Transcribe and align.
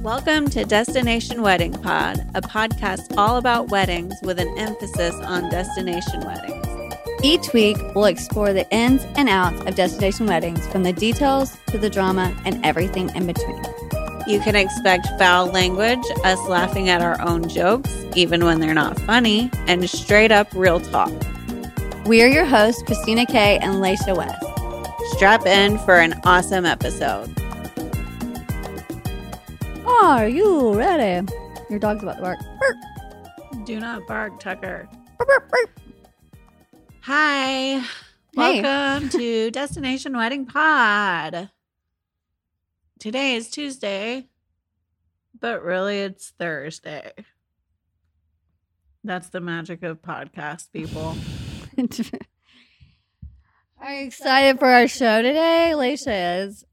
Welcome 0.00 0.48
to 0.50 0.64
Destination 0.64 1.42
Wedding 1.42 1.72
Pod, 1.72 2.20
a 2.34 2.40
podcast 2.40 3.16
all 3.16 3.36
about 3.36 3.68
weddings 3.70 4.14
with 4.22 4.38
an 4.38 4.56
emphasis 4.58 5.14
on 5.16 5.50
destination 5.50 6.20
weddings. 6.20 6.66
Each 7.22 7.52
week, 7.52 7.76
we'll 7.94 8.04
explore 8.04 8.52
the 8.52 8.68
ins 8.70 9.02
and 9.16 9.28
outs 9.28 9.60
of 9.62 9.74
destination 9.74 10.26
weddings 10.26 10.66
from 10.68 10.82
the 10.82 10.92
details 10.92 11.56
to 11.68 11.78
the 11.78 11.90
drama 11.90 12.36
and 12.44 12.64
everything 12.64 13.14
in 13.14 13.26
between. 13.26 13.62
You 14.26 14.40
can 14.40 14.54
expect 14.56 15.06
foul 15.18 15.46
language, 15.46 16.04
us 16.24 16.38
laughing 16.48 16.88
at 16.88 17.02
our 17.02 17.20
own 17.20 17.48
jokes, 17.48 17.92
even 18.14 18.44
when 18.44 18.60
they're 18.60 18.74
not 18.74 19.00
funny, 19.00 19.50
and 19.66 19.88
straight 19.88 20.30
up 20.30 20.48
real 20.54 20.80
talk. 20.80 21.12
We 22.06 22.22
are 22.22 22.28
your 22.28 22.44
hosts, 22.44 22.82
Christina 22.82 23.26
Kay 23.26 23.58
and 23.58 23.74
Laysha 23.74 24.16
West. 24.16 24.44
Strap 25.16 25.46
in 25.46 25.78
for 25.78 25.98
an 25.98 26.20
awesome 26.24 26.66
episode. 26.66 27.41
Are 30.02 30.26
you 30.26 30.74
ready? 30.74 31.26
Your 31.70 31.78
dog's 31.78 32.02
about 32.02 32.16
to 32.16 32.22
bark. 32.22 32.38
Burp, 32.58 32.76
Do 33.64 33.78
not 33.78 34.04
bark, 34.08 34.40
Tucker. 34.40 34.88
burp, 35.16 35.28
burp, 35.28 35.48
burp. 35.48 35.70
Hi. 37.02 37.84
Welcome 38.34 39.10
to 39.10 39.50
Destination 39.52 40.16
Wedding 40.16 40.44
Pod. 40.46 41.50
Today 42.98 43.36
is 43.36 43.48
Tuesday, 43.48 44.26
but 45.38 45.62
really 45.62 46.00
it's 46.00 46.30
Thursday. 46.36 47.12
That's 49.04 49.28
the 49.28 49.40
magic 49.40 49.84
of 49.84 50.02
podcast, 50.02 50.72
people. 50.72 51.16
Are 53.80 53.94
you 53.94 54.06
excited 54.06 54.58
for 54.58 54.66
our 54.68 54.88
show 54.88 55.22
today? 55.22 55.72
Laysha 55.74 56.46
is. 56.46 56.64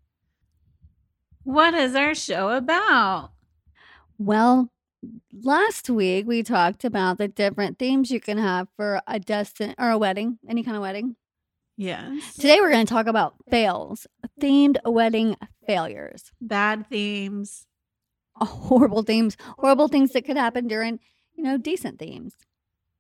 What 1.44 1.74
is 1.74 1.96
our 1.96 2.14
show 2.14 2.50
about? 2.50 3.32
Well, 4.18 4.72
last 5.44 5.90
week 5.90 6.28
we 6.28 6.44
talked 6.44 6.84
about 6.84 7.18
the 7.18 7.28
different 7.28 7.80
themes 7.80 8.12
you 8.12 8.20
can 8.20 8.38
have 8.38 8.68
for 8.76 9.02
a 9.08 9.20
destin 9.20 9.74
or 9.78 9.90
a 9.90 9.98
wedding, 9.98 10.40
any 10.48 10.64
kind 10.64 10.76
of 10.76 10.82
wedding. 10.82 11.16
Yes. 11.78 12.36
Today 12.36 12.60
we're 12.60 12.72
going 12.72 12.86
to 12.86 12.94
talk 12.94 13.08
about 13.08 13.36
fails, 13.50 14.06
themed 14.42 14.78
wedding 14.84 15.38
failures, 15.66 16.32
Bad 16.42 16.88
themes. 16.90 17.66
horrible 18.36 19.04
themes, 19.04 19.38
horrible 19.58 19.88
things 19.88 20.12
that 20.12 20.26
could 20.26 20.36
happen 20.38 20.68
during, 20.68 21.00
you 21.36 21.44
know, 21.44 21.58
decent 21.58 22.00
themes. 22.00 22.34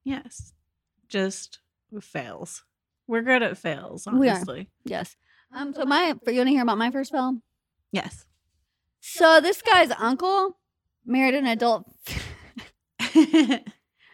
Yes. 0.05 0.53
Just 1.09 1.59
fails. 2.01 2.63
We're 3.05 3.21
good 3.21 3.43
at 3.43 3.57
fails, 3.57 4.07
We 4.09 4.29
are. 4.29 4.35
honestly. 4.35 4.69
Yes. 4.85 5.17
Um. 5.53 5.73
So 5.73 5.83
my, 5.83 6.07
you 6.27 6.37
want 6.37 6.47
to 6.47 6.51
hear 6.51 6.61
about 6.61 6.77
my 6.77 6.91
first 6.91 7.11
fail? 7.11 7.37
Yes. 7.91 8.25
So 9.01 9.39
this 9.41 9.61
guy's 9.61 9.91
uncle 9.97 10.57
married 11.05 11.35
an 11.35 11.45
adult, 11.47 11.85
married 13.15 13.65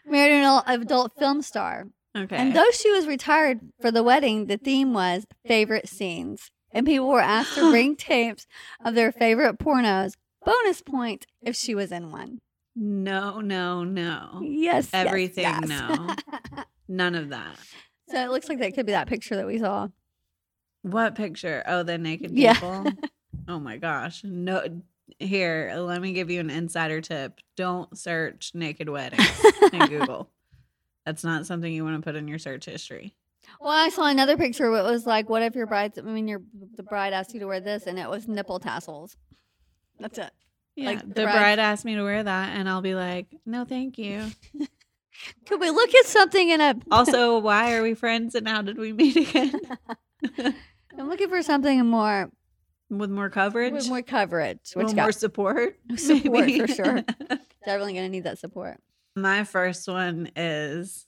an 0.08 0.62
adult- 0.68 1.18
film 1.18 1.42
star, 1.42 1.88
okay. 2.16 2.36
and 2.36 2.56
though 2.56 2.70
she 2.72 2.92
was 2.92 3.08
retired 3.08 3.60
for 3.82 3.92
the 3.92 4.04
wedding, 4.04 4.46
the 4.48 4.58
theme 4.58 4.94
was 4.94 5.26
favorite 5.48 5.90
scenes, 5.90 6.52
and 6.72 6.86
people 6.86 7.08
were 7.08 7.20
asked 7.22 7.56
to 7.56 7.72
bring 7.72 7.96
tapes 7.98 8.46
of 8.84 8.96
their 8.96 9.12
favorite 9.12 9.58
pornos. 9.60 10.14
Bonus 10.46 10.82
point 10.84 11.26
if 11.42 11.56
she 11.56 11.74
was 11.74 11.92
in 11.92 12.12
one. 12.12 12.40
no, 12.76 13.40
no, 13.42 13.84
no. 13.84 14.42
Yes. 14.44 14.90
yes, 14.94 14.94
Everything, 14.94 15.44
yes. 15.44 15.68
no. 15.68 16.16
None 16.88 17.16
of 17.16 17.30
that. 17.30 17.56
so 18.10 18.24
it 18.24 18.30
looks 18.30 18.48
like 18.48 18.60
that 18.60 18.76
could 18.76 18.86
be 18.86 18.92
that 18.92 19.08
picture 19.08 19.36
that 19.36 19.48
we 19.48 19.58
saw. 19.58 19.88
What 20.84 21.16
picture? 21.16 21.64
Oh, 21.66 21.82
the 21.82 21.98
naked 21.98 22.30
Yeah. 22.38 22.84
oh 23.48 23.60
my 23.60 23.78
gosh. 23.78 24.24
No 24.24 24.82
here, 25.20 25.74
let 25.78 26.02
me 26.02 26.14
give 26.14 26.30
you 26.32 26.40
an 26.40 26.50
insider 26.50 27.00
tip. 27.02 27.40
Don't 27.56 27.96
search 27.98 28.52
naked 28.56 28.90
weddings 28.90 29.30
in 29.72 29.80
Google. 29.88 30.30
That's 31.06 31.24
not 31.24 31.46
something 31.46 31.72
you 31.72 31.84
want 31.84 31.96
to 31.98 32.02
put 32.02 32.16
in 32.16 32.28
your 32.28 32.40
search 32.40 32.66
history. 32.66 33.14
Well, 33.62 33.72
I 33.72 33.90
saw 33.90 34.08
another 34.08 34.36
picture 34.38 34.72
where 34.72 34.80
it 34.82 34.90
was 34.92 35.06
like, 35.06 35.30
"What 35.30 35.44
if 35.44 35.54
your 35.56 35.68
bride? 35.68 35.94
I 35.98 36.02
mean, 36.02 36.28
your 36.28 36.42
the 36.76 36.82
bride 36.84 37.14
asked 37.14 37.34
you 37.36 37.40
to 37.42 37.46
wear 37.48 37.60
this, 37.60 37.86
and 37.86 38.00
it 38.00 38.10
was 38.10 38.28
nipple 38.28 38.60
tassels." 38.60 39.16
That's 40.00 40.18
it. 40.18 40.32
Yeah, 40.76 40.88
Like, 40.90 41.02
the 41.02 41.06
the 41.08 41.14
bride's- 41.24 41.38
bride 41.38 41.60
asked 41.60 41.86
me 41.86 41.96
to 41.96 42.02
wear 42.04 42.24
that, 42.24 42.58
and 42.58 42.68
I'll 42.68 42.82
be 42.82 42.96
like, 42.96 43.28
"No, 43.46 43.64
thank 43.64 43.98
you." 44.00 44.24
Could 45.46 45.62
we 45.62 45.70
look 45.70 45.94
at 45.96 46.06
something 46.08 46.50
in 46.50 46.60
a? 46.60 46.76
Also, 46.92 47.38
why 47.38 47.76
are 47.76 47.84
we 47.84 47.94
friends, 47.94 48.34
and 48.36 48.48
how 48.48 48.64
did 48.64 48.78
we 48.80 48.92
meet 48.92 49.16
again? 49.16 49.54
I'm 50.98 51.08
looking 51.08 51.30
for 51.30 51.44
something 51.44 51.86
more 51.86 52.32
With 52.98 53.10
more 53.12 53.30
coverage, 53.30 53.74
with 53.74 53.88
more 53.88 54.02
coverage. 54.02 54.72
a 54.76 54.80
What 54.80 54.88
more 54.88 55.06
got? 55.08 55.16
support, 55.16 55.78
Support, 55.98 56.46
maybe? 56.48 56.60
for 56.60 56.68
sure. 56.68 57.02
Definitely 57.66 57.94
gonna 57.94 58.10
need 58.10 58.24
that 58.26 58.38
support. 58.40 58.80
My 59.16 59.44
first 59.44 59.88
one 59.88 60.30
is 60.36 61.08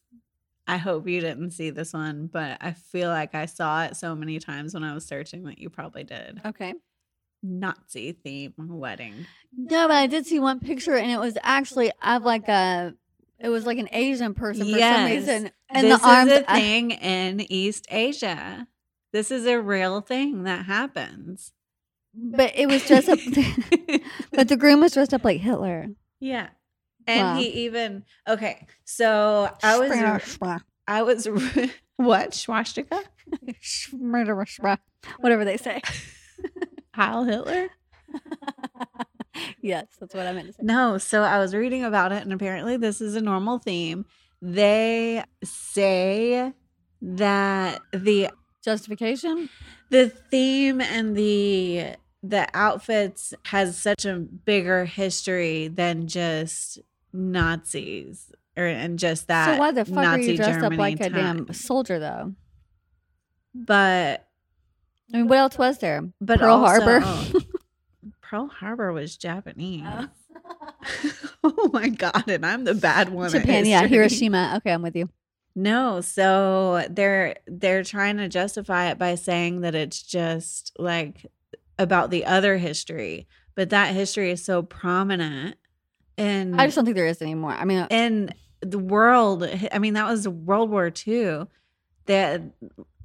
I 0.67 0.77
hope 0.77 1.07
you 1.07 1.21
didn't 1.21 1.51
see 1.51 1.69
this 1.69 1.93
one, 1.93 2.27
but 2.27 2.57
I 2.61 2.71
feel 2.73 3.09
like 3.09 3.35
I 3.35 3.45
saw 3.45 3.83
it 3.85 3.95
so 3.95 4.15
many 4.15 4.39
times 4.39 4.73
when 4.73 4.83
I 4.83 4.93
was 4.93 5.05
searching 5.05 5.43
that 5.45 5.59
you 5.59 5.69
probably 5.69 6.03
did. 6.03 6.41
Okay. 6.45 6.73
Nazi 7.43 8.11
theme 8.13 8.53
wedding. 8.57 9.25
No, 9.55 9.87
but 9.87 9.95
I 9.95 10.07
did 10.07 10.25
see 10.25 10.39
one 10.39 10.59
picture, 10.59 10.95
and 10.95 11.11
it 11.11 11.19
was 11.19 11.37
actually 11.43 11.91
of 12.03 12.23
like 12.23 12.47
a. 12.47 12.93
It 13.39 13.49
was 13.49 13.67
like 13.67 13.77
an 13.77 13.87
Asian 13.91 14.33
person 14.33 14.63
for 14.65 14.71
some 14.71 14.79
Yes. 14.79 15.11
reason, 15.11 15.51
and 15.69 15.85
this 15.87 16.01
the 16.01 16.07
arms. 16.07 16.31
is 16.31 16.39
a 16.39 16.43
thing 16.45 16.91
in 16.91 17.39
East 17.51 17.85
Asia. 17.91 18.67
This 19.13 19.29
is 19.31 19.45
a 19.45 19.61
real 19.61 20.01
thing 20.01 20.43
that 20.43 20.65
happens. 20.65 21.53
But 22.19 22.51
it 22.55 22.67
was 22.67 22.85
dressed 22.87 23.09
up. 23.09 23.19
but 24.33 24.47
the 24.47 24.57
groom 24.57 24.79
was 24.81 24.93
dressed 24.93 25.13
up 25.13 25.23
like 25.23 25.39
Hitler. 25.39 25.87
yeah. 26.19 26.49
And 27.09 27.21
Wow. 27.21 27.37
he 27.37 27.47
even 27.65 28.03
okay. 28.27 28.65
So 28.83 29.49
I 29.63 29.77
was 29.79 29.91
I 30.87 31.03
was 31.03 31.25
what 31.95 32.33
swastika? 32.33 33.01
Whatever 35.19 35.45
they 35.45 35.55
say. 35.57 35.81
Heil 36.93 37.23
Hitler? 37.23 37.69
yes, 39.61 39.85
that's 39.99 40.13
what 40.13 40.27
I 40.27 40.33
meant 40.33 40.47
to 40.47 40.53
say. 40.53 40.63
No, 40.63 40.97
so 40.97 41.21
I 41.23 41.39
was 41.39 41.53
reading 41.55 41.83
about 41.83 42.11
it, 42.11 42.23
and 42.23 42.33
apparently 42.33 42.77
this 42.77 42.99
is 43.01 43.15
a 43.15 43.21
normal 43.21 43.59
theme. 43.59 44.05
They 44.41 45.23
say 45.43 46.53
that 47.01 47.79
the 47.93 48.29
Justification? 48.63 49.49
the 49.89 50.09
theme 50.09 50.81
and 50.81 51.15
the 51.15 51.95
the 52.23 52.47
outfits 52.53 53.33
has 53.45 53.77
such 53.77 54.05
a 54.05 54.15
bigger 54.17 54.85
history 54.85 55.67
than 55.67 56.07
just 56.07 56.79
Nazis 57.13 58.31
or 58.55 58.65
and 58.65 58.97
just 58.99 59.27
that. 59.27 59.55
so 59.55 59.59
why 59.59 59.71
the 59.71 59.85
fuck 59.85 59.95
Nazi 59.95 60.29
are 60.29 60.31
you 60.31 60.37
dressed 60.37 60.59
Germany 60.59 60.75
up 60.75 60.79
like 60.79 60.99
a 60.99 61.09
damn 61.09 61.53
soldier 61.53 61.99
though? 61.99 62.33
But 63.53 64.27
I 65.13 65.17
mean, 65.17 65.27
what 65.27 65.37
else 65.37 65.57
was 65.57 65.77
there? 65.79 66.03
but 66.19 66.39
Pearl 66.39 66.55
also- 66.55 66.99
Harbor. 66.99 67.39
Pearl 68.21 68.47
Harbor 68.47 68.91
was 68.91 69.15
Japanese. 69.15 69.85
Oh. 69.85 70.09
oh 71.43 71.69
my 71.71 71.89
god! 71.89 72.27
And 72.27 72.45
I'm 72.45 72.65
the 72.65 72.73
bad 72.73 73.09
one. 73.09 73.29
Japan, 73.29 73.65
yeah. 73.65 73.87
Hiroshima. 73.87 74.55
Okay, 74.57 74.71
I'm 74.71 74.81
with 74.81 74.95
you. 74.95 75.09
No, 75.55 76.01
so 76.01 76.85
they're 76.89 77.37
they're 77.47 77.83
trying 77.83 78.17
to 78.17 78.27
justify 78.27 78.91
it 78.91 78.99
by 78.99 79.15
saying 79.15 79.61
that 79.61 79.75
it's 79.75 80.03
just 80.03 80.73
like 80.77 81.25
about 81.79 82.09
the 82.09 82.25
other 82.25 82.57
history, 82.57 83.27
but 83.55 83.69
that 83.69 83.93
history 83.93 84.31
is 84.31 84.43
so 84.43 84.61
prominent 84.63 85.55
And 86.17 86.59
I 86.59 86.65
just 86.65 86.75
don't 86.75 86.85
think 86.85 86.95
there 86.97 87.07
is 87.07 87.21
anymore. 87.21 87.53
I 87.53 87.65
mean, 87.65 87.79
uh, 87.79 87.87
in 87.89 88.33
the 88.61 88.79
world. 88.79 89.47
I 89.71 89.79
mean, 89.79 89.93
that 89.93 90.07
was 90.09 90.27
World 90.27 90.69
War 90.69 90.91
II. 91.07 91.45
That 92.05 92.41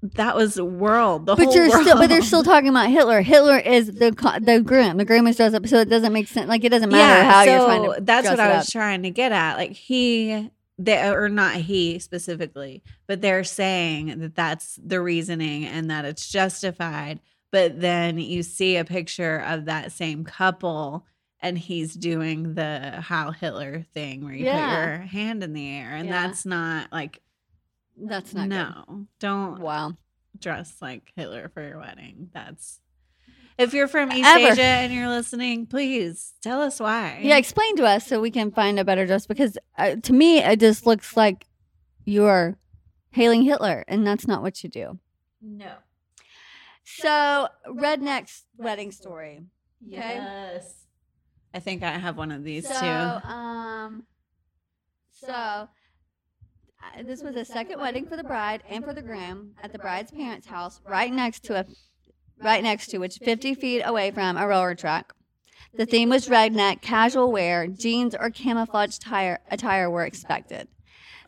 that 0.03 0.35
was 0.35 0.61
world. 0.61 1.27
The 1.27 1.37
but 1.37 1.45
whole 1.45 1.55
you're 1.55 1.71
still, 1.71 1.97
but 1.97 2.09
they're 2.09 2.23
still 2.23 2.43
talking 2.43 2.69
about 2.69 2.91
Hitler. 2.91 3.21
Hitler 3.23 3.59
is 3.59 3.87
the 3.87 4.11
the 4.43 4.61
groom. 4.61 4.97
The 4.97 5.05
groom 5.05 5.27
is 5.27 5.37
dressed 5.37 5.55
up, 5.55 5.67
so 5.67 5.79
it 5.79 5.89
doesn't 5.89 6.13
make 6.13 6.29
sense. 6.29 6.49
Like 6.49 6.65
it 6.65 6.71
doesn't 6.71 6.91
matter 6.91 7.25
how 7.29 7.43
you're 7.43 7.65
trying 7.65 7.95
to. 7.95 8.01
that's 8.01 8.29
what 8.29 8.41
I 8.41 8.57
was 8.57 8.67
up. 8.67 8.73
trying 8.73 9.03
to 9.03 9.11
get 9.11 9.33
at. 9.33 9.57
Like 9.57 9.73
he, 9.73 10.51
they, 10.79 11.09
or 11.09 11.29
not 11.29 11.57
he 11.57 11.99
specifically, 11.99 12.83
but 13.07 13.21
they're 13.21 13.45
saying 13.45 14.19
that 14.19 14.35
that's 14.35 14.79
the 14.83 15.01
reasoning 15.01 15.67
and 15.67 15.91
that 15.91 16.05
it's 16.05 16.29
justified. 16.29 17.21
But 17.53 17.81
then 17.81 18.19
you 18.19 18.43
see 18.43 18.77
a 18.77 18.85
picture 18.85 19.39
of 19.47 19.67
that 19.67 19.93
same 19.93 20.25
couple, 20.25 21.07
and 21.39 21.57
he's 21.57 21.95
doing 21.95 22.55
the 22.55 23.01
Heil 23.01 23.31
Hitler 23.31 23.85
thing 23.95 24.25
where 24.25 24.35
you 24.35 24.47
Yeah. 24.47 24.69
put 24.69 24.89
your 24.89 24.99
hand 25.07 25.45
in 25.45 25.53
the 25.53 25.69
air, 25.71 25.91
and 25.95 26.07
Yeah. 26.09 26.23
that's 26.29 26.45
not 26.45 26.91
like 26.91 27.21
That's 27.97 28.33
not 28.35 28.49
no, 28.49 28.85
good. 28.89 29.07
don't 29.21 29.61
Wow. 29.61 29.97
dress 30.41 30.77
like 30.81 31.13
Hitler 31.15 31.51
for 31.53 31.63
your 31.63 31.79
wedding. 31.79 32.31
That's 32.33 32.81
if 33.59 33.75
you're 33.75 33.87
from 33.87 34.11
East 34.11 34.27
Ever. 34.27 34.53
Asia 34.53 34.63
and 34.63 34.93
you're 34.95 35.11
listening, 35.11 35.67
please 35.67 36.33
tell 36.41 36.63
us 36.63 36.81
why. 36.81 37.21
Yeah, 37.23 37.37
explain 37.37 37.77
to 37.77 37.85
us 37.85 38.07
so 38.07 38.19
we 38.19 38.31
can 38.31 38.51
find 38.51 38.79
a 38.81 38.85
better 38.85 39.05
dress 39.07 39.27
because 39.27 39.59
uh, 39.77 39.97
to 39.97 40.13
me 40.15 40.39
it 40.39 40.59
just 40.59 40.87
looks 40.87 41.19
like 41.19 41.47
you're 42.07 42.57
hailing 43.11 43.43
Hitler, 43.43 43.85
and 43.89 44.07
that's 44.07 44.27
not 44.27 44.41
what 44.43 44.65
you 44.65 44.71
do. 44.71 44.99
no. 45.43 45.73
So, 46.85 47.49
redneck's 47.69 48.45
wedding 48.57 48.91
story. 48.91 49.45
Okay. 49.87 50.15
Yes. 50.17 50.87
I 51.55 51.61
think 51.61 51.83
I 51.83 51.93
have 51.93 52.17
one 52.17 52.33
of 52.33 52.45
these 52.45 52.67
so, 52.67 52.81
too. 52.81 53.29
um, 53.29 54.05
so 55.13 55.33
uh, 56.83 57.03
this 57.05 57.23
was 57.23 57.37
a 57.37 57.45
second 57.45 57.81
wedding 57.81 58.07
for 58.07 58.17
the 58.17 58.25
bride 58.25 58.63
and 58.69 58.85
for 58.85 58.95
the 58.95 59.03
groom 59.03 59.53
at 59.63 59.73
the 59.73 59.79
bride's 59.79 60.11
parents' 60.11 60.47
house, 60.47 60.81
right 60.89 61.13
next 61.13 61.45
to 61.45 61.61
a, 61.61 61.67
right 62.43 62.63
next 62.63 62.89
to, 62.89 62.99
which 62.99 63.19
50 63.19 63.55
feet 63.55 63.83
away 63.83 64.11
from 64.11 64.37
a 64.37 64.47
railroad 64.47 64.79
track. 64.79 65.13
The 65.75 65.87
theme 65.87 66.09
was 66.11 66.29
redneck, 66.29 66.83
casual 66.83 67.33
wear, 67.33 67.67
jeans 67.67 68.15
or 68.15 68.31
camouflage 68.31 68.99
tire, 68.99 69.41
attire 69.51 69.89
were 69.89 70.05
expected. 70.05 70.69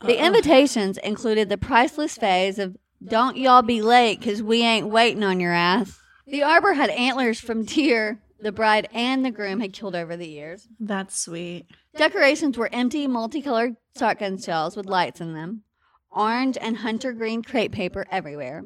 The 0.02 0.22
invitations 0.22 0.98
included 0.98 1.48
the 1.48 1.56
priceless 1.56 2.18
phase 2.18 2.58
of 2.58 2.76
"Don't 3.06 3.36
y'all 3.36 3.62
be 3.62 3.82
late, 3.82 4.22
'cause 4.22 4.42
we 4.42 4.62
ain't 4.62 4.88
waiting 4.88 5.22
on 5.22 5.40
your 5.40 5.52
ass." 5.52 5.98
The 6.26 6.42
arbor 6.42 6.74
had 6.74 6.90
antlers 6.90 7.38
from 7.38 7.64
deer 7.64 8.22
the 8.44 8.52
bride 8.52 8.88
and 8.92 9.24
the 9.24 9.30
groom 9.30 9.60
had 9.60 9.72
killed 9.72 9.96
over 9.96 10.16
the 10.16 10.28
years. 10.28 10.68
That's 10.78 11.18
sweet. 11.18 11.66
Decorations 11.96 12.58
were 12.58 12.68
empty, 12.72 13.06
multicolored 13.06 13.76
shotgun 13.98 14.38
shells 14.38 14.76
with 14.76 14.86
lights 14.86 15.20
in 15.20 15.32
them, 15.32 15.62
orange 16.10 16.58
and 16.60 16.78
hunter 16.78 17.12
green 17.12 17.42
crepe 17.42 17.72
paper 17.72 18.04
everywhere. 18.10 18.64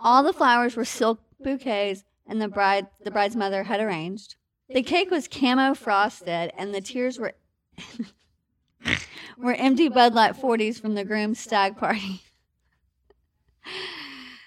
All 0.00 0.24
the 0.24 0.32
flowers 0.32 0.74
were 0.74 0.84
silk 0.84 1.20
bouquets, 1.38 2.02
and 2.26 2.42
the 2.42 2.48
bride 2.48 2.88
the 3.04 3.12
bride's 3.12 3.36
mother 3.36 3.62
had 3.64 3.80
arranged. 3.80 4.34
The 4.68 4.82
cake 4.82 5.10
was 5.10 5.28
camo 5.28 5.74
frosted, 5.74 6.52
and 6.58 6.74
the 6.74 6.80
tiers 6.80 7.18
were 7.18 7.34
were 9.38 9.54
empty 9.54 9.88
Bud 9.88 10.12
Light 10.12 10.34
40s 10.34 10.80
from 10.80 10.94
the 10.94 11.04
groom's 11.04 11.38
stag 11.38 11.76
party. 11.76 12.23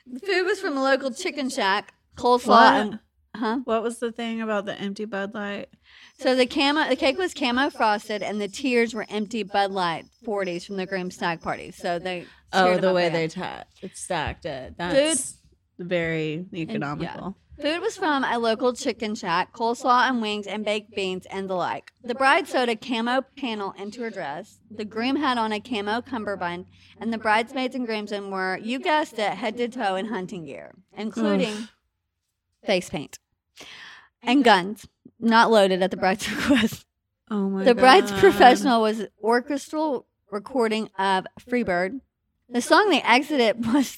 The 0.06 0.19
food 0.19 0.44
was 0.46 0.60
from 0.60 0.78
a 0.78 0.84
local 0.84 1.12
chicken 1.12 1.50
shack, 1.50 1.94
coleslaw, 2.16 2.48
What? 2.48 2.74
and 2.75 3.00
huh? 3.36 3.60
What 3.66 3.84
was 3.84 4.00
the 4.00 4.12
thing 4.12 4.42
about 4.42 4.66
the 4.66 4.80
empty 4.80 5.06
Bud 5.06 5.34
Light? 5.34 5.68
So 6.19 6.34
the 6.36 6.46
camo, 6.46 6.88
the 6.88 6.96
cake 6.96 7.18
was 7.18 7.34
camo 7.34 7.69
frosted, 7.69 8.24
and 8.24 8.40
the 8.42 8.48
tiers 8.48 8.94
were 8.94 9.06
empty 9.10 9.44
Bud 9.44 9.72
Light 9.72 10.06
40s 10.25 10.66
from 10.66 10.78
the 10.78 10.86
groom's 10.86 11.16
stag 11.16 11.42
party. 11.42 11.72
So 11.72 12.00
they 12.00 12.25
Oh, 12.54 12.78
the 12.78 12.94
way 12.94 13.10
they 13.10 13.28
ta- 13.28 13.66
stacked 13.94 14.46
it. 14.46 14.75
That's 14.78 15.36
very 15.78 16.46
economical. 16.54 17.36
Food 17.62 17.81
was 17.81 17.98
from 17.98 18.24
a 18.24 18.38
local 18.38 18.74
chicken 18.74 19.15
shack, 19.15 19.51
coleslaw 19.51 20.07
and 20.09 20.21
wings 20.21 20.45
and 20.45 20.63
baked 20.63 20.95
beans 20.95 21.25
and 21.31 21.50
the 21.50 21.56
like. 21.56 21.92
The 22.04 22.13
bride 22.13 22.48
sewed 22.48 22.69
a 22.69 22.75
camo 22.75 23.24
panel 23.36 23.74
into 23.80 24.01
her 24.04 24.12
dress. 24.12 24.59
The 24.69 24.86
groom 24.86 25.15
had 25.15 25.39
on 25.39 25.51
a 25.51 25.59
camo 25.59 26.01
cummerbund, 26.01 26.65
and 27.00 27.12
the 27.12 27.18
bridesmaids 27.18 27.74
and 27.74 27.88
groomsmen 27.88 28.30
were, 28.30 28.59
you 28.62 28.80
guessed 28.80 29.18
it, 29.18 29.31
head 29.31 29.57
to 29.57 29.68
toe 29.69 29.95
in 29.95 30.07
hunting 30.07 30.45
gear, 30.45 30.75
including 30.95 31.69
face 32.63 32.89
paint 32.89 33.18
and 34.21 34.44
guns, 34.44 34.88
not 35.19 35.50
loaded 35.50 35.81
at 35.81 35.89
the 35.89 35.98
bride's 35.98 36.31
request. 36.36 36.86
Oh 37.31 37.50
my 37.50 37.63
The 37.63 37.74
bride's 37.75 38.12
God. 38.12 38.19
processional 38.19 38.81
was 38.83 39.06
orchestral 39.24 40.06
recording 40.31 40.89
of 41.00 41.25
Freebird. 41.39 42.01
The 42.50 42.62
song 42.62 42.90
they 42.90 43.02
exited 43.02 43.66
was 43.74 43.96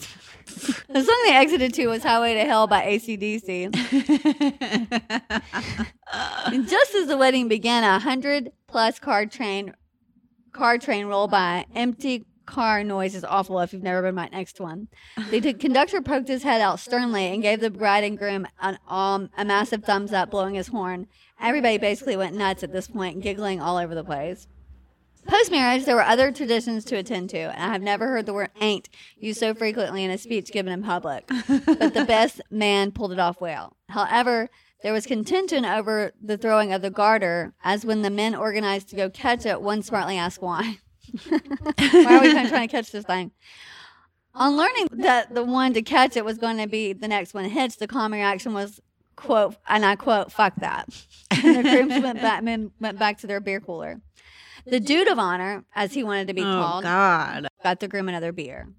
the 0.88 1.04
song 1.04 1.24
they 1.28 1.36
exited 1.36 1.74
to 1.76 1.88
was 1.88 2.04
Highway 2.04 2.34
to 2.34 2.46
Hell 2.46 2.68
by 2.68 2.84
AC/DC. 2.84 3.66
And 6.46 6.68
just 6.70 6.96
as 6.96 7.08
the 7.08 7.18
wedding 7.18 7.48
began, 7.48 7.84
a 7.84 8.00
hundred 8.00 8.52
plus 8.68 9.00
car 9.00 9.26
train 9.26 9.74
car 10.52 10.78
train 10.78 11.06
rolled 11.06 11.32
by. 11.32 11.66
Empty 11.76 12.26
car 12.48 12.84
noise 12.84 13.14
is 13.14 13.24
awful 13.24 13.60
if 13.60 13.72
you've 13.72 13.84
never 13.84 14.02
been 14.02 14.16
right 14.16 14.32
next 14.32 14.60
one. 14.60 14.88
The 15.30 15.54
conductor 15.54 16.02
poked 16.02 16.28
his 16.28 16.42
head 16.42 16.62
out 16.62 16.80
sternly 16.80 17.28
and 17.28 17.44
gave 17.44 17.60
the 17.60 17.70
bride 17.70 18.04
and 18.04 18.18
groom 18.18 18.48
an, 18.60 18.80
um, 18.88 19.30
a 19.38 19.46
massive 19.46 19.84
thumbs 19.84 20.12
up, 20.12 20.32
blowing 20.32 20.56
his 20.56 20.70
horn. 20.70 21.06
Everybody 21.40 21.78
basically 21.78 22.18
went 22.18 22.36
nuts 22.36 22.64
at 22.64 22.74
this 22.74 22.88
point, 22.88 23.22
giggling 23.22 23.62
all 23.62 23.78
over 23.78 23.94
the 23.94 24.04
place. 24.04 24.48
Post 25.28 25.52
marriage, 25.52 25.86
there 25.86 25.96
were 25.96 26.02
other 26.02 26.32
traditions 26.32 26.86
to 26.86 26.96
attend 26.96 27.30
to, 27.32 27.38
and 27.38 27.62
I 27.62 27.74
have 27.74 27.82
never 27.82 28.08
heard 28.08 28.26
the 28.26 28.34
word 28.34 28.50
ain't 28.62 28.90
used 29.18 29.40
so 29.40 29.54
frequently 29.54 30.04
in 30.04 30.12
a 30.12 30.18
speech 30.18 30.52
given 30.52 30.72
in 30.72 30.82
public. 30.82 31.28
But 31.28 31.94
the 31.94 32.06
best 32.08 32.42
man 32.50 32.92
pulled 32.92 33.12
it 33.12 33.20
off 33.20 33.42
well. 33.42 33.76
However, 33.90 34.50
there 34.82 34.94
was 34.94 35.06
contention 35.06 35.66
over 35.66 36.14
the 36.22 36.38
throwing 36.38 36.72
of 36.72 36.82
the 36.82 36.90
garter, 36.90 37.54
as 37.64 37.86
when 37.86 38.02
the 38.02 38.10
men 38.10 38.34
organized 38.34 38.90
to 38.90 38.96
go 38.96 39.10
catch 39.10 39.46
it, 39.46 39.62
one 39.62 39.84
smartly 39.84 40.18
asked 40.18 40.42
why. 40.42 40.78
why 41.28 42.18
are 42.18 42.22
we 42.22 42.32
trying 42.32 42.50
to 42.50 42.68
catch 42.68 42.92
this 42.92 43.06
thing? 43.06 43.32
On 44.36 44.56
learning 44.56 44.88
that 44.94 45.36
the 45.36 45.44
one 45.44 45.74
to 45.74 45.82
catch 45.82 46.16
it 46.16 46.24
was 46.24 46.38
going 46.38 46.58
to 46.58 46.68
be 46.68 46.94
the 46.94 47.08
next 47.08 47.34
one 47.34 47.46
hitched, 47.46 47.80
the 47.80 47.88
common 47.88 48.20
reaction 48.20 48.54
was, 48.54 48.80
quote, 49.18 49.58
and 49.68 49.84
I 49.84 49.96
quote, 49.96 50.32
fuck 50.32 50.56
that. 50.58 50.88
And 51.32 51.58
the 51.58 51.62
grooms 51.62 52.04
went 52.04 52.22
back, 52.22 52.44
men 52.44 52.72
went 52.80 52.98
back 52.98 53.20
to 53.20 53.28
their 53.28 53.40
beer 53.40 53.60
cooler. 53.60 54.02
The 54.66 54.80
dude 54.80 55.08
of 55.08 55.20
honor, 55.20 55.66
as 55.76 55.94
he 55.94 56.04
wanted 56.04 56.28
to 56.28 56.34
be 56.34 56.42
oh 56.42 56.46
called, 56.46 56.84
God. 56.84 57.48
got 57.64 57.80
the 57.80 57.88
groom 57.88 58.10
another 58.10 58.32
beer. 58.32 58.70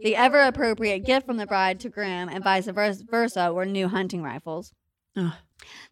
The 0.00 0.16
ever 0.16 0.40
appropriate 0.40 1.00
gift 1.04 1.26
from 1.26 1.36
the 1.38 1.46
bride 1.46 1.80
to 1.80 1.88
groom 1.88 2.28
and 2.28 2.44
vice 2.44 2.66
vers- 2.66 3.02
versa 3.02 3.52
were 3.52 3.64
new 3.64 3.88
hunting 3.88 4.22
rifles. 4.22 4.72
Ugh. 5.16 5.32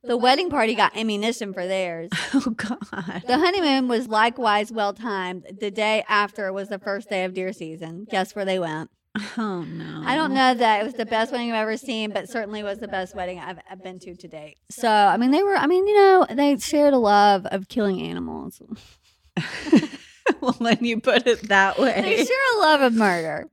The 0.03 0.19
wedding 0.19 0.51
party 0.51 0.75
got 0.75 0.97
ammunition 0.97 1.55
for 1.55 1.67
theirs. 1.67 2.11
Oh 2.35 2.51
God. 2.51 3.23
The 3.27 3.39
honeymoon 3.39 3.89
was 3.89 4.09
likewise 4.09 4.71
well 4.71 4.93
timed. 4.93 5.47
The 5.61 5.71
day 5.71 6.05
after 6.09 6.53
was 6.53 6.69
the 6.69 6.79
first 6.79 7.09
day 7.09 7.25
of 7.25 7.33
deer 7.33 7.53
season. 7.53 8.07
Guess 8.11 8.35
where 8.35 8.45
they 8.45 8.59
went? 8.59 8.91
Oh 9.39 9.63
no. 9.63 10.03
I 10.05 10.17
don't 10.17 10.35
know 10.35 10.55
that 10.55 10.81
it 10.81 10.85
was 10.85 10.95
the 10.95 11.07
best 11.07 11.31
wedding 11.33 11.53
I've 11.53 11.63
ever 11.63 11.77
seen, 11.77 12.11
but 12.11 12.29
certainly 12.29 12.63
was 12.63 12.81
the 12.81 12.89
best 12.89 13.15
wedding 13.15 13.39
I've, 13.39 13.59
I've 13.71 13.83
been 13.83 14.01
to 14.01 14.15
to 14.17 14.29
date. 14.29 14.57
So, 14.71 14.89
I 14.91 15.17
mean, 15.17 15.31
they 15.31 15.43
were, 15.45 15.55
I 15.55 15.67
mean, 15.69 15.87
you 15.87 15.95
know, 15.95 16.27
they 16.29 16.59
shared 16.59 16.93
a 16.93 16.99
love 16.99 17.47
of 17.47 17.69
killing 17.69 18.03
animals. 18.03 18.61
well, 20.41 20.55
when 20.59 20.79
you 20.85 21.01
put 21.01 21.27
it 21.27 21.49
that 21.49 21.79
way. 21.79 22.25
share 22.25 22.57
a 22.57 22.61
love 22.61 22.81
of 22.81 22.95
murder. 22.95 23.49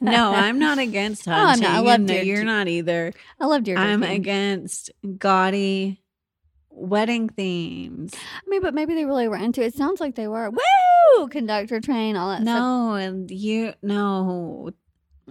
No, 0.00 0.30
I'm 0.34 0.58
not 0.58 0.78
against 0.78 1.28
Oh, 1.28 1.32
I'm 1.32 1.60
hunting. 1.60 1.66
I 1.66 1.80
love 1.80 2.06
deer 2.06 2.22
You're 2.22 2.44
not 2.44 2.68
either. 2.68 3.12
I 3.40 3.46
love 3.46 3.64
deer. 3.64 3.76
I'm 3.76 4.02
against 4.02 4.90
gaudy 5.18 6.02
wedding 6.70 7.28
themes. 7.28 8.14
I 8.14 8.48
mean, 8.48 8.62
but 8.62 8.74
maybe 8.74 8.94
they 8.94 9.04
really 9.04 9.28
were 9.28 9.36
into 9.36 9.62
it. 9.62 9.66
It 9.66 9.74
sounds 9.74 10.00
like 10.00 10.14
they 10.14 10.28
were. 10.28 10.50
Woo! 10.50 11.28
Conductor 11.28 11.80
train, 11.80 12.16
all 12.16 12.30
that 12.30 12.42
stuff. 12.42 12.46
No, 12.46 12.94
and 12.94 13.30
you 13.30 13.74
no. 13.82 14.70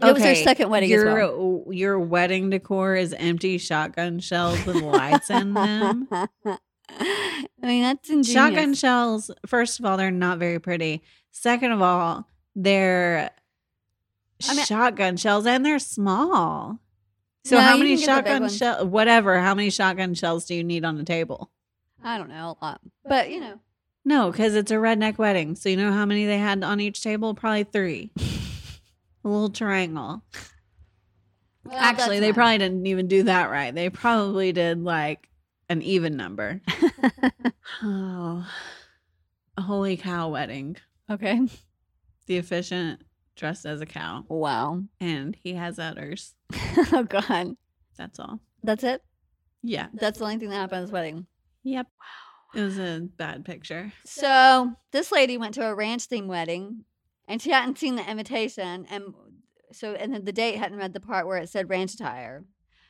It 0.02 0.14
was 0.14 0.24
their 0.24 0.36
second 0.36 0.70
wedding 0.70 0.94
as 0.94 1.04
your, 1.04 1.14
well. 1.14 1.66
Your 1.72 2.00
wedding 2.00 2.50
decor 2.50 2.96
is 2.96 3.14
empty 3.18 3.58
shotgun 3.58 4.20
shells 4.20 4.66
with 4.66 4.78
lights 4.78 5.30
in 5.30 5.54
them. 5.54 6.08
I 7.00 7.46
mean, 7.62 7.84
that's 7.84 8.10
ingenious. 8.10 8.34
Shotgun 8.34 8.74
shells, 8.74 9.32
first 9.46 9.80
of 9.80 9.86
all, 9.86 9.98
they're 9.98 10.12
not 10.12 10.38
very 10.40 10.60
pretty. 10.60 11.02
Second 11.32 11.72
of 11.72 11.82
all, 11.82 12.28
they're 12.56 13.30
I 14.50 14.56
mean- 14.56 14.66
shotgun 14.66 15.18
shells 15.18 15.46
and 15.46 15.66
they're 15.66 15.80
small. 15.80 16.80
So 17.46 17.56
No, 17.56 17.62
how 17.62 17.78
many 17.78 17.96
can 17.98 18.06
get 18.06 18.16
the 18.16 18.22
big 18.24 18.32
shotgun 18.32 18.50
shells, 18.50 18.86
whatever, 18.86 19.40
how 19.40 19.56
many 19.56 19.70
shotgun 19.70 20.14
shells 20.14 20.46
do 20.46 20.56
you 20.56 20.64
need 20.64 20.84
on 20.86 20.98
the 20.98 21.04
table? 21.06 21.50
I 22.04 22.18
don't 22.18 22.30
know 22.30 22.58
a 22.62 22.66
lot, 22.66 22.82
but 23.06 23.30
you 23.32 23.40
know, 23.40 23.60
No, 24.06 24.32
because 24.32 24.56
it's 24.56 24.72
a 24.72 24.76
redneck 24.76 25.18
wedding. 25.18 25.56
So 25.56 25.70
you 25.70 25.78
know 25.78 25.92
how 25.92 26.06
many 26.06 26.26
they 26.26 26.38
had 26.38 26.64
on 26.64 26.80
each 26.80 27.02
table? 27.02 27.34
Probably 27.34 27.64
three. 27.64 28.12
a 28.18 29.28
little 29.28 29.50
triangle. 29.50 30.22
Well, 31.66 31.78
Actually, 31.78 32.20
they 32.20 32.28
fine. 32.28 32.34
probably 32.36 32.58
didn't 32.60 32.86
even 32.88 33.08
do 33.08 33.24
that 33.24 33.50
right. 33.50 33.74
They 33.76 33.90
probably 33.90 34.52
did 34.52 34.84
like 34.84 35.28
an 35.70 35.82
even 35.82 36.18
number. 36.18 36.62
oh, 37.84 38.46
a 39.58 39.62
holy 39.62 39.98
cow 39.98 40.30
wedding. 40.30 40.76
okay. 41.10 41.42
The 42.26 42.38
officiant 42.38 43.02
dressed 43.36 43.66
as 43.66 43.82
a 43.82 43.86
cow, 43.86 44.24
Wow. 44.30 44.84
and 45.00 45.36
he 45.42 45.54
has 45.54 45.80
udders. 45.80 46.36
oh 46.94 47.04
God, 47.08 47.56
That's 47.98 48.20
all. 48.20 48.40
that's 48.64 48.84
it. 48.84 49.02
Yeah. 49.64 49.88
That's 49.94 50.20
the 50.20 50.26
only 50.26 50.38
thing 50.38 50.50
that 50.50 50.56
happened 50.56 50.80
at 50.80 50.86
this 50.86 50.92
wedding. 50.92 51.26
Yep. 51.64 51.88
Wow. 51.88 52.60
It 52.62 52.64
was 52.64 52.80
a 52.80 53.02
bad 53.18 53.46
picture. 53.46 53.92
So 54.06 54.74
this 54.92 55.12
lady 55.12 55.38
went 55.38 55.54
to 55.56 55.66
a 55.68 55.76
ranch 55.76 56.08
themed 56.10 56.28
wedding, 56.28 56.86
and 57.28 57.42
she 57.42 57.52
hadn't 57.52 57.78
seen 57.78 57.96
the 57.96 58.10
invitation, 58.10 58.86
and 58.90 59.14
so 59.72 59.94
and 59.94 60.14
then 60.14 60.26
the 60.26 60.32
date 60.32 60.58
hadn't 60.58 60.78
read 60.80 60.94
the 60.94 61.00
part 61.00 61.28
where 61.28 61.38
it 61.38 61.50
said 61.50 61.70
ranch 61.70 61.94
attire. 61.94 62.44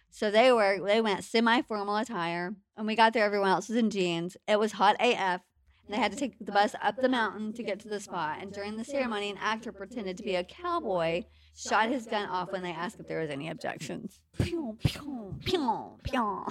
So 0.10 0.32
they 0.32 0.52
were 0.52 0.80
they 0.86 1.02
went 1.02 1.24
semi 1.24 1.62
formal 1.62 1.98
attire, 1.98 2.56
and 2.78 2.88
we 2.88 2.96
got 2.96 3.14
there. 3.14 3.26
Everyone 3.26 3.50
else 3.50 3.70
was 3.70 3.78
in 3.78 3.90
jeans. 3.90 4.38
It 4.48 4.60
was 4.60 4.74
hot 4.74 4.96
AF. 5.00 5.42
And 5.86 5.98
they 5.98 6.02
had 6.02 6.12
to 6.12 6.18
take 6.18 6.38
the 6.40 6.52
bus 6.52 6.76
up 6.84 6.98
the 6.98 7.10
mountain 7.10 7.52
to 7.54 7.64
get 7.64 7.80
to 7.80 7.90
the 7.90 8.00
spot. 8.00 8.38
And 8.42 8.54
during 8.54 8.78
the 8.78 8.84
ceremony, 8.84 9.32
an 9.32 9.38
actor 9.42 9.72
pretended 9.72 10.18
to 10.18 10.24
be 10.24 10.36
a 10.36 10.44
cowboy, 10.44 11.24
shot 11.58 11.90
his 11.90 12.06
gun 12.06 12.30
off 12.30 12.52
when 12.52 12.62
they 12.62 12.72
asked 12.72 13.00
if 13.00 13.08
there 13.08 13.22
was 13.22 13.32
any 13.32 13.50
objections. 13.50 14.20
Pew, 14.38 14.78
pew, 14.84 15.36
pew, 15.44 15.98
pew. 16.04 16.46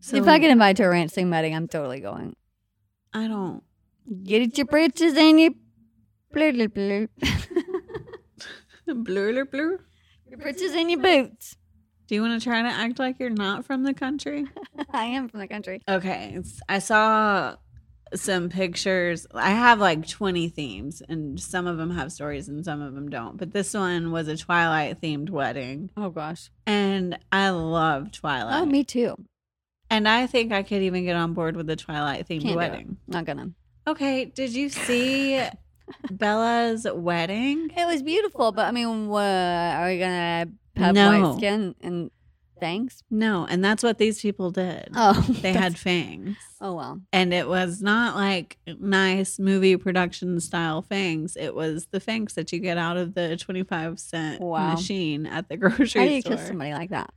So 0.00 0.16
if 0.16 0.26
I 0.26 0.38
get 0.38 0.50
invited 0.50 0.78
to 0.78 0.84
a 0.84 0.88
ranch 0.88 1.10
theme 1.10 1.30
wedding, 1.30 1.54
I'm 1.54 1.68
totally 1.68 2.00
going. 2.00 2.34
I 3.12 3.28
don't. 3.28 3.62
Get 4.24 4.56
your 4.56 4.66
britches 4.66 5.14
and 5.16 5.38
your 5.38 5.50
blur, 6.32 6.52
blur. 6.68 7.08
Blur, 8.86 8.94
blur, 9.34 9.44
blur. 9.44 9.80
Your 10.28 10.38
britches 10.38 10.72
and 10.74 10.90
your 10.90 11.00
boots. 11.00 11.56
Do 12.06 12.14
you 12.14 12.22
want 12.22 12.40
to 12.40 12.48
try 12.48 12.62
to 12.62 12.68
act 12.68 12.98
like 12.98 13.16
you're 13.18 13.30
not 13.30 13.64
from 13.66 13.82
the 13.82 13.92
country? 13.94 14.46
I 14.92 15.04
am 15.04 15.28
from 15.28 15.40
the 15.40 15.48
country. 15.48 15.82
Okay. 15.88 16.38
I 16.68 16.78
saw 16.78 17.56
some 18.14 18.48
pictures. 18.48 19.26
I 19.34 19.50
have 19.50 19.78
like 19.80 20.08
20 20.08 20.48
themes, 20.48 21.02
and 21.06 21.38
some 21.38 21.66
of 21.66 21.76
them 21.76 21.90
have 21.90 22.10
stories 22.10 22.48
and 22.48 22.64
some 22.64 22.80
of 22.80 22.94
them 22.94 23.10
don't. 23.10 23.36
But 23.36 23.52
this 23.52 23.74
one 23.74 24.10
was 24.10 24.28
a 24.28 24.36
Twilight 24.38 25.00
themed 25.02 25.28
wedding. 25.28 25.90
Oh 25.96 26.08
gosh. 26.08 26.50
And 26.66 27.18
I 27.30 27.50
love 27.50 28.10
Twilight. 28.12 28.62
Oh, 28.62 28.64
me 28.64 28.84
too. 28.84 29.14
and 29.90 30.08
I 30.08 30.26
think 30.26 30.50
I 30.52 30.62
could 30.62 30.82
even 30.82 31.04
get 31.04 31.16
on 31.16 31.34
board 31.34 31.56
with 31.56 31.66
the 31.66 31.76
Twilight 31.76 32.26
themed 32.26 32.42
Can't 32.42 32.56
wedding. 32.56 32.96
Not 33.06 33.26
gonna. 33.26 33.50
Okay. 33.86 34.24
Did 34.24 34.54
you 34.54 34.70
see 34.70 35.42
Bella's 36.10 36.86
wedding? 36.92 37.70
It 37.76 37.86
was 37.86 38.02
beautiful, 38.02 38.52
but 38.52 38.66
I 38.66 38.70
mean, 38.70 39.08
what 39.08 39.22
are 39.24 39.86
we 39.88 39.98
gonna 39.98 40.46
have 40.76 40.94
No. 40.94 41.22
white 41.30 41.36
skin 41.38 41.74
and 41.80 42.10
fangs? 42.60 43.02
No. 43.10 43.46
And 43.48 43.64
that's 43.64 43.82
what 43.82 43.98
these 43.98 44.20
people 44.20 44.50
did. 44.50 44.88
Oh, 44.94 45.20
They 45.42 45.52
had 45.52 45.78
fangs. 45.78 46.36
Oh 46.60 46.74
well. 46.74 47.00
And 47.12 47.32
it 47.32 47.48
was 47.48 47.80
not 47.82 48.16
like 48.16 48.58
nice 48.66 49.38
movie 49.38 49.76
production 49.76 50.40
style 50.40 50.82
fangs. 50.82 51.36
It 51.36 51.54
was 51.54 51.86
the 51.92 52.00
fangs 52.00 52.34
that 52.34 52.52
you 52.52 52.58
get 52.58 52.76
out 52.78 52.96
of 52.96 53.14
the 53.14 53.36
25 53.36 53.98
cent 54.00 54.40
Wow. 54.40 54.72
machine 54.74 55.24
at 55.26 55.48
the 55.48 55.56
grocery 55.58 56.00
How 56.00 56.06
do 56.08 56.14
you 56.14 56.20
store. 56.20 56.36
kiss 56.36 56.48
somebody 56.48 56.72
like 56.72 56.90
that? 56.90 57.10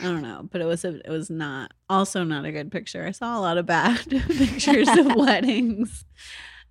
I 0.00 0.02
don't 0.02 0.22
know, 0.22 0.48
but 0.50 0.60
it 0.60 0.64
was 0.64 0.84
a, 0.84 0.96
it 1.06 1.08
was 1.10 1.30
not 1.30 1.70
also 1.88 2.24
not 2.24 2.44
a 2.44 2.50
good 2.50 2.72
picture. 2.72 3.06
I 3.06 3.12
saw 3.12 3.38
a 3.38 3.40
lot 3.40 3.58
of 3.58 3.66
bad 3.66 4.00
pictures 4.10 4.88
of 4.88 5.14
weddings. 5.14 6.04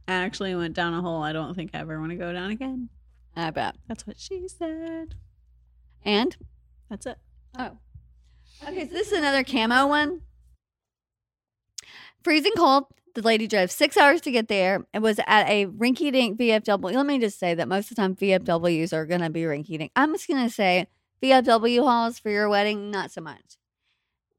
I 0.08 0.14
actually 0.14 0.54
went 0.56 0.76
down 0.76 0.94
a 0.94 1.02
hole 1.02 1.24
I 1.24 1.34
don't 1.34 1.56
think 1.56 1.72
I 1.74 1.80
ever 1.80 2.00
want 2.00 2.12
to 2.12 2.18
go 2.18 2.34
down 2.34 2.52
again. 2.52 2.90
I 3.36 3.52
bet. 3.52 3.76
That's 3.88 4.06
what 4.06 4.20
she 4.20 4.48
said. 4.48 5.16
And 6.04 6.36
That's 6.90 7.06
it. 7.06 7.18
oh, 7.58 7.78
okay. 8.68 8.88
So 8.88 8.94
this 8.94 9.12
is 9.12 9.18
another 9.18 9.44
camo 9.44 9.88
one. 9.88 10.22
Freezing 12.24 12.54
cold. 12.56 12.86
The 13.16 13.22
lady 13.22 13.48
drove 13.48 13.70
six 13.70 13.96
hours 13.96 14.22
to 14.22 14.32
get 14.32 14.48
there. 14.48 14.86
It 14.94 15.00
was 15.00 15.20
at 15.28 15.48
a 15.48 15.68
rinky 15.68 16.12
dink 16.12 16.40
VFW. 16.40 16.96
Let 16.96 17.06
me 17.06 17.20
just 17.20 17.38
say 17.38 17.54
that 17.54 17.68
most 17.68 17.92
of 17.92 17.96
the 17.96 18.02
time 18.02 18.16
VFWs 18.16 18.92
are 18.92 19.06
going 19.06 19.22
to 19.22 19.30
be 19.30 19.42
rinky 19.42 19.78
dink. 19.78 19.92
I'm 19.96 20.14
just 20.14 20.28
going 20.28 20.44
to 20.44 20.50
say 20.50 20.88
VFW 21.22 21.84
halls 21.84 22.18
for 22.18 22.32
your 22.32 22.50
wedding, 22.50 22.90
not 22.90 23.12
so 23.12 23.22
much. 23.22 23.58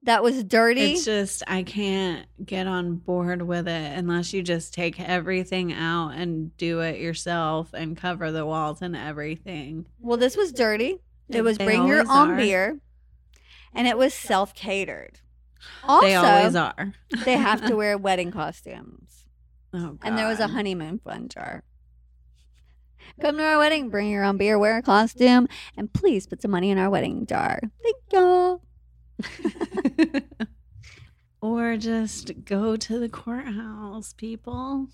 That 0.05 0.23
was 0.23 0.45
dirty. 0.45 0.93
It's 0.93 1.05
just 1.05 1.43
I 1.47 1.63
can't 1.63 2.27
get 2.45 2.67
on 2.67 2.97
board 2.97 3.43
with 3.43 3.67
it 3.67 3.99
unless 3.99 4.33
you 4.33 4.43
just 4.43 4.75
take 4.75 5.01
everything 5.01 5.73
out 5.73 6.11
and 6.11 6.55
do 6.59 6.81
it 6.81 7.01
yourself 7.01 7.71
and 7.73 7.97
cover 7.97 8.31
the 8.31 8.45
walls 8.47 8.83
and 8.83 8.95
everything. 8.95 9.87
well, 10.01 10.17
this 10.19 10.37
was 10.37 10.53
dirty. 10.53 11.01
It 11.31 11.43
was 11.43 11.57
They 11.59 11.65
bring 11.65 11.87
your 11.89 12.01
own 12.01 12.33
are. 12.33 12.37
beer, 12.37 12.79
and 13.75 13.89
it 13.89 13.97
was 13.97 14.13
self 14.13 14.55
catered. 14.55 15.21
Also, 15.83 16.07
they 16.07 16.15
always 16.15 16.55
are. 16.55 16.93
they 17.25 17.37
have 17.39 17.65
to 17.67 17.75
wear 17.77 17.97
wedding 17.97 18.31
costumes. 18.31 19.25
Oh, 19.73 19.99
And 20.03 20.19
there 20.19 20.29
was 20.29 20.39
a 20.39 20.49
honeymoon 20.49 20.99
fun 20.99 21.29
jar. 21.29 21.65
Come 23.21 23.39
to 23.39 23.43
our 23.45 23.59
wedding, 23.59 23.89
bring 23.89 24.11
your 24.11 24.25
own 24.25 24.37
beer, 24.37 24.59
wear 24.59 24.77
a 24.77 24.83
costume, 24.83 25.49
and 25.77 25.93
please 25.93 26.27
put 26.27 26.43
some 26.43 26.51
money 26.51 26.71
in 26.71 26.77
our 26.79 26.91
wedding 26.91 27.27
jar. 27.27 27.61
Thank 27.83 27.97
y'all. 28.13 28.61
or 31.41 31.77
just 31.77 32.45
go 32.45 32.77
to 32.77 32.99
the 32.99 33.09
courthouse, 33.09 34.13
people. 34.13 34.89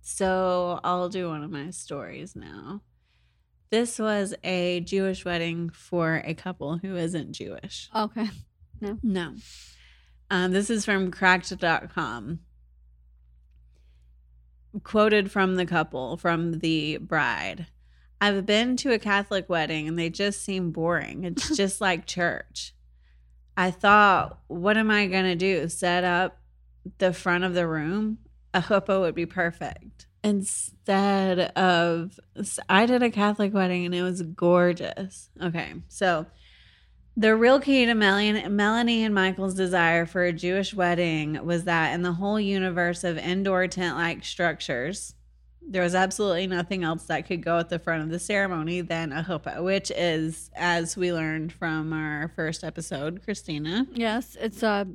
So 0.00 0.80
I'll 0.82 1.08
do 1.08 1.28
one 1.28 1.44
of 1.44 1.50
my 1.50 1.70
stories 1.70 2.34
now. 2.34 2.82
This 3.70 3.98
was 3.98 4.34
a 4.44 4.80
Jewish 4.80 5.24
wedding 5.24 5.70
for 5.70 6.22
a 6.26 6.34
couple 6.34 6.78
who 6.78 6.96
isn't 6.96 7.32
Jewish. 7.32 7.88
Okay. 7.94 8.28
No. 8.80 8.98
No. 9.02 9.34
Um, 10.28 10.52
this 10.52 10.70
is 10.70 10.84
from 10.84 11.10
cracked.com. 11.10 12.40
Quoted 14.82 15.30
from 15.30 15.56
the 15.56 15.66
couple, 15.66 16.16
from 16.16 16.58
the 16.58 16.98
bride. 16.98 17.66
I've 18.20 18.46
been 18.46 18.76
to 18.78 18.92
a 18.92 18.98
Catholic 18.98 19.48
wedding 19.48 19.88
and 19.88 19.98
they 19.98 20.10
just 20.10 20.42
seem 20.42 20.70
boring. 20.70 21.24
It's 21.24 21.48
just 21.56 21.80
like 21.80 22.06
church. 22.06 22.74
I 23.56 23.70
thought, 23.70 24.38
what 24.48 24.76
am 24.76 24.90
I 24.90 25.06
going 25.06 25.24
to 25.24 25.36
do? 25.36 25.68
Set 25.68 26.04
up 26.04 26.38
the 26.98 27.12
front 27.12 27.44
of 27.44 27.54
the 27.54 27.66
room? 27.66 28.18
A 28.54 28.60
chuppah 28.60 29.00
would 29.00 29.14
be 29.14 29.26
perfect. 29.26 30.06
Instead 30.24 31.40
of, 31.56 32.18
I 32.68 32.86
did 32.86 33.02
a 33.02 33.10
Catholic 33.10 33.52
wedding 33.52 33.84
and 33.84 33.94
it 33.94 34.02
was 34.02 34.22
gorgeous. 34.22 35.30
Okay, 35.40 35.74
so 35.88 36.26
the 37.16 37.36
real 37.36 37.60
key 37.60 37.84
to 37.84 37.94
Melanie, 37.94 38.48
Melanie 38.48 39.04
and 39.04 39.14
Michael's 39.14 39.54
desire 39.54 40.06
for 40.06 40.24
a 40.24 40.32
Jewish 40.32 40.72
wedding 40.72 41.44
was 41.44 41.64
that 41.64 41.92
in 41.92 42.02
the 42.02 42.12
whole 42.12 42.40
universe 42.40 43.04
of 43.04 43.18
indoor 43.18 43.66
tent 43.66 43.96
like 43.96 44.24
structures, 44.24 45.14
there 45.68 45.82
was 45.82 45.94
absolutely 45.94 46.46
nothing 46.46 46.82
else 46.84 47.04
that 47.04 47.26
could 47.26 47.42
go 47.42 47.58
at 47.58 47.68
the 47.68 47.78
front 47.78 48.02
of 48.02 48.10
the 48.10 48.18
ceremony 48.18 48.80
than 48.80 49.12
a 49.12 49.22
chuppah, 49.22 49.62
which 49.62 49.90
is, 49.96 50.50
as 50.54 50.96
we 50.96 51.12
learned 51.12 51.52
from 51.52 51.92
our 51.92 52.30
first 52.36 52.62
episode, 52.64 53.22
Christina, 53.24 53.86
Yes, 53.92 54.36
it's 54.40 54.62
a 54.62 54.86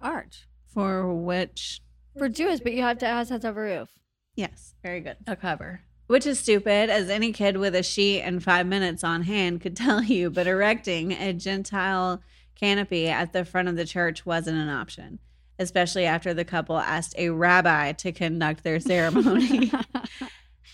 arch 0.00 0.46
for 0.66 1.12
which, 1.14 1.80
for 2.16 2.28
Jews, 2.28 2.60
but 2.60 2.72
you 2.72 2.82
have 2.82 2.98
to 2.98 3.06
ask 3.06 3.30
has 3.30 3.40
to 3.42 3.46
have 3.48 3.56
a 3.56 3.60
roof. 3.62 3.88
yes, 4.36 4.74
very 4.82 5.00
good, 5.00 5.16
a 5.26 5.36
cover. 5.36 5.80
Which 6.08 6.26
is 6.26 6.38
stupid, 6.38 6.88
as 6.88 7.10
any 7.10 7.32
kid 7.32 7.58
with 7.58 7.74
a 7.74 7.82
sheet 7.82 8.22
and 8.22 8.42
five 8.42 8.66
minutes 8.66 9.04
on 9.04 9.22
hand 9.22 9.60
could 9.60 9.76
tell 9.84 10.02
you, 10.02 10.30
but 10.30 10.46
erecting 10.46 11.12
a 11.12 11.32
Gentile 11.32 12.22
canopy 12.54 13.08
at 13.08 13.32
the 13.32 13.44
front 13.44 13.68
of 13.68 13.76
the 13.76 13.84
church 13.84 14.24
wasn't 14.26 14.56
an 14.58 14.68
option, 14.68 15.18
especially 15.58 16.06
after 16.06 16.32
the 16.34 16.44
couple 16.44 16.78
asked 16.78 17.14
a 17.18 17.28
rabbi 17.30 17.92
to 17.92 18.10
conduct 18.12 18.64
their 18.64 18.80
ceremony. 18.80 19.70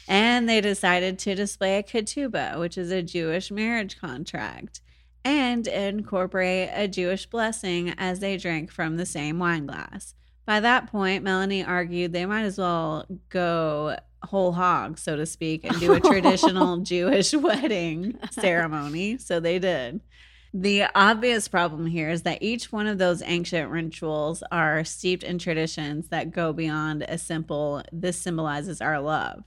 and 0.07 0.49
they 0.49 0.61
decided 0.61 1.19
to 1.21 1.35
display 1.35 1.79
a 1.79 1.83
ketubah, 1.83 2.59
which 2.59 2.77
is 2.77 2.91
a 2.91 3.03
Jewish 3.03 3.51
marriage 3.51 3.99
contract, 3.99 4.81
and 5.25 5.67
incorporate 5.67 6.71
a 6.75 6.89
Jewish 6.89 7.27
blessing 7.27 7.95
as 7.97 8.21
they 8.21 8.37
drank 8.37 8.71
from 8.71 8.97
the 8.97 9.07
same 9.07 9.39
wine 9.39 9.67
glass. 9.67 10.15
By 10.47 10.61
that 10.61 10.91
point, 10.91 11.25
Melanie 11.25 11.65
argued 11.65 12.13
they 12.13 12.27
might 12.27 12.43
as 12.43 12.59
well 12.59 13.07
go 13.31 13.97
whole 14.25 14.53
hog, 14.53 14.99
so 14.99 15.17
to 15.17 15.27
speak, 15.27 15.65
and 15.65 15.79
do 15.79 15.93
a 15.93 16.01
traditional 16.13 16.79
Jewish 16.79 17.33
wedding 17.35 18.19
ceremony. 18.31 19.19
So 19.19 19.41
they 19.41 19.59
did. 19.59 20.01
The 20.53 20.85
obvious 20.95 21.49
problem 21.49 21.87
here 21.87 22.11
is 22.11 22.23
that 22.23 22.43
each 22.43 22.71
one 22.71 22.87
of 22.87 22.99
those 22.99 23.23
ancient 23.23 23.71
rituals 23.71 24.43
are 24.53 24.85
steeped 24.85 25.25
in 25.25 25.39
traditions 25.39 26.09
that 26.09 26.31
go 26.31 26.53
beyond 26.53 27.05
a 27.09 27.19
simple 27.19 27.83
this 27.91 28.21
symbolizes 28.21 28.81
our 28.81 29.01
love. 29.01 29.43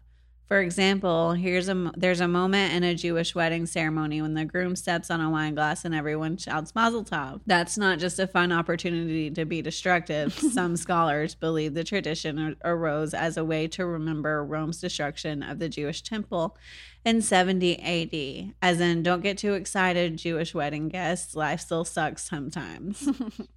For 0.48 0.62
example, 0.62 1.34
here's 1.34 1.68
a 1.68 1.92
there's 1.98 2.22
a 2.22 2.28
moment 2.28 2.74
in 2.74 2.84
a 2.84 2.96
Jewish 2.96 3.36
wedding 3.36 3.66
ceremony 3.66 4.22
when 4.22 4.34
the 4.34 4.46
groom 4.46 4.78
steps 4.78 5.12
on 5.12 5.20
a 5.20 5.30
wine 5.30 5.56
glass 5.56 5.84
and 5.84 5.94
everyone 5.94 6.38
shouts 6.38 6.74
Mazel 6.74 7.04
Tov. 7.04 7.42
That's 7.46 7.78
not 7.78 8.00
just 8.00 8.18
a 8.18 8.28
fun 8.28 8.54
opportunity 8.54 9.30
to 9.30 9.44
be 9.44 9.62
destructive. 9.62 10.34
Some 10.54 10.78
scholars 10.78 11.36
believe 11.36 11.74
the 11.74 11.84
tradition 11.84 12.56
arose 12.64 13.14
as 13.14 13.36
a 13.36 13.44
way 13.44 13.68
to 13.68 13.86
remember 13.86 14.44
Rome's 14.46 14.80
destruction 14.80 15.44
of 15.44 15.60
the 15.60 15.68
Jewish 15.68 16.02
temple 16.02 16.56
in 17.04 17.22
70 17.22 17.82
AD. 17.82 18.54
As 18.62 18.80
in, 18.80 19.04
don't 19.04 19.22
get 19.22 19.38
too 19.38 19.54
excited, 19.54 20.18
Jewish 20.18 20.54
wedding 20.54 20.88
guests. 20.88 21.36
Life 21.36 21.60
still 21.60 21.84
sucks 21.84 22.24
sometimes. 22.24 23.10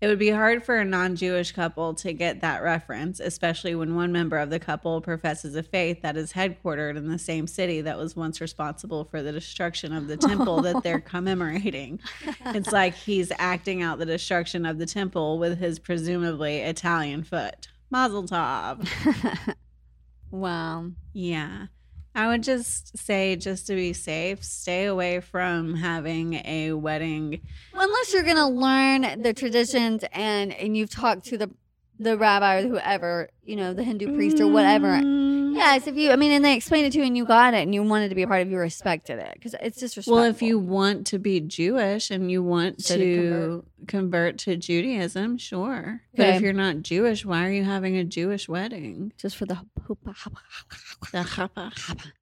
It 0.00 0.08
would 0.08 0.18
be 0.18 0.28
hard 0.28 0.62
for 0.62 0.76
a 0.76 0.84
non 0.84 1.16
Jewish 1.16 1.52
couple 1.52 1.94
to 1.94 2.12
get 2.12 2.42
that 2.42 2.62
reference, 2.62 3.18
especially 3.18 3.74
when 3.74 3.94
one 3.94 4.12
member 4.12 4.36
of 4.36 4.50
the 4.50 4.58
couple 4.58 5.00
professes 5.00 5.56
a 5.56 5.62
faith 5.62 6.02
that 6.02 6.18
is 6.18 6.34
headquartered 6.34 6.96
in 6.96 7.08
the 7.08 7.18
same 7.18 7.46
city 7.46 7.80
that 7.80 7.96
was 7.96 8.14
once 8.14 8.40
responsible 8.40 9.04
for 9.04 9.22
the 9.22 9.32
destruction 9.32 9.94
of 9.94 10.06
the 10.06 10.18
temple 10.18 10.60
that 10.62 10.82
they're 10.82 11.00
commemorating. 11.14 11.98
It's 12.46 12.72
like 12.72 12.94
he's 12.94 13.32
acting 13.38 13.82
out 13.82 13.98
the 13.98 14.04
destruction 14.04 14.66
of 14.66 14.76
the 14.78 14.86
temple 14.86 15.38
with 15.38 15.58
his 15.58 15.78
presumably 15.78 16.58
Italian 16.58 17.24
foot. 17.24 17.68
Mazel 17.88 18.24
tov. 18.24 18.86
wow. 20.30 20.90
Yeah. 21.14 21.66
I 22.16 22.28
would 22.28 22.42
just 22.42 22.96
say, 22.96 23.36
just 23.36 23.66
to 23.66 23.74
be 23.74 23.92
safe, 23.92 24.42
stay 24.42 24.86
away 24.86 25.20
from 25.20 25.74
having 25.74 26.40
a 26.46 26.72
wedding. 26.72 27.42
Unless 27.74 28.14
you're 28.14 28.22
gonna 28.22 28.48
learn 28.48 29.20
the 29.20 29.34
traditions 29.34 30.02
and 30.12 30.54
and 30.54 30.74
you've 30.74 30.88
talked 30.88 31.26
to 31.26 31.36
the 31.36 31.50
the 31.98 32.16
rabbi 32.16 32.60
or 32.60 32.68
whoever, 32.68 33.28
you 33.44 33.56
know, 33.56 33.72
the 33.72 33.82
Hindu 33.82 34.14
priest 34.14 34.40
or 34.40 34.48
whatever. 34.48 34.88
Mm, 34.88 35.36
Yes, 35.56 35.86
if 35.86 35.96
you, 35.96 36.10
I 36.10 36.16
mean, 36.16 36.32
and 36.32 36.44
they 36.44 36.54
explained 36.54 36.86
it 36.86 36.92
to 36.92 36.98
you 36.98 37.04
and 37.04 37.16
you 37.16 37.24
got 37.24 37.54
it 37.54 37.62
and 37.62 37.74
you 37.74 37.82
wanted 37.82 38.10
to 38.10 38.14
be 38.14 38.22
a 38.22 38.26
part 38.26 38.42
of, 38.42 38.50
you 38.50 38.58
respected 38.58 39.18
it 39.18 39.32
because 39.32 39.54
it's 39.54 39.78
disrespectful. 39.78 40.14
Well, 40.16 40.24
if 40.24 40.42
you 40.42 40.58
want 40.58 41.06
to 41.08 41.18
be 41.18 41.40
Jewish 41.40 42.10
and 42.10 42.30
you 42.30 42.42
want 42.42 42.84
to 42.84 42.96
to 42.98 43.64
convert. 43.86 44.36
to 44.40 44.56
Judaism, 44.56 45.38
sure. 45.38 46.02
But 46.14 46.28
if 46.28 46.42
you're 46.42 46.52
not 46.52 46.82
Jewish, 46.82 47.24
why 47.24 47.46
are 47.46 47.50
you 47.50 47.64
having 47.64 47.96
a 47.96 48.04
Jewish 48.04 48.48
wedding? 48.50 49.14
just 49.16 49.36
for 49.36 49.46
the 49.46 49.58
The. 51.12 52.12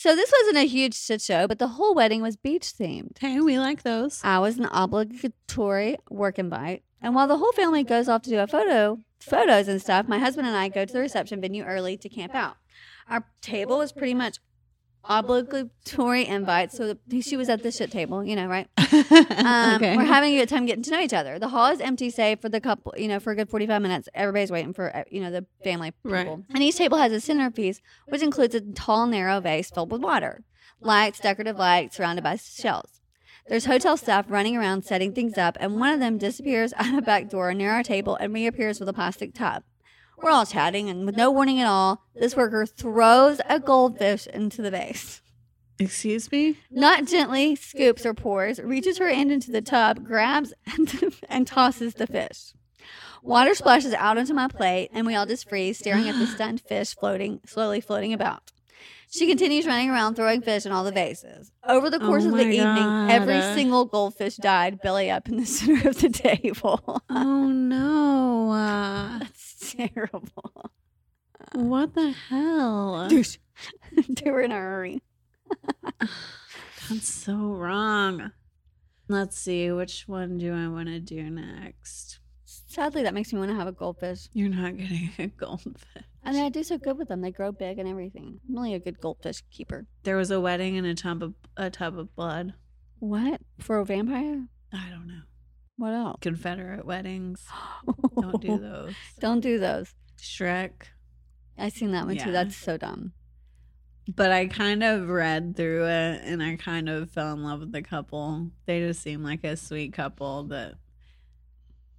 So 0.00 0.16
this 0.16 0.32
wasn't 0.40 0.64
a 0.64 0.66
huge 0.66 0.94
shit 0.94 1.20
show, 1.20 1.46
but 1.46 1.58
the 1.58 1.68
whole 1.68 1.94
wedding 1.94 2.22
was 2.22 2.34
beach 2.34 2.72
themed. 2.72 3.18
Hey, 3.18 3.38
we 3.38 3.58
like 3.58 3.82
those. 3.82 4.22
I 4.24 4.38
was 4.38 4.56
an 4.56 4.66
obligatory 4.72 5.98
work 6.08 6.38
invite. 6.38 6.84
And 7.02 7.14
while 7.14 7.28
the 7.28 7.36
whole 7.36 7.52
family 7.52 7.84
goes 7.84 8.08
off 8.08 8.22
to 8.22 8.30
do 8.30 8.38
a 8.38 8.46
photo, 8.46 8.98
photos 9.18 9.68
and 9.68 9.78
stuff, 9.78 10.08
my 10.08 10.18
husband 10.18 10.48
and 10.48 10.56
I 10.56 10.70
go 10.70 10.86
to 10.86 10.90
the 10.90 11.00
reception 11.00 11.42
venue 11.42 11.64
early 11.64 11.98
to 11.98 12.08
camp 12.08 12.34
out. 12.34 12.56
Our 13.10 13.26
table 13.42 13.76
was 13.76 13.92
pretty 13.92 14.14
much 14.14 14.38
obligatory 15.04 16.26
invite, 16.26 16.72
so 16.72 16.94
the, 17.06 17.20
she 17.20 17.36
was 17.36 17.48
at 17.48 17.62
the 17.62 17.70
shit 17.70 17.90
table, 17.90 18.24
you 18.24 18.36
know, 18.36 18.46
right? 18.46 18.68
Um, 19.40 19.76
okay. 19.76 19.96
We're 19.96 20.04
having 20.04 20.34
a 20.34 20.38
good 20.38 20.48
time 20.48 20.66
getting 20.66 20.82
to 20.82 20.90
know 20.90 21.00
each 21.00 21.14
other. 21.14 21.38
The 21.38 21.48
hall 21.48 21.72
is 21.72 21.80
empty, 21.80 22.10
save 22.10 22.40
for 22.40 22.48
the 22.48 22.60
couple, 22.60 22.92
you 22.96 23.08
know, 23.08 23.18
for 23.18 23.32
a 23.32 23.36
good 23.36 23.48
45 23.48 23.80
minutes. 23.80 24.08
Everybody's 24.14 24.50
waiting 24.50 24.74
for, 24.74 24.94
uh, 24.94 25.04
you 25.10 25.20
know, 25.20 25.30
the 25.30 25.46
family 25.64 25.92
people. 25.92 26.10
Right. 26.10 26.44
And 26.54 26.62
each 26.62 26.76
table 26.76 26.98
has 26.98 27.10
a 27.12 27.20
centerpiece, 27.20 27.80
which 28.06 28.22
includes 28.22 28.54
a 28.54 28.60
tall, 28.60 29.06
narrow 29.06 29.40
vase 29.40 29.70
filled 29.70 29.90
with 29.90 30.02
water, 30.02 30.42
lights, 30.80 31.20
decorative 31.20 31.56
lights 31.56 31.96
surrounded 31.96 32.22
by 32.22 32.36
shells. 32.36 33.00
There's 33.48 33.64
hotel 33.64 33.96
staff 33.96 34.26
running 34.28 34.56
around 34.56 34.84
setting 34.84 35.12
things 35.12 35.38
up, 35.38 35.56
and 35.58 35.80
one 35.80 35.92
of 35.92 36.00
them 36.00 36.18
disappears 36.18 36.72
out 36.76 36.96
a 36.96 37.02
back 37.02 37.28
door 37.28 37.52
near 37.54 37.72
our 37.72 37.82
table 37.82 38.16
and 38.16 38.34
reappears 38.34 38.78
with 38.78 38.88
a 38.88 38.92
plastic 38.92 39.34
tub. 39.34 39.64
We're 40.22 40.30
all 40.30 40.44
chatting, 40.44 40.90
and 40.90 41.06
with 41.06 41.16
no 41.16 41.30
warning 41.30 41.60
at 41.60 41.66
all, 41.66 42.04
this 42.14 42.36
worker 42.36 42.66
throws 42.66 43.40
a 43.48 43.58
goldfish 43.58 44.26
into 44.26 44.60
the 44.60 44.70
vase. 44.70 45.22
Excuse 45.78 46.30
me? 46.30 46.58
Not 46.70 47.06
gently 47.06 47.56
scoops 47.56 48.04
or 48.04 48.12
pours, 48.12 48.58
reaches 48.60 48.98
her 48.98 49.08
hand 49.08 49.32
into 49.32 49.50
the 49.50 49.62
tub, 49.62 50.04
grabs, 50.04 50.52
and, 50.66 51.14
and 51.28 51.46
tosses 51.46 51.94
the 51.94 52.06
fish. 52.06 52.52
Water 53.22 53.54
splashes 53.54 53.94
out 53.94 54.18
onto 54.18 54.34
my 54.34 54.48
plate, 54.48 54.90
and 54.92 55.06
we 55.06 55.14
all 55.14 55.24
just 55.24 55.48
freeze, 55.48 55.78
staring 55.78 56.06
at 56.06 56.18
the 56.18 56.26
stunned 56.34 56.60
fish 56.60 56.94
floating, 56.94 57.40
slowly 57.46 57.80
floating 57.80 58.12
about. 58.12 58.52
She 59.12 59.26
continues 59.26 59.66
running 59.66 59.90
around, 59.90 60.14
throwing 60.14 60.40
fish 60.40 60.64
in 60.64 60.70
all 60.72 60.84
the 60.84 60.92
vases. 60.92 61.50
Over 61.66 61.90
the 61.90 62.00
Oh 62.00 62.06
course 62.06 62.24
of 62.24 62.30
the 62.30 62.44
my 62.44 62.50
evening, 62.50 63.10
every 63.10 63.40
single 63.54 63.84
goldfish 63.84 64.36
died 64.36 64.80
belly 64.82 65.10
up 65.10 65.28
in 65.28 65.36
the 65.36 65.46
center 65.46 65.88
of 65.88 65.98
the 65.98 66.10
table. 66.10 67.02
Oh 67.10 67.46
no. 67.48 68.50
Uh, 68.52 69.20
terrible. 69.60 70.70
what 71.52 71.94
the 71.94 72.10
hell? 72.10 73.06
Douche. 73.10 73.38
they 74.08 74.30
were 74.30 74.40
in 74.40 74.52
a 74.52 74.56
hurry. 74.56 75.02
That's 76.88 77.12
so 77.12 77.34
wrong. 77.36 78.32
Let's 79.08 79.38
see, 79.38 79.70
which 79.72 80.04
one 80.06 80.38
do 80.38 80.54
I 80.54 80.68
want 80.68 80.88
to 80.88 81.00
do 81.00 81.28
next? 81.30 82.20
Sadly, 82.44 83.02
that 83.02 83.14
makes 83.14 83.32
me 83.32 83.38
want 83.40 83.50
to 83.50 83.56
have 83.56 83.66
a 83.66 83.72
goldfish. 83.72 84.28
You're 84.32 84.48
not 84.48 84.76
getting 84.76 85.10
a 85.18 85.26
goldfish. 85.26 86.04
I 86.24 86.32
mean, 86.32 86.44
I 86.44 86.48
do 86.48 86.62
so 86.62 86.78
good 86.78 86.98
with 86.98 87.08
them. 87.08 87.20
They 87.20 87.30
grow 87.32 87.50
big 87.50 87.78
and 87.78 87.88
everything. 87.88 88.38
I'm 88.48 88.54
really 88.54 88.74
a 88.74 88.78
good 88.78 89.00
goldfish 89.00 89.42
keeper. 89.50 89.86
There 90.04 90.16
was 90.16 90.30
a 90.30 90.40
wedding 90.40 90.76
in 90.76 90.84
a 90.84 90.94
tub 90.94 91.22
of 91.22 91.34
a 91.56 91.70
tub 91.70 91.98
of 91.98 92.14
blood. 92.14 92.54
What? 92.98 93.40
For 93.58 93.78
a 93.78 93.84
vampire? 93.84 94.46
I 94.72 94.88
don't 94.90 95.08
know. 95.08 95.22
What 95.80 95.94
else? 95.94 96.18
Confederate 96.20 96.84
weddings. 96.84 97.42
Don't 98.20 98.42
do 98.42 98.58
those. 98.60 98.92
Don't 99.18 99.40
do 99.40 99.58
those. 99.58 99.94
Shrek. 100.18 100.72
I 101.56 101.70
seen 101.70 101.92
that 101.92 102.04
one 102.04 102.18
too. 102.18 102.32
That's 102.32 102.54
so 102.54 102.76
dumb. 102.76 103.14
But 104.14 104.30
I 104.30 104.44
kind 104.44 104.82
of 104.82 105.08
read 105.08 105.56
through 105.56 105.86
it 105.86 106.20
and 106.22 106.42
I 106.42 106.56
kind 106.56 106.90
of 106.90 107.10
fell 107.10 107.32
in 107.32 107.42
love 107.42 107.60
with 107.60 107.72
the 107.72 107.80
couple. 107.80 108.50
They 108.66 108.80
just 108.80 109.00
seem 109.00 109.24
like 109.24 109.42
a 109.42 109.56
sweet 109.56 109.94
couple 109.94 110.42
that 110.48 110.74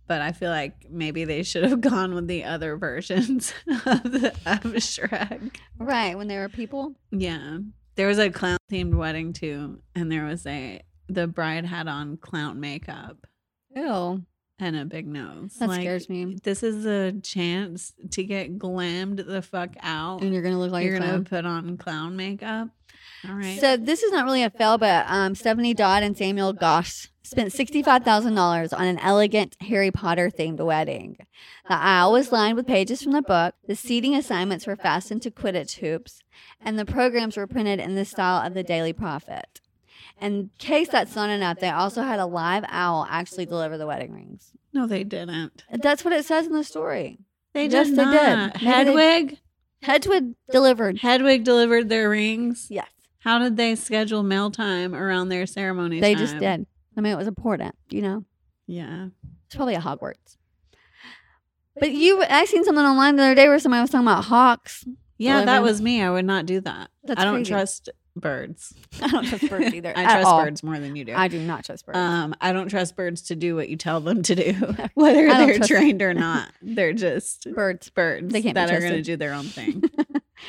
but 0.05 0.21
I 0.21 0.31
feel 0.31 0.51
like 0.51 0.85
maybe 0.88 1.25
they 1.25 1.41
should 1.41 1.63
have 1.63 1.81
gone 1.81 2.13
with 2.13 2.27
the 2.27 2.43
other 2.43 2.77
versions 2.77 3.51
of, 3.67 4.03
the, 4.03 4.31
of 4.45 4.61
Shrek. 4.75 5.55
Right. 5.79 6.15
When 6.15 6.27
there 6.27 6.41
were 6.41 6.50
people. 6.50 6.93
Yeah. 7.09 7.57
There 7.95 8.07
was 8.07 8.19
a 8.19 8.29
clown 8.29 8.59
themed 8.71 8.93
wedding 8.93 9.33
too, 9.33 9.81
and 9.95 10.11
there 10.11 10.25
was 10.25 10.45
a 10.45 10.83
the 11.09 11.25
bride 11.25 11.65
had 11.65 11.88
on 11.88 12.17
clown 12.17 12.59
makeup 12.59 13.25
Ew. 13.75 14.24
and 14.60 14.75
a 14.75 14.86
big 14.86 15.08
nose. 15.08 15.55
That 15.60 15.70
Like, 15.70 15.81
scares 15.81 16.07
me. 16.10 16.38
This 16.44 16.62
is 16.62 16.86
a 16.86 17.14
chance 17.22 17.94
to 18.12 18.24
get 18.24 18.60
glammed 18.60 19.25
the 19.25 19.42
fuck 19.42 19.75
out. 19.81 20.22
And 20.22 20.34
you're 20.34 20.44
gonna 20.44 20.60
look 20.60 20.72
like 20.72 20.86
You're 20.86 21.00
gonna 21.00 21.22
put 21.24 21.46
on 21.46 21.77
clown 21.77 22.16
makeup. 22.16 22.70
All 23.27 23.36
right. 23.36 23.60
So 23.60 23.77
this 23.77 24.03
is 24.03 24.12
not 24.12 24.25
really 24.25 24.44
a 24.44 24.50
fail, 24.50 24.77
but 24.77 25.05
um, 25.07 25.34
Stephanie 25.36 25.74
Dodd 25.74 26.03
and 26.03 26.18
Samuel 26.18 26.53
Goss 26.53 27.07
spent 27.24 27.53
sixty-five 27.53 28.03
thousand 28.03 28.36
dollars 28.36 28.74
on 28.74 28.86
an 28.86 29.00
elegant 29.00 29.55
Harry 29.62 29.90
Potter 29.92 30.29
themed 30.29 30.60
wedding. 30.60 31.18
The 31.68 31.74
aisle 31.75 32.12
was 32.12 32.31
lined 32.31 32.55
with 32.55 32.68
pages 32.68 33.01
from 33.01 33.14
the 33.14 33.22
book. 33.22 33.55
The 33.68 33.75
seating 33.75 34.16
assignments 34.16 34.68
were 34.68 34.75
fastened 34.75 35.22
to 35.24 35.31
Quidditch 35.31 35.77
hoops, 35.79 36.22
and 36.60 36.77
the 36.77 36.86
programs 36.86 37.38
were 37.38 37.48
printed 37.48 37.79
in 37.79 37.96
the 37.96 38.05
style 38.05 38.46
of 38.46 38.53
the 38.53 38.64
Daily 38.64 38.94
Prophet. 38.94 39.62
In 40.22 40.51
case 40.60 40.88
that's 40.90 41.16
not 41.16 41.29
enough, 41.29 41.60
they 41.60 41.70
also 41.70 42.03
had 42.03 42.20
a 42.20 42.25
live 42.27 42.64
owl 42.70 43.07
actually 43.10 43.46
deliver 43.48 43.77
the 43.77 43.88
wedding 43.88 44.14
rings. 44.14 44.51
no, 44.74 44.86
they 44.88 45.03
didn't. 45.03 45.64
That's 45.81 46.05
what 46.05 46.14
it 46.14 46.24
says 46.25 46.46
in 46.48 46.53
the 46.53 46.64
story. 46.64 47.18
They 47.53 47.66
Yes, 47.66 47.88
did 47.90 47.98
they 47.98 48.05
did. 48.05 48.14
not. 48.14 48.62
Maybe 48.62 48.66
they- 48.66 48.72
Hedwig. 48.72 49.38
Hedwig 49.81 50.34
delivered. 50.51 51.00
Hedwig 51.00 51.44
delivered 51.44 51.90
their 51.90 52.07
rings. 52.10 52.68
Yes, 52.70 52.88
How 53.20 53.40
did 53.40 53.57
they 53.57 53.75
schedule 53.75 54.22
mail 54.24 54.51
time 54.51 54.94
around 54.96 55.29
their 55.29 55.46
ceremony? 55.48 56.00
they 56.00 56.14
just 56.16 56.38
did. 56.38 56.66
I 56.96 57.01
mean, 57.01 57.14
it 57.14 57.18
was 57.18 57.27
important. 57.27 57.74
You 57.90 58.01
know. 58.03 58.25
Yeah. 58.68 59.07
It's 59.48 59.55
probably 59.55 59.75
a 59.75 59.79
Hogwarts. 59.81 60.38
But 61.79 61.92
you, 61.94 62.24
I 62.24 62.46
seen 62.46 62.64
something 62.64 62.84
online 62.84 63.16
the 63.16 63.24
other 63.24 63.36
day 63.36 63.48
where 63.48 63.57
somebody 63.60 63.81
was 63.81 63.90
talking 63.90 64.07
about 64.07 64.25
hawks. 64.25 64.86
Yeah, 65.18 65.46
that 65.46 65.64
was 65.64 65.81
me. 65.81 66.01
I 66.01 66.10
would 66.12 66.25
not 66.25 66.46
do 66.46 66.60
that. 66.62 66.90
That's 67.03 67.20
I 67.20 67.24
don't 67.25 67.36
crazy. 67.36 67.51
trust 67.51 67.90
birds. 68.15 68.74
I 69.01 69.07
don't 69.07 69.25
trust 69.25 69.50
birds 69.50 69.74
either. 69.74 69.93
I 69.95 70.03
trust 70.03 70.27
all. 70.27 70.43
birds 70.43 70.63
more 70.63 70.79
than 70.79 70.95
you 70.95 71.05
do. 71.05 71.13
I 71.15 71.27
do 71.27 71.39
not 71.39 71.65
trust 71.65 71.85
birds. 71.85 71.97
Um, 71.97 72.35
I 72.41 72.53
don't 72.53 72.69
trust 72.69 72.95
birds 72.95 73.21
to 73.24 73.35
do 73.35 73.55
what 73.55 73.69
you 73.69 73.77
tell 73.77 74.00
them 74.00 74.24
to 74.24 74.35
do, 74.35 74.53
whether 74.93 75.27
they're 75.27 75.59
trained 75.59 76.01
or 76.01 76.13
not. 76.13 76.51
They're 76.61 76.93
just 76.93 77.51
birds, 77.53 77.89
birds 77.89 78.31
They 78.31 78.41
can't 78.41 78.55
be 78.55 78.61
that 78.61 78.71
are 78.71 78.79
going 78.79 78.93
to 78.93 79.01
do 79.01 79.15
their 79.15 79.33
own 79.33 79.45
thing. 79.45 79.83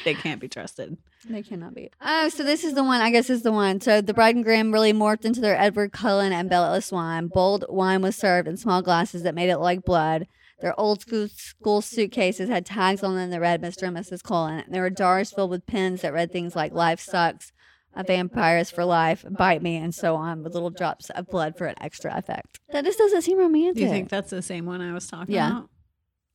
they 0.05 0.14
can't 0.14 0.40
be 0.40 0.48
trusted. 0.48 0.96
they 1.29 1.42
cannot 1.42 1.75
be. 1.75 1.90
Oh, 2.01 2.29
so 2.29 2.42
this 2.42 2.64
is 2.64 2.75
the 2.75 2.85
one. 2.85 3.01
I 3.01 3.11
guess 3.11 3.31
is 3.31 3.42
the 3.42 3.53
one. 3.53 3.81
So 3.81 4.01
the 4.01 4.14
bride 4.14 4.35
and 4.35 4.44
groom 4.44 4.72
really 4.72 4.92
morphed 4.92 5.25
into 5.25 5.40
their 5.40 5.59
Edward 5.59 5.92
Cullen 5.92 6.33
and 6.33 6.48
Bella 6.51 6.81
wine. 6.90 7.29
Bold 7.29 7.64
wine 7.68 8.03
was 8.03 8.16
served 8.16 8.48
in 8.48 8.57
small 8.57 8.83
glasses 8.83 9.22
that 9.22 9.35
made 9.35 9.51
it 9.51 9.59
like 9.59 9.85
blood. 9.85 10.27
Their 10.62 10.79
old 10.81 11.01
school, 11.01 11.27
school 11.29 11.83
suitcases 11.83 12.48
had 12.48 12.64
tags 12.64 13.03
on 13.03 13.16
them 13.16 13.31
that 13.31 13.40
read 13.40 13.61
Mr. 13.61 13.88
and 13.88 13.96
Mrs. 13.96 14.22
Cullen. 14.22 14.62
There 14.68 14.81
were 14.83 14.90
jars 14.90 15.33
filled 15.33 15.51
with 15.51 15.66
pens 15.66 16.03
that 16.03 16.12
read 16.12 16.31
things 16.31 16.55
like 16.55 16.72
"Life 16.72 17.01
sucks," 17.01 17.53
"A 17.94 18.05
vampire 18.05 18.59
is 18.59 18.70
for 18.70 18.85
life," 18.85 19.25
"Bite 19.29 19.61
me," 19.61 19.77
and 19.77 19.92
so 19.92 20.14
on, 20.14 20.44
with 20.44 20.55
little 20.55 20.70
drops 20.70 21.11
of 21.11 21.27
blood 21.27 21.59
for 21.59 21.66
an 21.66 21.75
extra 21.81 22.16
effect. 22.16 22.61
That 22.70 22.85
just 22.85 22.96
doesn't 22.96 23.22
seem 23.22 23.38
romantic. 23.38 23.75
Do 23.75 23.83
you 23.83 23.88
think 23.90 24.09
that's 24.09 24.31
the 24.31 24.40
same 24.40 24.64
one 24.64 24.81
I 24.81 24.92
was 24.94 25.09
talking 25.09 25.35
Yeah. 25.35 25.51
about? 25.51 25.70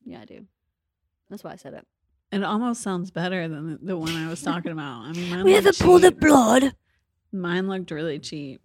Yeah, 0.04 0.20
I 0.20 0.24
do. 0.26 0.46
That's 1.30 1.42
why 1.42 1.52
I 1.52 1.56
said 1.56 1.72
it. 1.72 1.86
It 2.30 2.42
almost 2.44 2.82
sounds 2.82 3.10
better 3.10 3.48
than 3.48 3.72
the- 3.72 3.78
the 3.82 3.96
one 3.96 4.14
I 4.14 4.28
was 4.28 4.42
talking 4.42 4.72
about. 4.72 5.06
I 5.06 5.12
mean, 5.12 5.30
mine 5.30 5.44
We 5.46 5.52
have 5.52 5.64
to 5.64 5.72
pull 5.82 5.98
the 5.98 6.12
blood. 6.12 6.74
Mine 7.32 7.66
looked 7.66 7.90
really 7.90 8.18
cheap. 8.18 8.60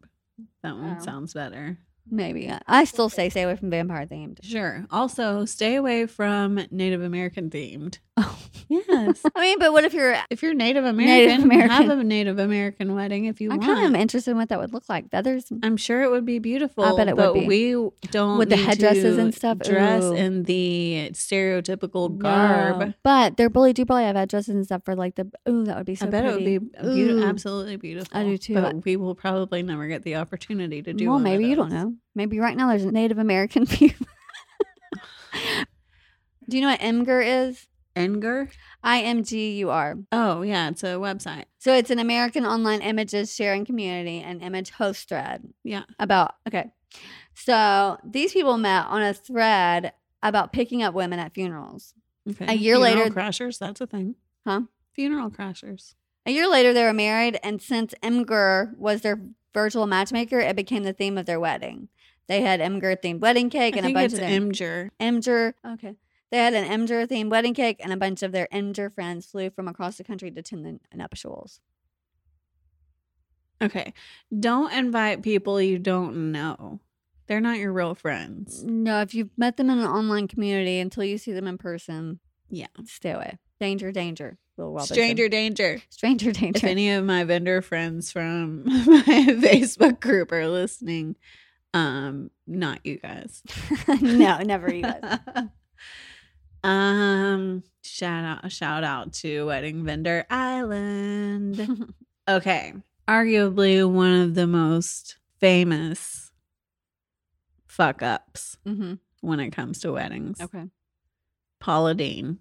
That 0.61 0.75
one 0.75 0.97
Oh. 0.99 1.03
sounds 1.03 1.33
better. 1.33 1.77
Maybe. 2.09 2.51
I 2.67 2.83
still 2.83 3.09
say 3.09 3.29
stay 3.29 3.43
away 3.43 3.55
from 3.55 3.69
vampire 3.69 4.05
themed. 4.05 4.39
Sure. 4.43 4.85
Also, 4.91 5.45
stay 5.45 5.75
away 5.75 6.05
from 6.05 6.59
Native 6.69 7.01
American 7.01 7.49
themed. 7.49 7.99
Oh. 8.17 8.39
Yes. 8.69 9.21
I 9.35 9.41
mean, 9.41 9.59
but 9.59 9.71
what 9.71 9.83
if 9.83 9.93
you're? 9.93 10.15
if 10.29 10.41
you're 10.41 10.53
Native 10.53 10.85
American, 10.85 11.43
American. 11.43 11.89
have 11.89 11.99
a 11.99 12.03
Native 12.03 12.39
American 12.39 12.95
wedding 12.95 13.25
if 13.25 13.39
you 13.39 13.49
want. 13.49 13.63
I 13.63 13.67
want. 13.67 13.77
kind 13.77 13.87
of 13.87 13.93
am 13.93 14.01
interested 14.01 14.31
in 14.31 14.37
what 14.37 14.49
that 14.49 14.59
would 14.59 14.73
look 14.73 14.87
like. 14.89 15.11
Feathers. 15.11 15.45
I'm 15.61 15.77
sure 15.77 16.01
it 16.01 16.09
would 16.09 16.25
be 16.25 16.39
beautiful. 16.39 16.83
I 16.83 16.95
bet 16.95 17.07
it 17.07 17.15
would 17.15 17.23
but 17.23 17.33
be. 17.33 17.45
we 17.45 17.89
don't 18.09 18.37
With 18.37 18.49
the 18.49 18.55
headdresses 18.55 19.17
and 19.17 19.33
stuff? 19.33 19.59
Dress 19.59 20.03
Ooh. 20.03 20.13
in 20.13 20.43
the 20.43 21.11
stereotypical 21.13 22.17
garb. 22.17 22.79
No. 22.79 22.93
But 23.03 23.37
they're 23.37 23.49
bully 23.49 23.73
do 23.73 23.85
probably 23.85 24.05
have 24.05 24.15
addresses 24.15 24.55
and 24.55 24.65
stuff 24.65 24.83
for 24.85 24.95
like 24.95 25.15
the. 25.15 25.29
Ooh, 25.47 25.65
that 25.65 25.77
would 25.77 25.85
be 25.85 25.95
so. 25.95 26.07
I 26.07 26.09
bet 26.09 26.23
pretty. 26.23 26.55
it 26.55 26.61
would 26.61 26.71
be 26.71 26.95
beautiful, 26.95 27.29
absolutely 27.29 27.75
beautiful. 27.75 28.17
I 28.17 28.23
do 28.23 28.37
too. 28.37 28.55
But 28.55 28.85
we 28.85 28.95
will 28.95 29.15
probably 29.15 29.61
never 29.61 29.87
get 29.87 30.03
the 30.03 30.15
opportunity 30.15 30.81
to 30.81 30.93
do. 30.93 31.09
Well, 31.09 31.19
maybe 31.19 31.45
you 31.45 31.55
don't 31.55 31.71
know. 31.71 31.93
Maybe 32.15 32.39
right 32.39 32.57
now 32.57 32.69
there's 32.69 32.85
Native 32.85 33.17
American 33.19 33.65
people. 33.67 34.07
do 36.49 36.57
you 36.57 36.61
know 36.61 36.69
what 36.69 36.79
Imgur 36.79 37.23
is? 37.49 37.67
Enger. 37.95 38.49
I 38.83 39.01
M 39.01 39.23
G 39.23 39.51
U 39.59 39.69
R. 39.69 39.95
Oh 40.11 40.41
yeah, 40.41 40.69
it's 40.69 40.83
a 40.83 40.95
website. 40.97 41.45
So 41.59 41.73
it's 41.73 41.89
an 41.91 41.99
American 41.99 42.45
online 42.45 42.81
images 42.81 43.33
sharing 43.33 43.65
community 43.65 44.19
and 44.19 44.41
image 44.41 44.71
host 44.71 45.09
thread. 45.09 45.47
Yeah. 45.63 45.83
about 45.99 46.35
okay 46.47 46.71
so 47.33 47.97
these 48.03 48.33
people 48.33 48.57
met 48.57 48.85
on 48.85 49.01
a 49.01 49.13
thread 49.13 49.93
about 50.21 50.53
picking 50.53 50.83
up 50.83 50.93
women 50.93 51.19
at 51.19 51.33
funerals 51.33 51.93
Okay. 52.29 52.45
A 52.47 52.53
year 52.53 52.77
later. 52.77 53.01
Funeral 53.03 53.09
later- 53.15 53.31
crashers. 53.31 53.57
That's 53.59 53.81
a 53.81 53.87
thing. 53.87 54.15
Huh? 54.45 54.61
Funeral 54.93 55.29
crashers. 55.31 55.95
a 56.25 56.31
year 56.31 56.47
later 56.47 56.71
they 56.73 56.83
were 56.83 56.93
married 56.93 57.37
and 57.43 57.61
since 57.61 57.93
imgur 58.03 58.77
was 58.77 59.01
their 59.01 59.19
virtual 59.53 59.87
matchmaker 59.87 60.39
it 60.39 60.55
became 60.55 60.83
the 60.83 60.93
theme 60.93 61.17
of 61.17 61.25
their 61.25 61.39
wedding 61.39 61.89
they 62.27 62.41
had 62.41 62.59
imgur 62.59 62.95
themed 63.03 63.19
wedding 63.19 63.49
cake 63.49 63.75
I 63.75 63.79
and 63.79 63.87
a 63.87 63.93
bunch 63.93 64.13
of 64.13 64.19
their 64.19 64.29
Imgur. 64.39 64.89
imgur 65.01 65.53
okay 65.73 65.95
they 66.33 66.39
had 66.39 66.55
an 66.55 66.65
imgur 66.65 67.05
themed 67.07 67.29
wedding 67.29 67.53
cake 67.53 67.77
and 67.79 67.93
a 67.93 67.97
bunch 67.97 68.23
of 68.23 68.31
their 68.31 68.47
imgur 68.51 68.91
friends 68.91 69.27
flew 69.27 69.51
from 69.51 69.67
across 69.67 69.97
the 69.97 70.03
country 70.03 70.31
to 70.31 70.39
attend 70.39 70.65
the 70.65 70.79
nuptials 70.97 71.59
Okay. 73.61 73.93
Don't 74.37 74.73
invite 74.73 75.21
people 75.23 75.61
you 75.61 75.79
don't 75.79 76.33
know. 76.33 76.79
They're 77.27 77.39
not 77.39 77.59
your 77.59 77.71
real 77.71 77.95
friends. 77.95 78.61
No, 78.63 78.99
if 78.99 79.13
you've 79.13 79.29
met 79.37 79.55
them 79.55 79.69
in 79.69 79.77
an 79.79 79.85
online 79.85 80.27
community 80.27 80.79
until 80.79 81.05
you 81.05 81.17
see 81.17 81.31
them 81.31 81.47
in 81.47 81.57
person, 81.57 82.19
Yeah. 82.49 82.67
stay 82.83 83.11
away. 83.11 83.37
Danger, 83.61 83.93
danger. 83.93 84.37
Will 84.57 84.71
Robinson. 84.71 84.95
Stranger 84.95 85.29
danger. 85.29 85.81
stranger, 85.89 86.31
danger. 86.33 86.57
If 86.57 86.63
any 86.65 86.91
of 86.91 87.05
my 87.05 87.23
vendor 87.23 87.61
friends 87.61 88.11
from 88.11 88.65
my 88.65 88.81
Facebook 89.39 90.01
group 90.01 90.31
are 90.33 90.47
listening, 90.49 91.15
um, 91.73 92.29
not 92.45 92.85
you 92.85 92.97
guys. 92.97 93.41
no, 94.01 94.39
never 94.39 94.73
you 94.73 94.81
guys. 94.83 95.19
um, 96.63 97.63
shout 97.83 98.23
out, 98.23 98.51
shout 98.51 98.83
out 98.83 99.13
to 99.13 99.45
Wedding 99.47 99.83
Vendor 99.83 100.25
Island. 100.29 101.93
Okay, 102.29 102.73
arguably 103.05 103.85
one 103.89 104.13
of 104.21 104.33
the 104.33 104.47
most 104.47 105.17
famous 105.41 106.31
fuck 107.67 108.01
ups 108.01 108.55
hmm 108.65 108.93
when 109.19 109.41
it 109.41 109.49
comes 109.49 109.79
to 109.81 109.91
weddings. 109.91 110.39
Okay. 110.39 110.69
Paula 111.59 111.95
Deen. 111.95 112.39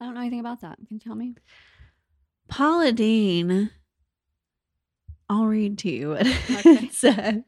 I 0.00 0.04
don't 0.04 0.14
know 0.14 0.20
anything 0.20 0.38
about 0.38 0.60
that. 0.60 0.76
Can 0.76 0.86
you 0.90 0.98
tell 1.00 1.16
me? 1.16 1.34
Paula 2.46 2.92
Deen, 2.92 3.70
I'll 5.28 5.46
read 5.46 5.78
to 5.78 5.90
you 5.90 6.10
what 6.10 6.20
Okay. 6.50 6.86
it 6.86 6.92
said. 6.92 7.42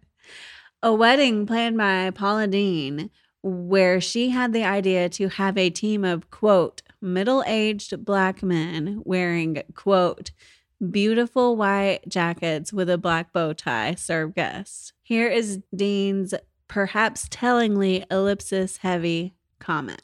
A 0.82 0.92
wedding 0.92 1.46
planned 1.46 1.76
by 1.76 2.10
Paula 2.10 2.48
Deen, 2.48 3.10
where 3.42 4.00
she 4.00 4.30
had 4.30 4.52
the 4.52 4.64
idea 4.64 5.08
to 5.10 5.28
have 5.28 5.56
a 5.56 5.70
team 5.70 6.04
of, 6.04 6.30
quote, 6.30 6.82
middle 7.00 7.44
aged 7.46 8.04
black 8.04 8.42
men 8.42 9.02
wearing, 9.04 9.62
quote, 9.74 10.30
beautiful 10.90 11.56
white 11.56 12.00
jackets 12.08 12.72
with 12.72 12.90
a 12.90 12.98
black 12.98 13.32
bow 13.32 13.52
tie 13.52 13.94
serve 13.94 14.34
guests. 14.34 14.92
Here 15.02 15.28
is 15.28 15.60
Deen's 15.74 16.34
perhaps 16.68 17.28
tellingly 17.30 18.04
ellipsis 18.10 18.78
heavy 18.78 19.34
comment. 19.58 20.02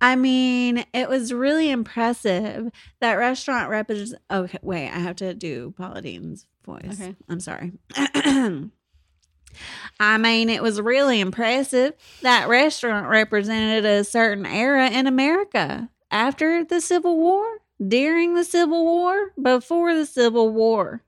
I 0.00 0.16
mean, 0.16 0.84
it 0.92 1.08
was 1.08 1.32
really 1.32 1.70
impressive. 1.70 2.70
That 3.00 3.14
restaurant 3.14 3.70
represents. 3.70 4.20
Okay, 4.30 4.58
wait, 4.60 4.88
I 4.88 4.98
have 4.98 5.16
to 5.16 5.32
do 5.32 5.74
Paula 5.76 6.02
Deen's 6.02 6.46
voice. 6.64 7.00
Okay. 7.00 7.14
I'm 7.28 7.40
sorry. 7.40 7.72
I 10.00 10.18
mean, 10.18 10.48
it 10.48 10.62
was 10.62 10.80
really 10.80 11.20
impressive. 11.20 11.94
That 12.22 12.48
restaurant 12.48 13.08
represented 13.08 13.84
a 13.84 14.04
certain 14.04 14.46
era 14.46 14.90
in 14.90 15.06
America 15.06 15.88
after 16.10 16.64
the 16.64 16.80
Civil 16.80 17.16
War, 17.16 17.58
during 17.86 18.34
the 18.34 18.44
Civil 18.44 18.84
War, 18.84 19.32
before 19.40 19.94
the 19.94 20.06
Civil 20.06 20.50
War. 20.50 21.02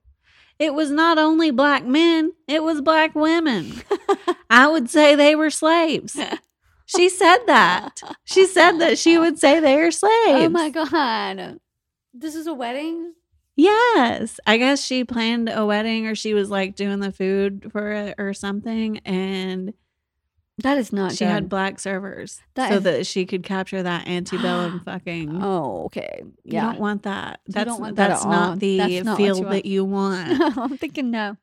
It 0.59 0.73
was 0.73 0.91
not 0.91 1.19
only 1.19 1.51
black 1.51 1.85
men, 1.85 2.33
it 2.47 2.63
was 2.63 2.81
black 2.81 3.15
women. 3.15 3.83
I 4.51 4.69
would 4.69 4.89
say 4.89 5.15
they 5.15 5.35
were 5.35 5.51
slaves. 5.51 6.19
She 6.87 7.09
said 7.09 7.39
that. 7.47 8.01
She 8.25 8.47
said 8.47 8.79
that 8.79 8.99
she 8.99 9.19
would 9.19 9.39
say 9.39 9.59
they 9.59 9.81
are 9.81 9.91
slaves. 9.91 10.13
Oh 10.27 10.49
my 10.51 10.71
god. 10.71 11.59
This 12.13 12.35
is 12.35 12.47
a 12.47 12.55
wedding? 12.55 13.15
Yes. 13.57 14.41
I 14.47 14.57
guess 14.59 14.85
she 14.85 15.05
planned 15.05 15.49
a 15.49 15.65
wedding 15.65 16.07
or 16.07 16.15
she 16.15 16.35
was 16.35 16.51
like 16.51 16.75
doing 16.77 17.01
the 17.01 17.13
food 17.13 17.69
for 17.71 17.93
it 17.93 18.15
or 18.19 18.35
something. 18.35 18.99
And 19.05 19.75
That 20.59 20.77
is 20.79 20.93
not 20.93 21.13
she 21.13 21.19
good. 21.25 21.31
had 21.31 21.49
black 21.49 21.79
servers 21.79 22.41
That 22.55 22.71
so 22.71 22.77
is- 22.79 22.83
that 22.85 23.07
she 23.07 23.27
could 23.27 23.43
capture 23.45 23.83
that 23.83 24.09
antebellum 24.09 24.81
fucking. 24.85 25.41
Oh, 25.43 25.85
okay. 25.87 26.23
You 26.43 26.61
don't 26.61 26.81
want 26.81 27.05
that. 27.05 27.41
You 27.47 27.53
That's 27.53 27.69
don't 27.71 27.81
want 27.81 27.97
that 27.97 28.09
that's 28.09 28.25
at 28.25 28.29
not 28.31 28.49
all. 28.51 28.57
the 28.57 28.79
That's 28.79 29.05
not 29.05 29.17
feel 29.17 29.39
you 29.39 29.45
that 29.45 29.67
you 29.67 29.85
want. 29.85 30.41
I'm 30.59 30.77
thinking 30.77 31.11
no. 31.13 31.37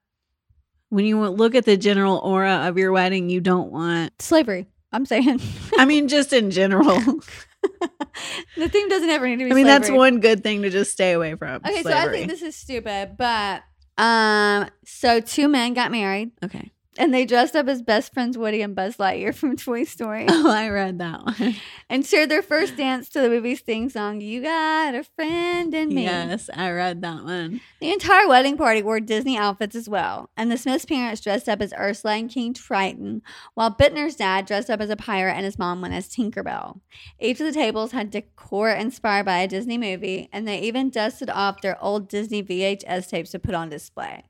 when 0.90 1.06
you 1.06 1.18
look 1.30 1.56
at 1.56 1.64
the 1.66 1.78
general 1.78 2.18
aura 2.18 2.68
of 2.68 2.78
your 2.78 2.92
wedding, 2.92 3.30
you 3.30 3.40
don't 3.40 3.72
want. 3.72 4.22
Slavery. 4.22 4.68
I'm 4.92 5.06
saying. 5.06 5.40
I 5.78 5.86
mean, 5.86 6.10
just 6.10 6.34
in 6.34 6.52
general. 6.52 7.00
the 8.58 8.70
theme 8.70 8.90
doesn't 8.90 9.10
ever 9.10 9.28
need 9.28 9.38
to 9.40 9.46
be 9.46 9.52
I 9.52 9.56
mean, 9.56 9.66
that's 9.66 9.90
one 9.90 10.20
good 10.20 10.44
thing 10.44 10.62
to 10.62 10.70
just 10.70 10.92
stay 10.92 11.14
away 11.14 11.36
from. 11.36 11.62
Okay, 11.66 11.84
so 11.84 11.92
I 11.92 12.08
think 12.10 12.30
this 12.30 12.42
is 12.42 12.56
stupid, 12.56 13.16
but 13.18 13.64
um 13.98 14.70
so 14.86 15.20
two 15.20 15.48
men 15.48 15.74
got 15.74 15.92
married 15.92 16.32
okay. 16.44 16.72
And 16.98 17.14
they 17.14 17.26
dressed 17.26 17.56
up 17.56 17.68
as 17.68 17.82
best 17.82 18.14
friends 18.14 18.38
Woody 18.38 18.62
and 18.62 18.76
Buzz 18.76 18.98
Lightyear 18.98 19.34
from 19.42 19.56
Toy 19.56 19.84
Story 19.84 20.26
Oh, 20.28 20.50
I 20.50 20.68
read 20.70 21.00
that 21.00 21.24
one. 21.24 21.56
and 21.90 22.06
shared 22.06 22.30
their 22.30 22.42
first 22.42 22.76
dance 22.78 23.10
to 23.10 23.22
the 23.22 23.30
movie's 23.30 23.62
theme 23.62 23.90
song, 23.90 24.22
You 24.22 24.42
Got 24.42 24.96
a 24.96 25.04
Friend 25.04 25.74
in 25.74 25.90
Me. 25.90 26.04
Yes, 26.04 26.50
I 26.54 26.72
read 26.72 27.02
that 27.02 27.24
one. 27.24 27.62
The 27.80 27.92
entire 27.92 28.28
wedding 28.28 28.58
party 28.58 28.82
wore 28.82 29.00
Disney 29.00 29.38
outfits 29.38 29.76
as 29.76 29.88
well, 29.88 30.30
and 30.36 30.52
the 30.52 30.58
Smiths' 30.58 30.86
parents 30.86 31.22
dressed 31.22 31.48
up 31.48 31.62
as 31.62 31.74
Ursula 31.78 32.16
and 32.16 32.30
King 32.30 32.54
Triton, 32.54 33.22
while 33.54 33.74
Bittner's 33.74 34.16
dad 34.16 34.46
dressed 34.46 34.70
up 34.70 34.82
as 34.82 34.90
a 34.90 34.96
pirate 34.96 35.34
and 35.34 35.46
his 35.46 35.58
mom 35.58 35.82
went 35.82 35.94
as 35.94 36.10
Tinkerbell. 36.10 36.82
Each 37.20 37.40
of 37.40 37.46
the 37.46 37.54
tables 37.54 37.92
had 37.92 38.12
decor 38.12 38.70
inspired 38.70 39.26
by 39.26 39.40
a 39.40 39.48
Disney 39.48 39.78
movie, 39.78 40.30
and 40.32 40.48
they 40.48 40.60
even 40.60 40.90
dusted 40.90 41.30
off 41.30 41.62
their 41.62 41.82
old 41.84 42.10
Disney 42.10 42.44
VHS 42.44 43.10
tapes 43.10 43.32
to 43.32 43.40
put 43.40 43.56
on 43.56 43.70
display. 43.70 44.24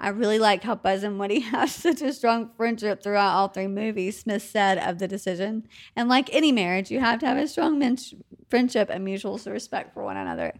I 0.00 0.08
really 0.08 0.38
like 0.38 0.62
how 0.64 0.74
Buzz 0.74 1.02
and 1.02 1.18
Woody 1.18 1.40
have 1.54 1.70
such 1.70 2.02
a 2.02 2.12
strong 2.12 2.50
friendship 2.56 3.02
throughout 3.02 3.34
all 3.34 3.48
three 3.48 3.68
movies, 3.68 4.20
Smith 4.20 4.42
said 4.42 4.78
of 4.78 4.98
the 4.98 5.08
decision. 5.08 5.66
And 5.96 6.08
like 6.08 6.28
any 6.34 6.52
marriage, 6.52 6.90
you 6.90 7.00
have 7.00 7.20
to 7.20 7.26
have 7.26 7.38
a 7.38 7.46
strong 7.48 7.78
men- 7.78 7.98
friendship 8.48 8.90
and 8.90 9.04
mutual 9.04 9.38
respect 9.46 9.94
for 9.94 10.04
one 10.04 10.16
another. 10.16 10.52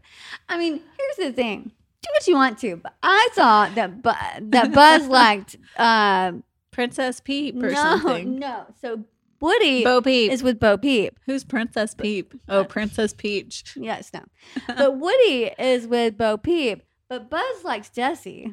I 0.49 0.59
mean, 0.59 0.81
here's 0.99 1.29
the 1.29 1.33
thing 1.33 1.73
do 2.05 2.09
what 2.15 2.27
you 2.27 2.35
want 2.35 2.59
to, 2.59 2.77
but 2.77 2.95
I 3.03 3.29
thought 3.33 3.75
that 3.77 4.03
Bu- 4.03 4.51
that 4.51 4.73
Buzz 4.73 5.09
liked 5.09 5.57
uh, 5.77 6.33
Princess 6.71 7.21
Peep 7.21 7.57
or 7.57 7.71
no, 7.71 7.75
something. 7.75 8.39
no. 8.39 8.67
So 8.81 9.05
Woody 9.41 9.85
Bo 9.85 10.01
Peep. 10.03 10.31
is 10.31 10.43
with 10.43 10.61
Bo 10.61 10.77
Peep. 10.77 11.19
Who's 11.27 11.45
Princess 11.45 11.95
Peep? 11.95 12.35
Oh, 12.49 12.65
Princess 12.65 13.13
Peach. 13.15 13.75
Yes, 13.77 14.11
no. 14.13 14.21
But 14.67 14.99
Woody 14.99 15.51
is 15.59 15.87
with 15.87 16.17
Bo 16.17 16.37
Peep. 16.37 16.83
But 17.09 17.31
Buzz 17.31 17.65
likes 17.65 17.89
Jesse. 17.91 18.53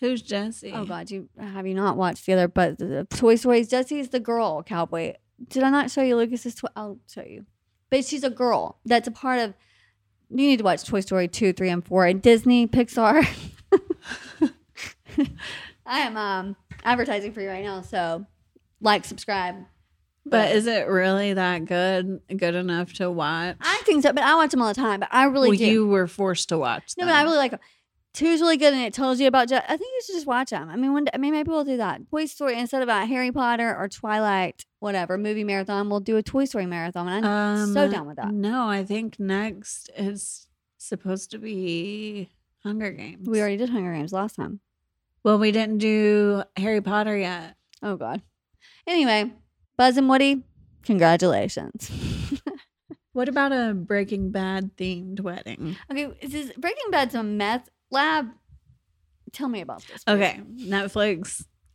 Who's 0.00 0.20
Jesse? 0.22 0.72
Oh 0.72 0.84
God, 0.84 1.10
you 1.10 1.28
have 1.38 1.66
you 1.66 1.74
not 1.74 1.96
watched 1.96 2.26
the 2.26 2.34
other? 2.34 2.48
But 2.48 2.78
the, 2.78 2.86
the 2.86 3.04
Toy 3.04 3.36
Stories. 3.36 3.68
Jesse 3.68 3.98
is 3.98 4.10
the 4.10 4.20
girl 4.20 4.62
cowboy. 4.62 5.14
Did 5.48 5.62
I 5.62 5.70
not 5.70 5.90
show 5.90 6.02
you 6.02 6.16
Lucas's? 6.16 6.54
Toy? 6.54 6.68
I'll 6.76 6.98
show 7.08 7.22
you. 7.22 7.46
But 7.90 8.04
she's 8.04 8.24
a 8.24 8.30
girl 8.30 8.78
that's 8.84 9.08
a 9.08 9.12
part 9.12 9.40
of. 9.40 9.54
You 10.28 10.48
need 10.48 10.58
to 10.58 10.64
watch 10.64 10.84
Toy 10.84 11.00
Story 11.00 11.28
two, 11.28 11.52
three, 11.52 11.70
and 11.70 11.84
four, 11.84 12.04
and 12.04 12.20
Disney, 12.20 12.66
Pixar. 12.66 13.26
I 15.86 16.00
am 16.00 16.16
um 16.16 16.56
advertising 16.84 17.32
for 17.32 17.40
you 17.40 17.48
right 17.48 17.64
now, 17.64 17.80
so 17.80 18.26
like, 18.80 19.04
subscribe. 19.04 19.56
But 20.28 20.50
is 20.56 20.66
it 20.66 20.88
really 20.88 21.34
that 21.34 21.66
good? 21.66 22.20
Good 22.36 22.56
enough 22.56 22.92
to 22.94 23.10
watch? 23.10 23.56
I 23.60 23.80
think 23.84 24.02
so, 24.02 24.12
but 24.12 24.24
I 24.24 24.34
watch 24.34 24.50
them 24.50 24.60
all 24.60 24.68
the 24.68 24.74
time. 24.74 25.00
But 25.00 25.08
I 25.12 25.24
really 25.26 25.50
well, 25.50 25.58
do. 25.58 25.64
you 25.64 25.86
were 25.86 26.08
forced 26.08 26.48
to 26.48 26.58
watch. 26.58 26.94
no, 26.98 27.06
but 27.06 27.14
I 27.14 27.22
really 27.22 27.36
like 27.36 27.52
them. 27.52 27.60
Two's 28.16 28.40
really 28.40 28.56
good, 28.56 28.72
and 28.72 28.82
it 28.82 28.94
tells 28.94 29.20
you 29.20 29.26
about. 29.26 29.48
Je- 29.48 29.56
I 29.56 29.76
think 29.76 29.80
you 29.80 30.00
should 30.06 30.14
just 30.14 30.26
watch 30.26 30.48
them. 30.50 30.70
I 30.70 30.76
mean, 30.76 30.92
one 30.94 31.04
day, 31.04 31.10
I 31.12 31.18
mean, 31.18 31.32
maybe 31.32 31.50
we'll 31.50 31.64
do 31.64 31.76
that. 31.76 32.00
Toy 32.10 32.24
Story 32.24 32.58
instead 32.58 32.82
of 32.82 32.88
a 32.88 33.04
Harry 33.04 33.30
Potter 33.30 33.76
or 33.76 33.88
Twilight, 33.88 34.64
whatever 34.80 35.18
movie 35.18 35.44
marathon. 35.44 35.90
We'll 35.90 36.00
do 36.00 36.16
a 36.16 36.22
Toy 36.22 36.46
Story 36.46 36.64
marathon, 36.64 37.08
and 37.08 37.26
I'm 37.26 37.72
so 37.74 37.84
Um, 37.84 37.90
down 37.90 38.06
with 38.06 38.16
that. 38.16 38.32
No, 38.32 38.68
I 38.68 38.84
think 38.84 39.20
next 39.20 39.90
is 39.98 40.46
supposed 40.78 41.30
to 41.32 41.38
be 41.38 42.30
Hunger 42.62 42.90
Games. 42.90 43.28
We 43.28 43.38
already 43.40 43.58
did 43.58 43.68
Hunger 43.68 43.92
Games 43.92 44.12
last 44.14 44.36
time. 44.36 44.60
Well, 45.22 45.38
we 45.38 45.52
didn't 45.52 45.78
do 45.78 46.42
Harry 46.56 46.80
Potter 46.80 47.16
yet. 47.18 47.56
Oh 47.82 47.96
God. 47.96 48.22
Anyway, 48.86 49.32
Buzz 49.76 49.96
and 49.98 50.08
Woody, 50.08 50.42
congratulations. 50.82 51.90
What 53.12 53.30
about 53.30 53.50
a 53.50 53.72
Breaking 53.72 54.30
Bad 54.30 54.76
themed 54.76 55.20
wedding? 55.20 55.76
okay, 55.90 56.08
is 56.20 56.32
this 56.32 56.52
Breaking 56.58 56.90
Bad's 56.90 57.14
a 57.14 57.22
meth 57.22 57.70
lab? 57.90 58.28
Tell 59.32 59.48
me 59.48 59.60
about 59.60 59.82
this. 59.86 60.04
please. 60.04 60.12
Okay, 60.14 60.40
Netflix. 60.58 61.44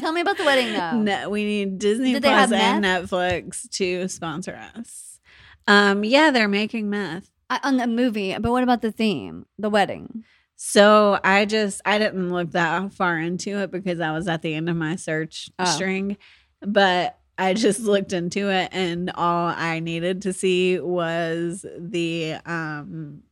Tell 0.00 0.12
me 0.12 0.22
about 0.22 0.38
the 0.38 0.44
wedding 0.44 0.72
though. 0.72 0.92
No, 1.02 1.28
we 1.30 1.44
need 1.44 1.78
Disney 1.78 2.14
Did 2.14 2.22
Plus 2.22 2.50
and 2.52 2.82
Netflix 2.84 3.68
to 3.72 4.08
sponsor 4.08 4.58
us. 4.74 5.20
Um, 5.66 6.04
yeah, 6.04 6.30
they're 6.30 6.48
making 6.48 6.88
meth. 6.88 7.30
I, 7.50 7.60
on 7.64 7.76
the 7.76 7.86
movie, 7.86 8.34
but 8.38 8.50
what 8.50 8.62
about 8.62 8.80
the 8.80 8.92
theme? 8.92 9.44
The 9.58 9.68
wedding. 9.68 10.24
So 10.56 11.18
I 11.22 11.44
just 11.44 11.82
I 11.84 11.98
didn't 11.98 12.32
look 12.32 12.52
that 12.52 12.92
far 12.94 13.18
into 13.18 13.58
it 13.58 13.70
because 13.70 14.00
I 14.00 14.12
was 14.12 14.28
at 14.28 14.40
the 14.42 14.54
end 14.54 14.68
of 14.70 14.76
my 14.76 14.96
search 14.96 15.50
Oh. 15.58 15.64
string, 15.66 16.16
but 16.62 17.18
I 17.36 17.52
just 17.54 17.80
looked 17.80 18.12
into 18.12 18.50
it 18.50 18.68
and 18.72 19.10
all 19.14 19.48
I 19.48 19.80
needed 19.80 20.22
to 20.22 20.32
see 20.32 20.78
was 20.78 21.66
the 21.78 22.34
um 22.46 23.22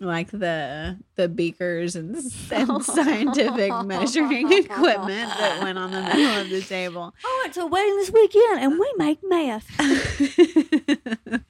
like 0.00 0.30
the 0.30 0.98
the 1.14 1.28
beakers 1.28 1.94
and, 1.96 2.16
and 2.50 2.84
scientific 2.84 3.72
measuring 3.84 4.52
equipment 4.52 5.30
that 5.38 5.60
went 5.62 5.78
on 5.78 5.90
the 5.92 6.02
middle 6.02 6.40
of 6.42 6.50
the 6.50 6.60
table. 6.62 7.14
I 7.24 7.40
went 7.42 7.54
to 7.54 7.62
a 7.62 7.66
wedding 7.66 7.96
this 7.96 8.10
weekend 8.10 8.60
and 8.60 8.78
we 8.78 8.92
make 8.96 9.18
math. 9.22 9.66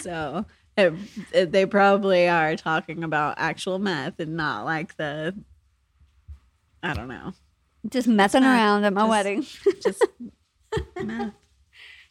so 0.00 0.44
It, 0.76 0.92
it- 1.32 1.52
they 1.52 1.66
probably 1.66 2.28
are 2.28 2.56
talking 2.56 3.04
about 3.04 3.34
actual 3.38 3.78
math 3.78 4.18
and 4.20 4.36
not 4.36 4.64
like 4.64 4.96
the. 4.96 5.34
I 6.82 6.94
don't 6.94 7.08
know. 7.08 7.32
Just 7.88 8.08
messing 8.08 8.42
not- 8.42 8.54
around 8.54 8.84
at 8.84 8.92
my 8.92 9.02
just- 9.02 9.10
wedding. 9.10 9.46
Just 9.82 10.04
meth. 11.02 11.32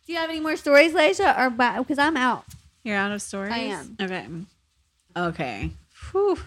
Do 0.06 0.14
you 0.14 0.20
have 0.20 0.30
any 0.30 0.40
more 0.40 0.56
stories, 0.56 0.94
Laysha? 0.94 1.38
Or 1.38 1.50
because 1.82 1.98
I'm 1.98 2.16
out. 2.18 2.46
You're 2.84 2.98
out 2.98 3.12
of 3.12 3.22
stories. 3.22 3.52
I 3.52 3.58
am. 3.58 3.98
Okay. 4.00 4.28
Okay. 5.16 5.72
Whew. 6.12 6.38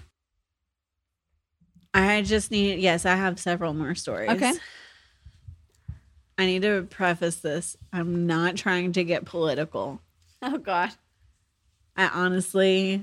I 1.95 2.23
just 2.23 2.51
need. 2.51 2.81
Yes, 2.81 3.07
I 3.07 3.17
have 3.17 3.39
several 3.39 3.75
more 3.75 3.95
stories. 3.95 4.31
Okay. 4.31 4.53
I 6.37 6.47
need 6.47 6.63
to 6.63 6.87
preface 6.89 7.37
this. 7.37 7.77
I'm 7.93 8.27
not 8.27 8.57
trying 8.57 8.93
to 8.93 9.05
get 9.05 9.25
political. 9.25 10.01
Oh 10.41 10.59
God. 10.59 10.91
I 11.97 12.07
honestly 12.09 13.03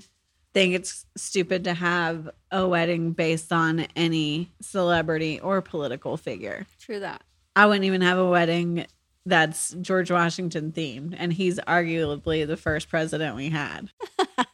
think 0.53 0.73
it's 0.73 1.05
stupid 1.17 1.65
to 1.65 1.73
have 1.73 2.29
a 2.49 2.65
wedding 2.65 3.11
based 3.11 3.51
on 3.51 3.87
any 3.97 4.49
celebrity 4.61 5.41
or 5.41 5.61
political 5.61 6.15
figure. 6.15 6.65
True 6.79 7.01
that. 7.01 7.21
I 7.57 7.65
wouldn't 7.65 7.83
even 7.83 8.01
have 8.01 8.17
a 8.17 8.29
wedding 8.29 8.85
that's 9.25 9.71
George 9.81 10.11
Washington 10.11 10.71
themed, 10.71 11.15
and 11.17 11.33
he's 11.33 11.59
arguably 11.59 12.47
the 12.47 12.55
first 12.55 12.87
president 12.87 13.35
we 13.35 13.49
had. 13.49 13.89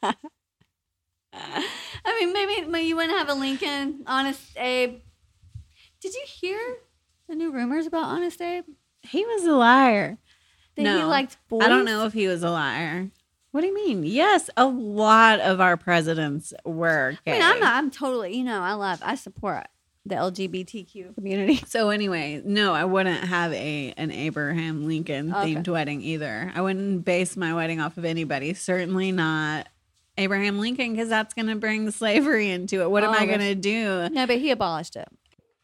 I 2.06 2.20
mean, 2.20 2.34
maybe, 2.34 2.68
maybe 2.68 2.88
you 2.88 2.96
wouldn't 2.96 3.18
have 3.18 3.30
a 3.30 3.34
Lincoln, 3.34 4.04
Honest 4.08 4.58
Abe. 4.58 5.00
Did 6.02 6.14
you 6.14 6.24
hear 6.26 6.60
the 7.30 7.36
new 7.36 7.52
rumors 7.52 7.86
about 7.86 8.06
Honest 8.06 8.42
Abe? 8.42 8.64
He 9.04 9.26
was 9.26 9.46
a 9.46 9.52
liar. 9.54 10.18
That 10.78 10.82
he 10.82 10.88
No. 11.02 11.08
liked 11.10 11.38
boys. 11.48 11.64
I 11.64 11.68
don't 11.70 11.86
know 11.86 12.06
if 12.06 12.14
he 12.14 12.28
was 12.28 12.44
a 12.44 12.50
liar. 12.50 13.10
What 13.52 13.62
do 13.62 13.68
you 13.68 13.76
mean? 13.76 14.04
Yes, 14.04 14.50
a 14.56 14.66
lot 14.66 15.40
of 15.42 15.60
our 15.60 15.76
presidents 15.78 16.54
were 16.66 17.18
I 17.28 17.32
mean, 17.32 17.42
I'm 17.42 17.60
not. 17.60 17.76
I'm 17.76 17.92
totally. 17.92 18.36
You 18.38 18.46
know, 18.46 18.62
I 18.62 18.74
love. 18.74 19.00
I 19.04 19.16
support 19.16 19.68
the 20.06 20.16
LGBTQ 20.16 21.14
community. 21.16 21.56
So 21.68 21.90
anyway, 21.90 22.42
no, 22.46 22.74
I 22.74 22.86
wouldn't 22.86 23.26
have 23.26 23.52
a 23.54 23.94
an 23.98 24.10
Abraham 24.12 24.88
Lincoln 24.88 25.34
Okay. 25.36 25.56
themed 25.56 25.68
wedding 25.68 26.02
either. 26.02 26.52
I 26.56 26.62
wouldn't 26.62 27.04
base 27.06 27.36
my 27.36 27.54
wedding 27.54 27.80
off 27.82 27.98
of 27.98 28.06
anybody. 28.06 28.54
Certainly 28.54 29.12
not 29.12 29.68
Abraham 30.22 30.60
Lincoln 30.60 30.94
because 30.94 31.10
that's 31.10 31.34
going 31.34 31.48
to 31.48 31.56
bring 31.56 31.90
slavery 31.92 32.50
into 32.50 32.82
it. 32.82 32.90
What 32.90 33.04
am 33.04 33.10
Oh, 33.10 33.14
I 33.14 33.26
going 33.26 33.40
to 33.40 33.56
do? 33.56 34.08
No, 34.10 34.28
but 34.28 34.38
he 34.38 34.52
abolished 34.52 34.96
it. 34.96 35.08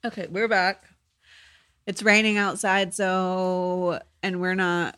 Okay, 0.06 0.28
we're 0.30 0.48
back. 0.48 0.84
It's 1.86 2.04
raining 2.04 2.38
outside, 2.38 2.94
so 2.94 4.00
and 4.22 4.42
we're 4.42 4.56
not 4.56 4.98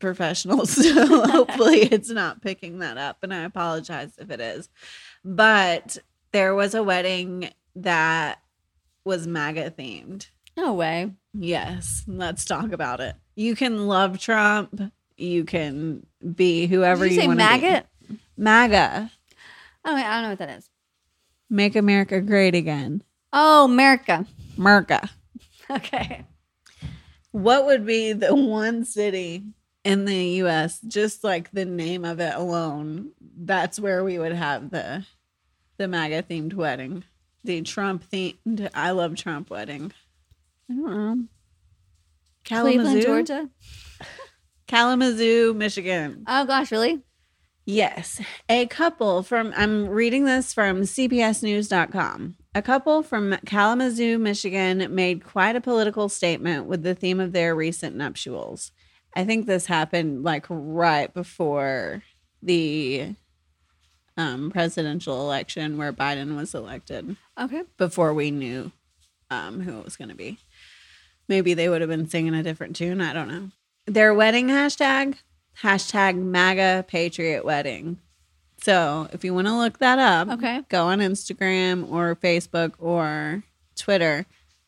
professionals, 0.00 0.70
so 0.84 1.24
hopefully 1.30 1.78
it's 1.82 2.10
not 2.10 2.42
picking 2.42 2.80
that 2.80 2.98
up. 2.98 3.18
And 3.22 3.32
I 3.32 3.42
apologize 3.44 4.12
if 4.18 4.30
it 4.30 4.40
is. 4.40 4.68
But 5.24 5.98
there 6.32 6.54
was 6.54 6.74
a 6.74 6.82
wedding 6.82 7.50
that 7.76 8.40
was 9.04 9.26
MAGA 9.26 9.70
themed. 9.72 10.26
No 10.56 10.74
way. 10.74 11.12
Yes, 11.34 12.04
let's 12.06 12.44
talk 12.44 12.72
about 12.72 13.00
it. 13.00 13.14
You 13.36 13.54
can 13.56 13.86
love 13.86 14.18
Trump. 14.18 14.92
You 15.16 15.44
can 15.44 16.04
be 16.34 16.66
whoever 16.66 17.04
Did 17.04 17.14
you 17.14 17.22
you 17.22 17.28
want 17.28 17.38
to 17.40 17.44
maggot? 17.44 17.86
MAGA, 18.42 19.08
Oh, 19.84 19.94
wait, 19.94 20.04
I 20.04 20.14
don't 20.14 20.22
know 20.24 20.28
what 20.30 20.38
that 20.40 20.58
is. 20.58 20.68
make 21.48 21.76
America 21.76 22.20
great 22.20 22.54
again. 22.56 23.02
Oh, 23.32 23.64
America. 23.66 24.26
America. 24.58 25.08
Okay. 25.70 26.26
What 27.30 27.64
would 27.64 27.86
be 27.86 28.12
the 28.12 28.34
one 28.34 28.84
city 28.84 29.44
in 29.84 30.04
the 30.04 30.24
US, 30.42 30.80
just 30.80 31.24
like 31.24 31.50
the 31.52 31.64
name 31.64 32.04
of 32.04 32.20
it 32.20 32.34
alone, 32.34 33.12
that's 33.38 33.80
where 33.80 34.04
we 34.04 34.18
would 34.18 34.32
have 34.34 34.70
the 34.70 35.06
the 35.78 35.88
MAGA 35.88 36.24
themed 36.24 36.52
wedding. 36.52 37.04
The 37.44 37.62
Trump 37.62 38.04
themed 38.12 38.68
I 38.74 38.90
love 38.90 39.14
Trump 39.16 39.48
wedding. 39.48 39.92
I 40.68 40.74
don't 40.74 40.84
know. 40.84 41.24
Kalamazoo, 42.44 42.82
Cleveland, 42.90 43.02
Georgia. 43.28 43.48
Kalamazoo, 44.66 45.54
Michigan. 45.54 46.24
Oh 46.26 46.44
gosh, 46.44 46.70
really? 46.70 47.02
Yes. 47.64 48.20
A 48.48 48.66
couple 48.66 49.22
from, 49.22 49.52
I'm 49.56 49.88
reading 49.88 50.24
this 50.24 50.52
from 50.52 50.82
CBSNews.com. 50.82 52.36
A 52.54 52.62
couple 52.62 53.02
from 53.02 53.36
Kalamazoo, 53.46 54.18
Michigan 54.18 54.92
made 54.94 55.24
quite 55.24 55.56
a 55.56 55.60
political 55.60 56.08
statement 56.08 56.66
with 56.66 56.82
the 56.82 56.94
theme 56.94 57.20
of 57.20 57.32
their 57.32 57.54
recent 57.54 57.96
nuptials. 57.96 58.72
I 59.14 59.24
think 59.24 59.46
this 59.46 59.66
happened 59.66 60.24
like 60.24 60.46
right 60.48 61.12
before 61.12 62.02
the 62.42 63.14
um, 64.16 64.50
presidential 64.50 65.20
election 65.20 65.78
where 65.78 65.92
Biden 65.92 66.36
was 66.36 66.54
elected, 66.54 67.16
Okay. 67.38 67.62
before 67.78 68.12
we 68.12 68.30
knew 68.30 68.72
um, 69.30 69.60
who 69.60 69.78
it 69.78 69.84
was 69.84 69.96
going 69.96 70.08
to 70.10 70.14
be. 70.14 70.38
Maybe 71.28 71.54
they 71.54 71.68
would 71.68 71.80
have 71.80 71.88
been 71.90 72.08
singing 72.08 72.34
a 72.34 72.42
different 72.42 72.74
tune. 72.76 73.00
I 73.00 73.12
don't 73.12 73.28
know. 73.28 73.50
Their 73.86 74.12
wedding 74.12 74.48
hashtag 74.48 75.16
hashtag 75.60 76.16
MAGA 76.16 76.84
Patriot 76.88 77.44
Wedding. 77.44 77.98
So 78.62 79.08
if 79.12 79.24
you 79.24 79.34
want 79.34 79.48
to 79.48 79.56
look 79.56 79.78
that 79.78 79.98
up, 79.98 80.28
Okay. 80.28 80.62
go 80.68 80.86
on 80.86 81.00
Instagram 81.00 81.90
or 81.90 82.14
Facebook 82.16 82.72
or 82.78 83.42
Twitter 83.76 84.24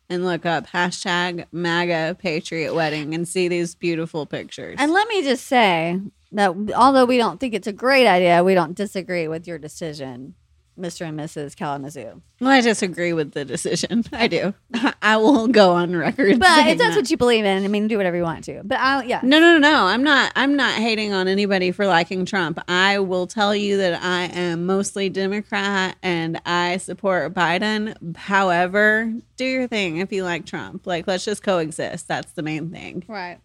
and 0.09 0.25
look 0.25 0.45
up 0.45 0.67
hashtag 0.69 1.47
MAGA 1.53 2.17
Patriot 2.19 2.75
Wedding 2.75 3.15
and 3.15 3.27
see 3.27 3.49
these 3.49 3.75
beautiful 3.75 4.27
pictures. 4.27 4.77
And 4.79 4.93
let 4.93 5.09
me 5.09 5.23
just 5.23 5.47
say 5.47 6.01
that 6.33 6.55
although 6.75 7.05
we 7.05 7.17
don't 7.17 7.39
think 7.39 7.55
it's 7.55 7.69
a 7.69 7.73
great 7.73 8.07
idea, 8.07 8.43
we 8.43 8.55
don't 8.55 8.75
disagree 8.75 9.29
with 9.29 9.47
your 9.47 9.59
decision, 9.59 10.35
Mr. 10.79 11.07
and 11.07 11.19
Mrs. 11.19 11.57
Kalamazoo. 11.57 12.21
well, 12.41 12.51
I 12.51 12.61
disagree 12.61 13.13
with 13.13 13.33
the 13.33 13.45
decision. 13.45 14.05
I 14.13 14.27
do. 14.27 14.55
I 15.03 15.17
will 15.17 15.49
go 15.49 15.73
on 15.73 15.95
record. 15.95 16.39
But 16.39 16.67
if 16.67 16.79
that's 16.79 16.95
that. 16.95 16.97
what 16.97 17.11
you 17.11 17.17
believe 17.17 17.45
in, 17.45 17.65
I 17.65 17.69
mean, 17.69 17.87
do 17.89 17.97
whatever 17.97 18.17
you 18.17 18.23
want 18.23 18.45
to. 18.45 18.63
But 18.65 18.79
I, 18.81 19.05
yeah. 19.05 19.21
No, 19.23 19.39
no, 19.39 19.59
no, 19.59 19.71
no. 19.71 19.87
I'm 19.87 20.03
not. 20.03 20.33
I'm 20.35 20.57
not 20.57 20.75
hating 20.75 21.13
on 21.13 21.29
anybody 21.29 21.71
for 21.71 21.87
liking 21.87 22.25
Trump. 22.27 22.59
I 22.69 22.99
will 22.99 23.27
tell 23.27 23.55
you 23.55 23.77
that 23.79 24.03
I 24.03 24.25
am 24.25 24.67
mostly 24.67 25.09
Democrat 25.09 25.97
and 26.03 26.41
I 26.45 26.79
support 26.79 27.35
Biden. 27.35 28.17
However, 28.17 29.13
do 29.37 29.45
your 29.45 29.69
thing 29.69 29.99
if 29.99 30.13
you 30.13 30.25
like 30.25 30.47
Trump. 30.47 30.87
Like, 30.87 31.07
let's 31.07 31.25
just 31.25 31.43
coexist. 31.43 32.09
That's 32.09 32.33
the 32.33 32.43
main 32.43 32.71
thing. 32.71 33.05
Right. 33.07 33.39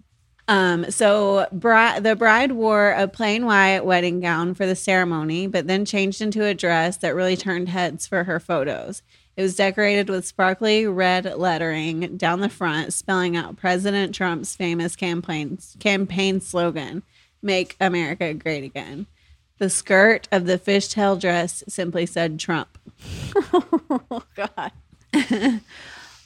Um, 0.50 0.90
so 0.90 1.48
bri- 1.52 2.00
the 2.00 2.16
bride 2.18 2.54
wore 2.54 2.90
a 2.90 3.08
plain 3.08 3.46
white 3.46 3.82
wedding 3.82 4.20
gown 4.20 4.56
for 4.56 4.66
the 4.66 4.76
ceremony, 4.76 5.46
but 5.46 5.68
then 5.68 5.86
changed 5.86 6.22
into 6.22 6.44
a 6.44 6.56
dress 6.56 6.98
that 6.98 7.14
really 7.14 7.38
turned 7.38 7.70
heads 7.70 8.08
for 8.08 8.24
her 8.24 8.40
photos. 8.40 9.04
It 9.38 9.44
was 9.44 9.56
decorated 9.56 10.10
with 10.10 10.26
sparkly 10.26 10.88
red 10.88 11.26
lettering 11.38 12.18
down 12.18 12.40
the 12.40 12.50
front, 12.50 12.94
spelling 12.94 13.38
out 13.38 13.58
President 13.58 14.16
Trump's 14.16 14.56
famous 14.56 14.96
campaign 14.96 15.60
campaign 15.80 16.42
slogan, 16.42 17.04
"Make 17.44 17.78
America 17.80 18.34
Great 18.34 18.64
Again." 18.64 19.06
The 19.60 19.70
skirt 19.70 20.28
of 20.32 20.48
the 20.48 20.58
fishtail 20.58 21.20
dress 21.20 21.64
simply 21.68 22.08
said 22.08 22.40
Trump. 22.40 22.80
Oh, 24.12 24.24
God. 24.36 24.72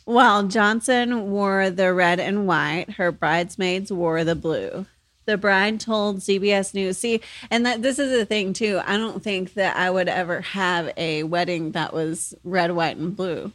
While 0.05 0.43
Johnson 0.43 1.31
wore 1.31 1.69
the 1.69 1.93
red 1.93 2.19
and 2.19 2.45
white, 2.45 2.91
her 2.91 3.11
bridesmaids 3.11 3.91
wore 3.91 4.23
the 4.23 4.35
blue. 4.35 4.85
The 5.25 5.37
bride 5.37 5.79
told 5.79 6.19
CBS 6.19 6.73
News, 6.73 6.97
see, 6.97 7.21
and 7.49 7.65
that 7.65 7.81
this 7.81 7.97
is 7.99 8.11
the 8.11 8.25
thing 8.25 8.51
too. 8.51 8.81
I 8.85 8.97
don't 8.97 9.23
think 9.23 9.53
that 9.53 9.77
I 9.77 9.89
would 9.89 10.09
ever 10.09 10.41
have 10.41 10.91
a 10.97 11.23
wedding 11.23 11.71
that 11.71 11.93
was 11.93 12.35
red, 12.43 12.71
white, 12.71 12.97
and 12.97 13.15
blue. 13.15 13.53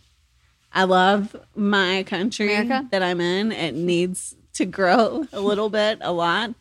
I 0.72 0.84
love 0.84 1.37
my 1.54 2.04
country 2.04 2.54
America? 2.54 2.88
that 2.92 3.02
I'm 3.02 3.20
in. 3.20 3.52
It 3.52 3.74
needs 3.74 4.34
to 4.54 4.64
grow 4.64 5.26
a 5.32 5.40
little 5.40 5.68
bit, 5.68 5.98
a 6.00 6.12
lot, 6.12 6.54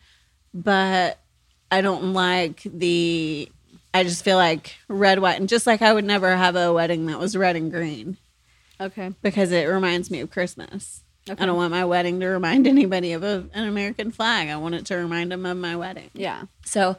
but 0.52 1.18
I 1.70 1.80
don't 1.80 2.12
like 2.12 2.62
the. 2.64 3.50
I 3.94 4.04
just 4.04 4.22
feel 4.22 4.36
like 4.36 4.76
red, 4.88 5.20
white, 5.20 5.40
and 5.40 5.48
just 5.48 5.66
like 5.66 5.80
I 5.80 5.94
would 5.94 6.04
never 6.04 6.36
have 6.36 6.56
a 6.56 6.72
wedding 6.74 7.06
that 7.06 7.18
was 7.18 7.34
red 7.34 7.56
and 7.56 7.72
green 7.72 8.18
Okay. 8.80 9.12
because 9.22 9.52
it 9.52 9.68
reminds 9.68 10.10
me 10.10 10.20
of 10.20 10.30
Christmas. 10.30 11.02
Okay. 11.28 11.42
I 11.42 11.46
don't 11.46 11.56
want 11.56 11.70
my 11.70 11.84
wedding 11.84 12.20
to 12.20 12.26
remind 12.26 12.66
anybody 12.68 13.12
of 13.12 13.22
a, 13.22 13.46
an 13.52 13.68
American 13.68 14.10
flag. 14.10 14.48
I 14.48 14.56
want 14.56 14.74
it 14.74 14.86
to 14.86 14.96
remind 14.96 15.32
them 15.32 15.44
of 15.46 15.56
my 15.56 15.76
wedding. 15.76 16.10
Yeah. 16.14 16.44
So, 16.64 16.96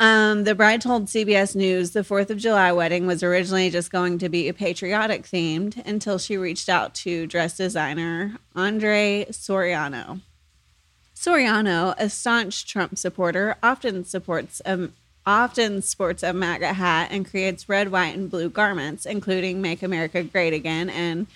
um, 0.00 0.44
the 0.44 0.54
bride 0.54 0.80
told 0.80 1.06
CBS 1.06 1.56
News 1.56 1.90
the 1.90 2.00
4th 2.00 2.30
of 2.30 2.38
July 2.38 2.70
wedding 2.70 3.06
was 3.06 3.24
originally 3.24 3.68
just 3.68 3.90
going 3.90 4.18
to 4.18 4.28
be 4.28 4.48
a 4.48 4.54
patriotic 4.54 5.24
themed 5.24 5.84
until 5.84 6.18
she 6.18 6.36
reached 6.36 6.68
out 6.68 6.94
to 6.96 7.26
dress 7.26 7.56
designer 7.56 8.36
Andre 8.54 9.26
Soriano. 9.30 10.20
Soriano, 11.16 11.96
a 11.98 12.08
staunch 12.08 12.64
Trump 12.64 12.96
supporter, 12.96 13.56
often 13.60 14.04
supports 14.04 14.62
um, 14.64 14.92
often 15.28 15.82
sports 15.82 16.22
a 16.22 16.32
MAGA 16.32 16.72
hat 16.72 17.10
and 17.10 17.28
creates 17.28 17.68
red, 17.68 17.92
white, 17.92 18.16
and 18.16 18.30
blue 18.30 18.48
garments, 18.48 19.04
including 19.04 19.60
"Make 19.60 19.82
America 19.82 20.22
Great 20.22 20.54
Again" 20.54 20.88
and 20.88 21.26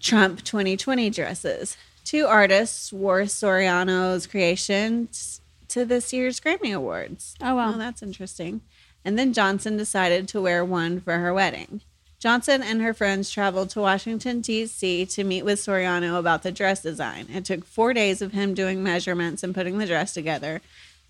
Trump 0.00 0.44
2020 0.44 1.08
dresses. 1.08 1.78
Two 2.04 2.26
artists 2.26 2.92
wore 2.92 3.22
Soriano's 3.22 4.26
creations 4.26 5.40
to 5.68 5.86
this 5.86 6.12
year's 6.12 6.40
Grammy 6.40 6.74
Awards. 6.74 7.34
Oh, 7.40 7.56
wow. 7.56 7.72
Oh, 7.74 7.78
that's 7.78 8.02
interesting. 8.02 8.60
And 9.02 9.18
then 9.18 9.32
Johnson 9.32 9.78
decided 9.78 10.28
to 10.28 10.42
wear 10.42 10.62
one 10.62 11.00
for 11.00 11.18
her 11.18 11.32
wedding. 11.32 11.80
Johnson 12.18 12.62
and 12.62 12.82
her 12.82 12.92
friends 12.92 13.30
traveled 13.30 13.70
to 13.70 13.80
Washington, 13.80 14.42
D.C. 14.42 15.06
to 15.06 15.24
meet 15.24 15.44
with 15.44 15.58
Soriano 15.58 16.18
about 16.18 16.42
the 16.42 16.52
dress 16.52 16.82
design. 16.82 17.26
It 17.32 17.44
took 17.44 17.64
four 17.64 17.94
days 17.94 18.20
of 18.20 18.32
him 18.32 18.52
doing 18.52 18.82
measurements 18.82 19.42
and 19.42 19.54
putting 19.54 19.78
the 19.78 19.86
dress 19.86 20.12
together. 20.12 20.60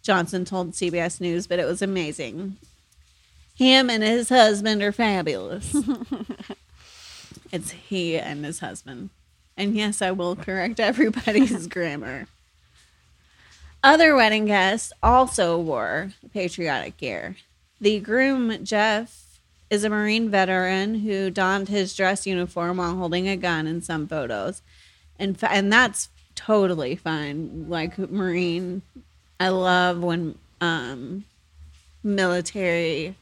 Johnson 0.03 0.45
told 0.45 0.73
CBS 0.73 1.21
News, 1.21 1.47
but 1.47 1.59
it 1.59 1.65
was 1.65 1.81
amazing. 1.81 2.57
Him 3.55 3.89
and 3.89 4.03
his 4.03 4.29
husband 4.29 4.83
are 4.83 4.93
fabulous. 4.93 5.75
it's 7.53 7.71
he 7.71 8.19
and 8.19 8.45
his 8.45 8.59
husband. 8.59 9.11
And 9.57 9.77
yes, 9.77 10.03
I 10.03 10.11
will 10.11 10.35
correct 10.35 10.81
everybody's 10.81 11.67
grammar. 11.69 12.27
Other 13.85 14.15
wedding 14.15 14.47
guests 14.47 14.93
also 15.03 15.59
wore 15.59 16.13
patriotic 16.33 16.97
gear. 16.97 17.37
The 17.81 18.01
groom, 18.01 18.65
Jeff, 18.65 19.41
is 19.71 19.85
a 19.85 19.91
Marine 19.91 20.31
veteran 20.31 21.01
who 21.01 21.31
donned 21.31 21.69
his 21.69 21.95
dress 21.95 22.27
uniform 22.27 22.77
while 22.77 22.97
holding 22.97 23.29
a 23.29 23.37
gun 23.37 23.67
in 23.67 23.83
some 23.83 24.07
photos. 24.07 24.63
And, 25.19 25.37
and 25.43 25.73
that's 25.73 26.09
totally 26.35 26.95
fine. 26.95 27.67
Like, 27.69 27.99
Marine, 27.99 28.83
I 29.41 29.49
love 29.49 30.03
when 30.03 30.39
um, 30.61 31.25
military 32.03 33.17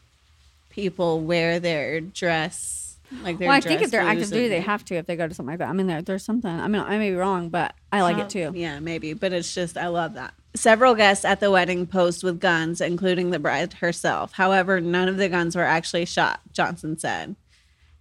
people 0.69 1.21
wear 1.21 1.61
their 1.61 2.01
dress. 2.01 2.99
Like 3.23 3.39
their 3.39 3.49
Well, 3.49 3.57
I 3.57 3.61
think 3.61 3.83
if 3.83 3.91
they're 3.91 4.01
active 4.01 4.31
duty, 4.31 4.49
they 4.49 4.61
have 4.61 4.85
to 4.87 4.95
if 4.95 5.07
they 5.07 5.17
go 5.17 5.27
to 5.27 5.35
something 5.35 5.53
like 5.53 5.59
that. 5.59 5.69
I 5.69 5.73
mean, 5.73 5.87
there, 5.89 6.03
there's 6.03 6.25
something. 6.25 6.51
I 6.51 6.69
mean, 6.69 6.81
I 6.81 6.97
may 6.99 7.11
be 7.11 7.17
wrong, 7.17 7.49
but 7.49 7.75
I 7.91 8.03
like 8.03 8.19
it 8.19 8.31
too. 8.31 8.53
Yeah, 8.55 8.79
maybe, 8.79 9.15
but 9.15 9.33
it's 9.33 9.53
just 9.53 9.77
I 9.77 9.89
love 9.89 10.15
that. 10.15 10.35
Several 10.55 10.95
guests 10.95 11.25
at 11.25 11.41
the 11.41 11.51
wedding 11.51 11.87
posed 11.87 12.23
with 12.23 12.41
guns, 12.41 12.81
including 12.81 13.31
the 13.31 13.39
bride 13.39 13.75
herself. 13.75 14.33
However, 14.33 14.81
none 14.81 15.09
of 15.09 15.17
the 15.17 15.29
guns 15.29 15.55
were 15.55 15.63
actually 15.63 16.05
shot, 16.05 16.41
Johnson 16.53 16.99
said. 16.99 17.37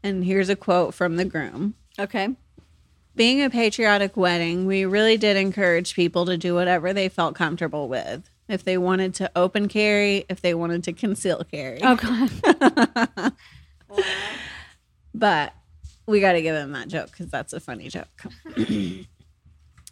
And 0.01 0.23
here's 0.23 0.49
a 0.49 0.55
quote 0.55 0.93
from 0.93 1.17
the 1.17 1.25
groom. 1.25 1.75
Okay. 1.99 2.29
Being 3.19 3.43
a 3.43 3.49
patriotic 3.49 4.15
wedding, 4.15 4.65
we 4.65 4.85
really 4.85 5.17
did 5.17 5.35
encourage 5.35 5.93
people 5.93 6.25
to 6.27 6.37
do 6.37 6.55
whatever 6.55 6.93
they 6.93 7.09
felt 7.09 7.35
comfortable 7.35 7.89
with. 7.89 8.29
If 8.47 8.63
they 8.63 8.77
wanted 8.77 9.13
to 9.15 9.29
open 9.35 9.67
carry, 9.67 10.23
if 10.29 10.39
they 10.39 10.53
wanted 10.53 10.85
to 10.85 10.93
conceal 10.93 11.43
carry. 11.43 11.81
Oh 11.83 11.97
God. 11.97 13.33
But 15.13 15.53
we 16.07 16.21
got 16.21 16.33
to 16.33 16.41
give 16.41 16.55
him 16.55 16.71
that 16.71 16.87
joke 16.87 17.11
because 17.11 17.29
that's 17.29 17.51
a 17.51 17.59
funny 17.59 17.89
joke. 17.89 18.07
you 18.55 19.05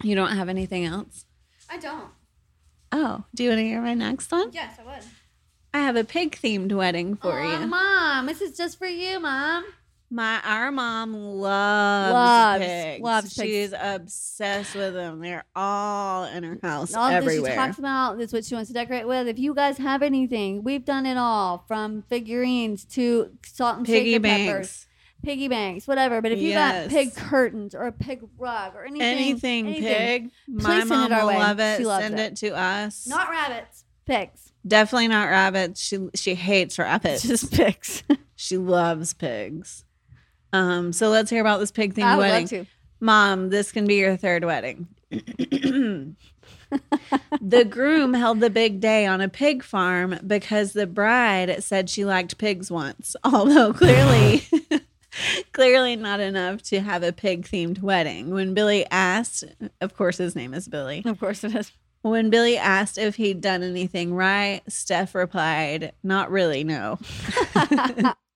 don't 0.03 0.31
have 0.31 0.47
anything 0.47 0.85
else? 0.85 1.25
I 1.69 1.79
don't. 1.79 2.09
Oh, 2.93 3.25
do 3.35 3.43
you 3.43 3.49
want 3.49 3.59
to 3.59 3.65
hear 3.65 3.81
my 3.81 3.93
next 3.93 4.31
one? 4.31 4.51
Yes, 4.53 4.79
I 4.79 4.85
would. 4.85 5.03
I 5.73 5.79
have 5.79 5.97
a 5.97 6.05
pig 6.05 6.37
themed 6.41 6.71
wedding 6.71 7.17
for 7.17 7.41
Aw, 7.41 7.59
you. 7.59 7.67
Mom, 7.67 8.25
this 8.25 8.39
is 8.39 8.55
just 8.55 8.79
for 8.79 8.87
you, 8.87 9.19
Mom. 9.19 9.65
My 10.09 10.39
our 10.45 10.71
mom 10.71 11.13
loves, 11.13 12.13
Loves- 12.13 12.65
pigs. 12.65 13.03
loves 13.03 13.33
pigs. 13.33 13.49
She's 13.49 13.73
obsessed 13.77 14.73
with 14.75 14.93
them. 14.93 15.19
They're 15.19 15.43
all 15.53 16.23
in 16.23 16.43
her 16.43 16.57
house 16.63 16.93
All 16.93 17.09
that 17.09 17.15
everywhere. 17.17 17.51
she 17.51 17.57
talks 17.57 17.77
about 17.77 18.21
is 18.21 18.31
what 18.31 18.45
she 18.45 18.55
wants 18.55 18.69
to 18.69 18.73
decorate 18.73 19.05
with. 19.05 19.27
If 19.27 19.37
you 19.37 19.53
guys 19.53 19.77
have 19.79 20.01
anything, 20.01 20.63
we've 20.63 20.85
done 20.85 21.05
it 21.05 21.17
all 21.17 21.65
from 21.67 22.03
figurines 22.03 22.85
to 22.85 23.31
salt 23.45 23.77
and 23.77 23.85
Piggy 23.85 24.13
shaker 24.13 24.23
peppers, 24.23 24.45
banks, 24.47 24.87
piggy 25.23 25.47
banks, 25.49 25.87
whatever. 25.89 26.21
But 26.21 26.31
if 26.31 26.39
you 26.39 26.49
Yes. 26.51 26.83
got 26.85 26.89
pig 26.91 27.13
curtains 27.13 27.75
or 27.75 27.87
a 27.87 27.91
pig 27.91 28.21
rug 28.37 28.75
or 28.75 28.85
anything, 28.85 29.03
anything, 29.67 29.73
pig. 29.73 30.31
My 30.47 30.85
mom 30.85 31.11
it 31.11 31.15
our 31.15 31.21
will 31.23 31.27
way. 31.27 31.37
love 31.37 31.59
it. 31.59 31.79
She 31.79 31.85
loves 31.85 32.05
Send 32.05 32.17
it. 32.19 32.31
it. 32.31 32.35
to 32.47 32.55
us. 32.57 33.07
not 33.07 33.29
rabbits, 33.29 33.83
pigs, 34.05 34.53
Definitely 34.65 35.09
not 35.09 35.25
rabbits. 35.29 35.81
She 35.81 36.07
she 36.15 36.35
hates 36.35 36.79
rabbits. 36.79 37.23
just 37.27 37.51
pigs. 37.51 38.03
she 38.37 38.55
loves 38.57 39.13
pigs. 39.13 39.83
Um, 40.53 40.93
so 40.93 41.09
let's 41.09 41.29
hear 41.29 41.41
about 41.41 41.59
this 41.59 41.71
pig 41.71 41.99
I 41.99 42.15
would 42.15 42.21
wedding. 42.21 42.41
love 42.41 42.49
to. 42.49 42.65
Mom, 42.99 43.49
this 43.49 43.71
can 43.71 43.85
be 43.85 43.95
your 43.95 44.17
third 44.17 44.43
wedding. 44.43 44.87
the 47.41 47.65
groom 47.65 48.13
held 48.13 48.39
the 48.39 48.49
big 48.49 48.79
day 48.79 49.05
on 49.05 49.21
a 49.21 49.29
pig 49.29 49.63
farm 49.63 50.19
because 50.25 50.73
the 50.73 50.87
bride 50.87 51.63
said 51.63 51.89
she 51.89 52.03
liked 52.05 52.37
pigs 52.37 52.71
once, 52.71 53.15
although 53.23 53.73
clearly 53.73 54.43
clearly 55.53 55.95
not 55.95 56.19
enough 56.19 56.61
to 56.63 56.79
have 56.79 57.03
a 57.03 57.13
pig 57.13 57.45
themed 57.45 57.81
wedding. 57.81 58.31
When 58.31 58.53
Billy 58.53 58.85
asked, 58.89 59.43
of 59.81 59.95
course 59.95 60.17
his 60.17 60.35
name 60.35 60.53
is 60.53 60.67
Billy. 60.67 61.03
Of 61.05 61.19
course 61.19 61.43
it 61.43 61.55
is. 61.55 61.71
When 62.01 62.29
Billy 62.29 62.57
asked 62.57 62.97
if 62.97 63.15
he'd 63.15 63.41
done 63.41 63.63
anything 63.63 64.13
right, 64.13 64.61
Steph 64.67 65.15
replied, 65.15 65.93
"Not 66.03 66.31
really, 66.31 66.63
no." 66.63 66.99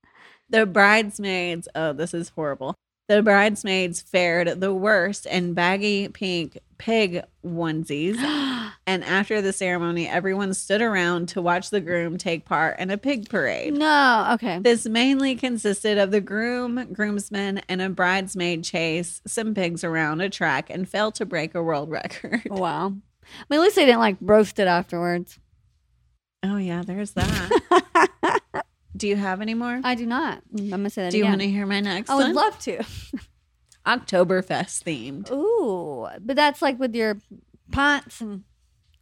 the 0.52 0.66
bridesmaids, 0.66 1.68
oh, 1.76 1.94
this 1.94 2.14
is 2.14 2.30
horrible. 2.30 2.76
The 3.08 3.22
bridesmaids 3.22 4.02
fared 4.02 4.62
the 4.62 4.74
worst 4.74 5.26
in 5.26 5.54
baggy 5.54 6.08
pink 6.08 6.60
pig 6.78 7.24
onesies. 7.46 8.16
and 8.88 9.04
after 9.04 9.42
the 9.42 9.52
ceremony, 9.54 10.08
everyone 10.08 10.54
stood 10.54 10.82
around 10.82 11.28
to 11.30 11.42
watch 11.42 11.70
the 11.70 11.82
groom 11.82 12.18
take 12.18 12.46
part 12.46 12.80
in 12.80 12.90
a 12.90 12.98
pig 12.98 13.30
parade. 13.30 13.74
no, 13.74 14.30
okay. 14.34 14.60
This 14.60 14.86
mainly 14.86 15.36
consisted 15.36 15.98
of 15.98 16.12
the 16.12 16.22
groom, 16.22 16.88
groomsmen, 16.94 17.62
and 17.68 17.82
a 17.82 17.90
bridesmaid 17.90 18.64
chase 18.64 19.22
some 19.28 19.54
pigs 19.54 19.84
around 19.84 20.22
a 20.22 20.30
track 20.30 20.70
and 20.70 20.88
failed 20.88 21.16
to 21.16 21.26
break 21.26 21.54
a 21.54 21.62
world 21.62 21.90
record. 21.90 22.42
Wow. 22.50 22.88
I 22.88 23.44
mean, 23.50 23.60
at 23.60 23.64
least 23.64 23.76
they 23.76 23.86
didn't 23.86 24.00
like 24.00 24.18
roast 24.22 24.58
it 24.60 24.68
afterwards. 24.68 25.38
Oh, 26.44 26.58
yeah, 26.58 26.82
there's 26.86 27.12
that. 27.12 28.10
Do 29.02 29.08
you 29.08 29.16
have 29.16 29.42
any 29.42 29.56
more? 29.56 29.82
I 29.84 29.96
do 29.96 30.06
not. 30.06 30.44
I'm 30.56 30.70
gonna 30.70 30.92
say 30.92 31.02
that 31.06 31.12
Do 31.12 31.18
you 31.18 31.24
again. 31.24 31.32
want 31.32 31.42
to 31.42 31.50
hear 31.50 31.66
my 31.66 31.80
next 31.80 32.08
one? 32.08 32.22
I 32.22 32.28
would 32.28 32.36
one? 32.36 32.46
love 32.46 32.60
to. 32.60 32.78
Oktoberfest 33.88 34.84
themed. 34.84 35.32
Ooh, 35.32 36.08
but 36.24 36.36
that's 36.36 36.62
like 36.62 36.78
with 36.80 36.94
your 36.94 37.18
pots 37.72 38.22
and 38.22 38.44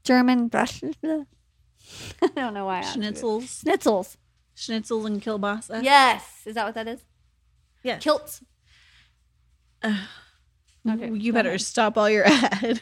German. 0.05 0.49
I 0.53 1.25
don't 2.33 2.53
know 2.53 2.65
why. 2.65 2.79
I. 2.79 2.83
Schnitzels, 2.83 3.65
Schnitzels. 3.65 4.15
schnitzels 4.55 5.05
and 5.05 5.21
kielbasa. 5.21 5.83
Yes. 5.83 6.23
Is 6.45 6.55
that 6.55 6.65
what 6.65 6.75
that 6.75 6.87
is? 6.87 7.03
Yes. 7.83 8.01
Kilts. 8.01 8.41
Okay, 9.83 11.11
you 11.11 11.33
better 11.33 11.49
ahead. 11.49 11.61
stop 11.61 11.97
all 11.97 12.09
your 12.09 12.23
ad. 12.27 12.79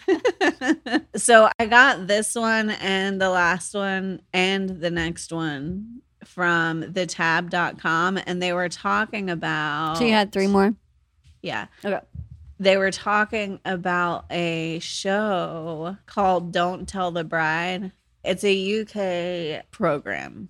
so 1.15 1.49
I 1.58 1.65
got 1.65 2.06
this 2.06 2.36
one 2.36 2.69
and 2.69 3.19
the 3.19 3.32
last 3.32 3.73
one 3.73 4.21
and 4.32 4.69
the 4.69 4.91
next 4.91 5.34
one 5.34 6.01
from 6.27 6.83
thetab.com 6.83 8.19
and 8.25 8.41
they 8.41 8.53
were 8.53 8.69
talking 8.69 9.29
about 9.29 9.97
So 9.97 10.03
you 10.03 10.11
had 10.11 10.31
three 10.31 10.47
more. 10.47 10.73
Yeah. 11.41 11.67
Okay. 11.83 11.99
They 12.59 12.77
were 12.77 12.91
talking 12.91 13.59
about 13.65 14.25
a 14.31 14.79
show 14.79 15.97
called 16.05 16.51
Don't 16.51 16.87
Tell 16.87 17.11
the 17.11 17.23
Bride. 17.23 17.91
It's 18.23 18.43
a 18.43 18.81
UK 19.59 19.69
program. 19.71 20.49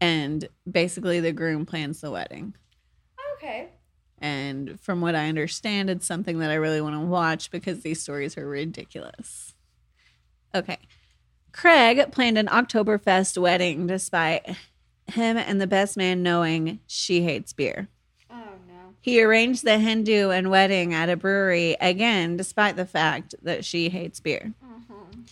And 0.00 0.48
basically 0.70 1.20
the 1.20 1.32
groom 1.32 1.66
plans 1.66 2.00
the 2.00 2.10
wedding. 2.10 2.54
Okay. 3.36 3.68
And 4.18 4.80
from 4.80 5.00
what 5.00 5.14
I 5.14 5.28
understand, 5.28 5.90
it's 5.90 6.06
something 6.06 6.38
that 6.38 6.50
I 6.50 6.54
really 6.54 6.80
want 6.80 6.94
to 6.94 7.00
watch 7.00 7.50
because 7.50 7.82
these 7.82 8.00
stories 8.00 8.38
are 8.38 8.48
ridiculous. 8.48 9.54
Okay. 10.54 10.78
Craig 11.56 12.12
planned 12.12 12.36
an 12.36 12.48
Oktoberfest 12.48 13.38
wedding 13.38 13.86
despite 13.86 14.46
him 15.06 15.38
and 15.38 15.58
the 15.58 15.66
best 15.66 15.96
man 15.96 16.22
knowing 16.22 16.80
she 16.86 17.22
hates 17.22 17.54
beer. 17.54 17.88
Oh 18.30 18.58
no. 18.68 18.94
He 19.00 19.22
arranged 19.22 19.64
the 19.64 19.78
Hindu 19.78 20.28
and 20.30 20.50
wedding 20.50 20.92
at 20.92 21.08
a 21.08 21.16
brewery 21.16 21.74
again, 21.80 22.36
despite 22.36 22.76
the 22.76 22.84
fact 22.84 23.34
that 23.42 23.64
she 23.64 23.88
hates 23.88 24.20
beer. 24.20 24.52
Mm-hmm. 24.62 25.22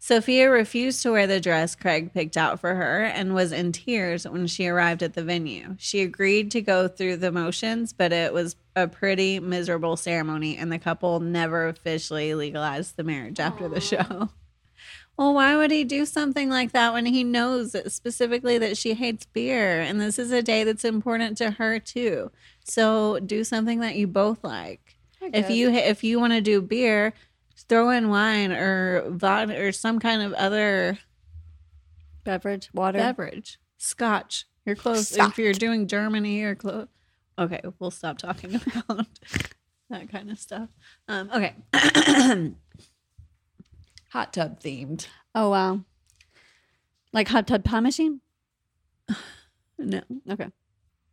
Sophia 0.00 0.50
refused 0.50 1.00
to 1.02 1.12
wear 1.12 1.28
the 1.28 1.40
dress 1.40 1.76
Craig 1.76 2.12
picked 2.12 2.36
out 2.36 2.58
for 2.58 2.74
her 2.74 3.04
and 3.04 3.34
was 3.34 3.52
in 3.52 3.70
tears 3.70 4.26
when 4.26 4.48
she 4.48 4.66
arrived 4.66 5.04
at 5.04 5.14
the 5.14 5.22
venue. 5.22 5.76
She 5.78 6.00
agreed 6.00 6.50
to 6.52 6.60
go 6.60 6.88
through 6.88 7.18
the 7.18 7.30
motions, 7.30 7.92
but 7.92 8.12
it 8.12 8.32
was 8.32 8.56
a 8.74 8.88
pretty 8.88 9.38
miserable 9.38 9.96
ceremony, 9.96 10.56
and 10.56 10.72
the 10.72 10.78
couple 10.78 11.20
never 11.20 11.68
officially 11.68 12.34
legalized 12.34 12.96
the 12.96 13.04
marriage 13.04 13.38
after 13.38 13.68
the 13.68 13.80
show. 13.80 14.30
Well, 15.18 15.34
why 15.34 15.56
would 15.56 15.72
he 15.72 15.82
do 15.82 16.06
something 16.06 16.48
like 16.48 16.70
that 16.72 16.92
when 16.92 17.04
he 17.04 17.24
knows 17.24 17.74
specifically 17.92 18.56
that 18.58 18.76
she 18.78 18.94
hates 18.94 19.26
beer 19.26 19.80
and 19.80 20.00
this 20.00 20.16
is 20.16 20.30
a 20.30 20.42
day 20.42 20.62
that's 20.62 20.84
important 20.84 21.36
to 21.38 21.50
her 21.50 21.80
too? 21.80 22.30
So 22.62 23.18
do 23.18 23.42
something 23.42 23.80
that 23.80 23.96
you 23.96 24.06
both 24.06 24.44
like. 24.44 24.96
If 25.20 25.50
you 25.50 25.70
if 25.70 26.04
you 26.04 26.20
want 26.20 26.34
to 26.34 26.40
do 26.40 26.62
beer, 26.62 27.12
throw 27.68 27.90
in 27.90 28.08
wine 28.08 28.52
or 28.52 29.10
vodka 29.10 29.60
or 29.60 29.72
some 29.72 29.98
kind 29.98 30.22
of 30.22 30.32
other 30.34 31.00
beverage, 32.22 32.70
water. 32.72 32.98
beverage. 32.98 33.58
Scotch. 33.76 34.46
You're 34.64 34.76
close. 34.76 35.08
Scotch. 35.08 35.30
If 35.30 35.38
you're 35.38 35.52
doing 35.52 35.88
Germany, 35.88 36.38
you're 36.38 36.54
close. 36.54 36.86
Okay, 37.36 37.60
we'll 37.80 37.90
stop 37.90 38.18
talking 38.18 38.54
about 38.88 39.06
that 39.90 40.08
kind 40.10 40.30
of 40.30 40.38
stuff. 40.38 40.68
Um, 41.08 41.28
okay. 41.34 41.54
Hot 44.08 44.32
tub 44.32 44.60
themed. 44.60 45.06
oh 45.34 45.50
wow. 45.50 45.80
Like 47.12 47.28
hot 47.28 47.46
tub 47.46 47.64
time 47.64 47.84
machine. 47.84 48.20
No. 49.80 50.00
Okay. 50.28 50.48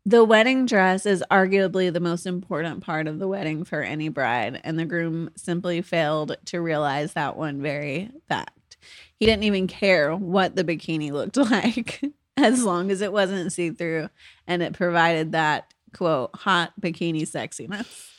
The 0.08 0.24
wedding 0.24 0.66
dress 0.66 1.06
is 1.06 1.24
arguably 1.30 1.94
the 1.94 2.00
most 2.00 2.26
important 2.26 2.84
part 2.84 3.06
of 3.06 3.20
the 3.20 3.28
wedding 3.28 3.64
for 3.64 3.84
any 3.84 4.10
bride, 4.10 4.60
and 4.64 4.80
the 4.80 4.86
groom 4.86 5.30
simply 5.36 5.84
failed 5.84 6.36
to 6.46 6.60
realize 6.60 7.14
that 7.14 7.38
one 7.38 7.62
very 7.62 8.10
fact. 8.28 8.78
He 9.20 9.28
didn't 9.28 9.44
even 9.44 9.68
care 9.68 10.16
what 10.16 10.56
the 10.56 10.64
bikini 10.64 11.12
looked 11.12 11.38
like 11.52 12.02
as 12.38 12.64
long 12.64 12.90
as 12.90 13.02
it 13.02 13.14
wasn't 13.14 13.54
see 13.54 13.70
through 13.70 14.10
and 14.48 14.62
it 14.64 14.74
provided 14.74 15.34
that 15.34 15.74
quote 15.96 16.32
hot 16.36 16.74
bikini 16.80 17.22
sexiness. 17.22 18.10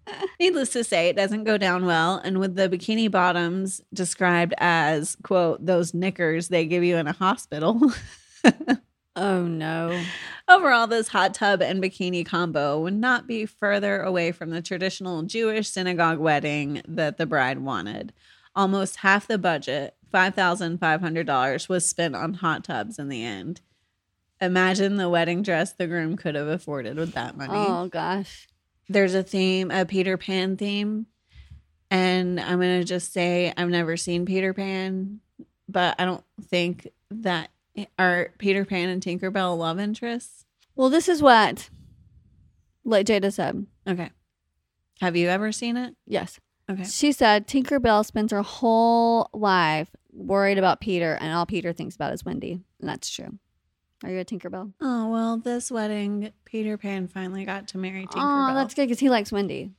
Needless 0.40 0.70
to 0.70 0.82
say, 0.84 1.08
it 1.08 1.16
doesn't 1.16 1.44
go 1.44 1.56
down 1.56 1.86
well. 1.86 2.20
And 2.24 2.38
with 2.40 2.56
the 2.56 2.68
bikini 2.68 3.10
bottoms 3.10 3.80
described 3.94 4.54
as, 4.58 5.16
quote, 5.22 5.64
those 5.64 5.94
knickers 5.94 6.48
they 6.48 6.66
give 6.66 6.82
you 6.82 6.96
in 6.96 7.06
a 7.06 7.12
hospital. 7.12 7.92
oh 9.16 9.42
no. 9.42 10.02
Overall, 10.48 10.86
this 10.86 11.08
hot 11.08 11.34
tub 11.34 11.62
and 11.62 11.82
bikini 11.82 12.26
combo 12.26 12.80
would 12.80 12.94
not 12.94 13.26
be 13.26 13.46
further 13.46 14.02
away 14.02 14.32
from 14.32 14.50
the 14.50 14.62
traditional 14.62 15.22
Jewish 15.22 15.68
synagogue 15.68 16.18
wedding 16.18 16.82
that 16.88 17.18
the 17.18 17.26
bride 17.26 17.60
wanted. 17.60 18.12
Almost 18.56 18.96
half 18.96 19.28
the 19.28 19.38
budget, 19.38 19.94
$5,500, 20.12 21.68
was 21.68 21.88
spent 21.88 22.16
on 22.16 22.34
hot 22.34 22.64
tubs 22.64 22.98
in 22.98 23.08
the 23.08 23.24
end. 23.24 23.60
Imagine 24.40 24.96
the 24.96 25.08
wedding 25.08 25.42
dress 25.42 25.72
the 25.72 25.86
groom 25.86 26.16
could 26.16 26.34
have 26.34 26.48
afforded 26.48 26.96
with 26.96 27.12
that 27.12 27.36
money 27.36 27.52
Oh 27.54 27.88
gosh. 27.88 28.48
there's 28.88 29.14
a 29.14 29.22
theme, 29.22 29.70
a 29.70 29.84
Peter 29.84 30.16
Pan 30.16 30.56
theme. 30.56 31.06
And 31.90 32.38
I'm 32.40 32.58
going 32.60 32.78
to 32.80 32.84
just 32.84 33.12
say 33.12 33.52
I've 33.56 33.68
never 33.68 33.96
seen 33.96 34.24
Peter 34.24 34.54
Pan, 34.54 35.20
but 35.68 35.96
I 35.98 36.04
don't 36.04 36.24
think 36.44 36.86
that 37.10 37.50
are 37.98 38.30
Peter 38.38 38.64
Pan 38.64 38.88
and 38.88 39.02
Tinkerbell 39.02 39.58
love 39.58 39.78
interests. 39.80 40.44
Well, 40.76 40.88
this 40.90 41.08
is 41.08 41.20
what 41.20 41.68
like 42.84 43.06
Jada 43.06 43.32
said. 43.32 43.66
Okay. 43.88 44.10
Have 45.00 45.16
you 45.16 45.28
ever 45.28 45.50
seen 45.52 45.76
it? 45.76 45.94
Yes. 46.06 46.38
Okay. 46.70 46.84
She 46.84 47.10
said 47.12 47.48
Tinkerbell 47.48 48.04
spends 48.06 48.32
her 48.32 48.42
whole 48.42 49.28
life 49.32 49.88
worried 50.12 50.58
about 50.58 50.80
Peter, 50.80 51.14
and 51.20 51.32
all 51.32 51.46
Peter 51.46 51.72
thinks 51.72 51.96
about 51.96 52.12
is 52.12 52.24
Wendy. 52.24 52.60
And 52.80 52.88
that's 52.88 53.10
true. 53.10 53.38
Are 54.02 54.10
you 54.10 54.18
a 54.18 54.24
Tinkerbell? 54.24 54.72
Oh, 54.80 55.08
well, 55.10 55.36
this 55.36 55.70
wedding, 55.70 56.32
Peter 56.44 56.76
Pan 56.78 57.06
finally 57.08 57.44
got 57.44 57.68
to 57.68 57.78
marry 57.78 58.06
Tinkerbell. 58.06 58.50
Oh, 58.50 58.54
that's 58.54 58.74
good 58.74 58.84
because 58.86 59.00
he 59.00 59.10
likes 59.10 59.30
Wendy. 59.30 59.72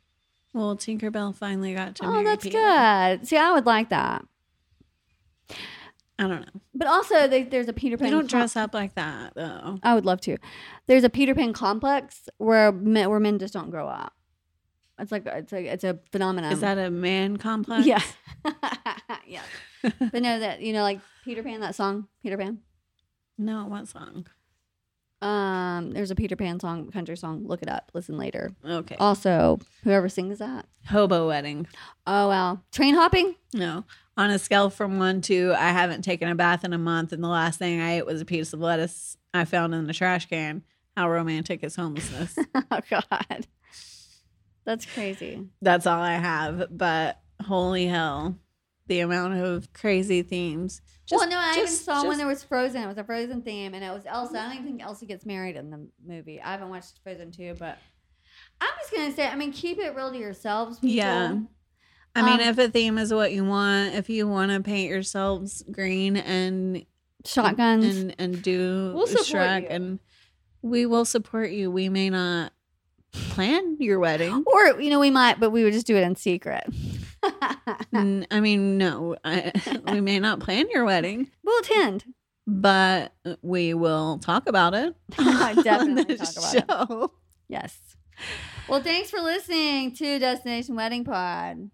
well, 0.53 0.75
Tinkerbell 0.77 1.35
finally 1.35 1.73
got 1.73 1.95
to 1.95 2.05
Oh, 2.05 2.11
marry 2.11 2.25
that's 2.25 2.43
Peter. 2.43 2.57
good. 2.59 3.27
See, 3.27 3.37
I 3.37 3.51
would 3.51 3.65
like 3.65 3.89
that. 3.89 4.25
I 6.19 6.27
don't 6.27 6.41
know. 6.41 6.61
But 6.75 6.87
also, 6.87 7.27
they, 7.27 7.43
there's 7.43 7.67
a 7.67 7.73
Peter 7.73 7.97
Pan. 7.97 8.05
They 8.07 8.11
don't 8.11 8.21
com- 8.29 8.39
dress 8.41 8.55
up 8.55 8.73
like 8.75 8.93
that, 8.95 9.33
though. 9.33 9.79
I 9.81 9.95
would 9.95 10.05
love 10.05 10.21
to. 10.21 10.37
There's 10.85 11.03
a 11.03 11.09
Peter 11.09 11.33
Pan 11.33 11.51
complex 11.53 12.29
where 12.37 12.71
men, 12.71 13.09
where 13.09 13.19
men 13.19 13.39
just 13.39 13.53
don't 13.55 13.71
grow 13.71 13.87
up. 13.87 14.13
It's 14.99 15.11
like 15.11 15.25
it's 15.25 15.51
like 15.51 15.65
it's 15.65 15.83
a 15.83 15.97
phenomenon. 16.11 16.51
Is 16.51 16.59
that 16.59 16.77
a 16.77 16.91
man 16.91 17.37
complex? 17.37 17.87
yeah, 17.87 18.03
yeah. 19.25 19.41
But 19.81 20.21
no, 20.21 20.39
that 20.39 20.61
you 20.61 20.73
know, 20.73 20.83
like 20.83 20.99
Peter 21.25 21.41
Pan, 21.41 21.59
that 21.61 21.73
song, 21.73 22.07
Peter 22.21 22.37
Pan. 22.37 22.59
No, 23.41 23.65
what 23.65 23.87
song? 23.87 24.27
Um, 25.21 25.91
there's 25.91 26.09
a 26.09 26.15
Peter 26.15 26.35
Pan 26.35 26.59
song, 26.59 26.89
country 26.89 27.15
song. 27.15 27.43
Look 27.45 27.61
it 27.61 27.69
up. 27.69 27.91
Listen 27.93 28.17
later. 28.17 28.51
Okay. 28.65 28.95
Also, 28.99 29.59
whoever 29.83 30.09
sings 30.09 30.39
that. 30.39 30.65
Hobo 30.87 31.27
wedding. 31.27 31.67
Oh 32.07 32.29
wow, 32.29 32.61
train 32.71 32.95
hopping. 32.95 33.35
No. 33.53 33.85
On 34.17 34.29
a 34.29 34.39
scale 34.39 34.69
from 34.69 34.97
one 34.97 35.21
to 35.21 35.53
I 35.57 35.69
haven't 35.69 36.03
taken 36.03 36.27
a 36.27 36.35
bath 36.35 36.63
in 36.63 36.73
a 36.73 36.77
month 36.77 37.13
and 37.13 37.23
the 37.23 37.27
last 37.27 37.59
thing 37.59 37.79
I 37.79 37.97
ate 37.97 38.05
was 38.05 38.21
a 38.21 38.25
piece 38.25 38.51
of 38.53 38.59
lettuce 38.59 39.17
I 39.33 39.45
found 39.45 39.73
in 39.75 39.85
the 39.85 39.93
trash 39.93 40.27
can. 40.27 40.63
How 40.97 41.09
romantic 41.09 41.63
is 41.63 41.75
homelessness? 41.75 42.37
oh 42.55 42.79
God, 42.89 43.47
that's 44.65 44.85
crazy. 44.85 45.47
That's 45.61 45.85
all 45.85 46.01
I 46.01 46.15
have. 46.15 46.67
But 46.71 47.19
holy 47.43 47.85
hell, 47.85 48.37
the 48.91 48.99
amount 48.99 49.35
of 49.35 49.71
crazy 49.71 50.21
themes. 50.21 50.81
well, 51.09 51.27
no, 51.29 51.37
I 51.39 51.51
even 51.53 51.65
just- 51.65 51.85
saw 51.85 52.01
when 52.01 52.11
just- 52.11 52.17
there 52.17 52.27
was 52.27 52.43
Frozen. 52.43 52.83
It 52.83 52.87
was 52.87 52.97
a 52.97 53.03
Frozen 53.05 53.41
theme, 53.43 53.73
and 53.73 53.83
it 53.83 53.89
was 53.91 54.03
Elsa. 54.05 54.37
I 54.37 54.43
don't 54.43 54.53
even 54.53 54.65
think 54.65 54.83
Elsa 54.83 55.05
gets 55.05 55.25
married 55.25 55.55
in 55.55 55.69
the 55.69 55.87
movie. 56.05 56.41
I 56.41 56.51
haven't 56.51 56.69
watched 56.69 56.99
Frozen 57.03 57.31
two, 57.31 57.55
but 57.57 57.77
I'm 58.59 58.69
just 58.81 58.91
gonna 58.93 59.11
say, 59.13 59.27
I 59.27 59.35
mean, 59.35 59.53
keep 59.53 59.77
it 59.79 59.95
real 59.95 60.11
to 60.11 60.17
yourselves. 60.17 60.79
People. 60.79 60.89
Yeah. 60.95 61.37
I 62.13 62.21
mean, 62.23 62.41
Um, 62.41 62.47
if 62.49 62.57
a 62.57 62.67
theme 62.69 62.97
is 62.97 63.13
what 63.13 63.31
you 63.31 63.45
want, 63.45 63.95
if 63.95 64.09
you 64.09 64.27
want 64.27 64.51
to 64.51 64.59
paint 64.59 64.89
yourselves 64.89 65.63
green 65.71 66.17
and 66.17 66.85
shotguns. 67.25 67.85
and 67.97 68.15
and 68.19 68.41
do 68.43 68.91
We'll 68.93 69.07
Shrek, 69.07 69.61
you. 69.61 69.67
and 69.69 69.99
we 70.61 70.85
will 70.85 71.05
support 71.05 71.51
you. 71.51 71.71
We 71.71 71.87
may 71.87 72.09
not 72.09 72.51
plan 73.13 73.77
your 73.79 73.99
wedding. 73.99 74.43
or 74.45 74.81
you 74.81 74.89
know, 74.89 74.99
we 74.99 75.09
might, 75.11 75.39
but 75.39 75.51
we 75.51 75.63
would 75.63 75.71
just 75.73 75.87
do 75.87 75.95
it 75.95 76.01
in 76.01 76.15
secret. 76.17 76.65
I 77.93 78.39
mean, 78.39 78.77
no, 78.77 79.15
I, 79.23 79.51
we 79.91 80.01
may 80.01 80.19
not 80.19 80.39
plan 80.39 80.69
your 80.69 80.85
wedding, 80.85 81.29
we'll 81.43 81.59
attend. 81.59 82.05
but 82.47 83.13
we 83.41 83.73
will 83.73 84.17
talk 84.19 84.47
about 84.47 84.73
it. 84.73 84.95
Definitely 85.63 86.17
talk 86.17 86.55
about 86.63 86.91
it. 86.91 87.09
Yes. 87.47 87.79
Well, 88.67 88.81
thanks 88.81 89.09
for 89.09 89.19
listening 89.19 89.93
to 89.95 90.19
Destination 90.19 90.75
Wedding 90.75 91.03
Pod. 91.03 91.69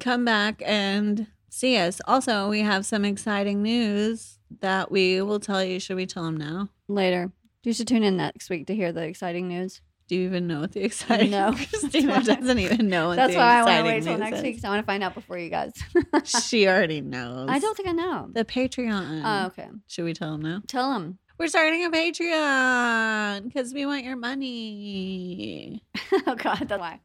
Come 0.00 0.24
back 0.24 0.62
and 0.64 1.28
see 1.50 1.76
us. 1.76 2.00
Also, 2.06 2.48
we 2.48 2.60
have 2.60 2.84
some 2.84 3.04
exciting 3.04 3.62
news 3.62 4.38
that 4.60 4.90
we 4.90 5.20
will 5.22 5.40
tell 5.40 5.62
you. 5.62 5.78
Should 5.78 5.96
we 5.96 6.06
tell 6.06 6.24
them 6.24 6.36
now? 6.36 6.68
Later. 6.88 7.30
You 7.62 7.72
should 7.72 7.88
tune 7.88 8.02
in 8.02 8.16
next 8.16 8.50
week 8.50 8.66
to 8.66 8.74
hear 8.74 8.92
the 8.92 9.02
exciting 9.02 9.48
news. 9.48 9.80
Do 10.06 10.16
you 10.16 10.26
even 10.26 10.46
know 10.46 10.60
what 10.60 10.72
the 10.72 10.84
exciting? 10.84 11.30
No. 11.30 11.52
Christina 11.70 12.22
doesn't 12.22 12.58
even 12.58 12.88
know 12.88 13.08
what 13.08 13.16
That's 13.16 13.32
the 13.32 13.38
why 13.38 13.60
I 13.60 13.62
want 13.62 13.76
to 13.78 13.82
wait 13.84 14.02
till 14.02 14.18
next 14.18 14.38
is. 14.38 14.42
week. 14.42 14.64
I 14.64 14.68
want 14.68 14.80
to 14.82 14.86
find 14.86 15.02
out 15.02 15.14
before 15.14 15.38
you 15.38 15.48
guys. 15.50 15.72
She 16.24 16.68
already 16.68 17.00
knows. 17.00 17.48
I 17.50 17.58
don't 17.58 17.76
think 17.76 17.88
I 17.88 17.92
know. 17.92 18.28
The 18.32 18.44
Patreon. 18.44 19.22
Oh, 19.24 19.46
okay. 19.46 19.68
Should 19.88 20.04
we 20.04 20.12
tell 20.14 20.32
them 20.32 20.42
now? 20.42 20.62
Tell 20.66 20.92
them. 20.92 21.18
We're 21.38 21.48
starting 21.48 21.84
a 21.84 21.90
Patreon 21.90 23.44
because 23.44 23.74
we 23.74 23.86
want 23.86 24.04
your 24.04 24.16
money. 24.16 25.82
oh 26.26 26.34
God, 26.36 26.68
that's 26.68 26.80
why. 26.80 27.00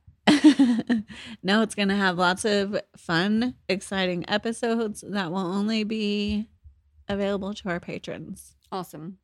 no, 1.42 1.62
it's 1.64 1.74
going 1.76 1.88
to 1.88 1.96
have 1.96 2.18
lots 2.18 2.46
of 2.46 2.80
fun, 2.96 3.56
exciting 3.68 4.30
episodes 4.30 5.04
that 5.08 5.32
will 5.32 5.40
only 5.40 5.84
be 5.84 6.48
available 7.08 7.54
to 7.56 7.70
our 7.70 7.80
patrons. 7.80 8.56
Awesome. 8.72 9.18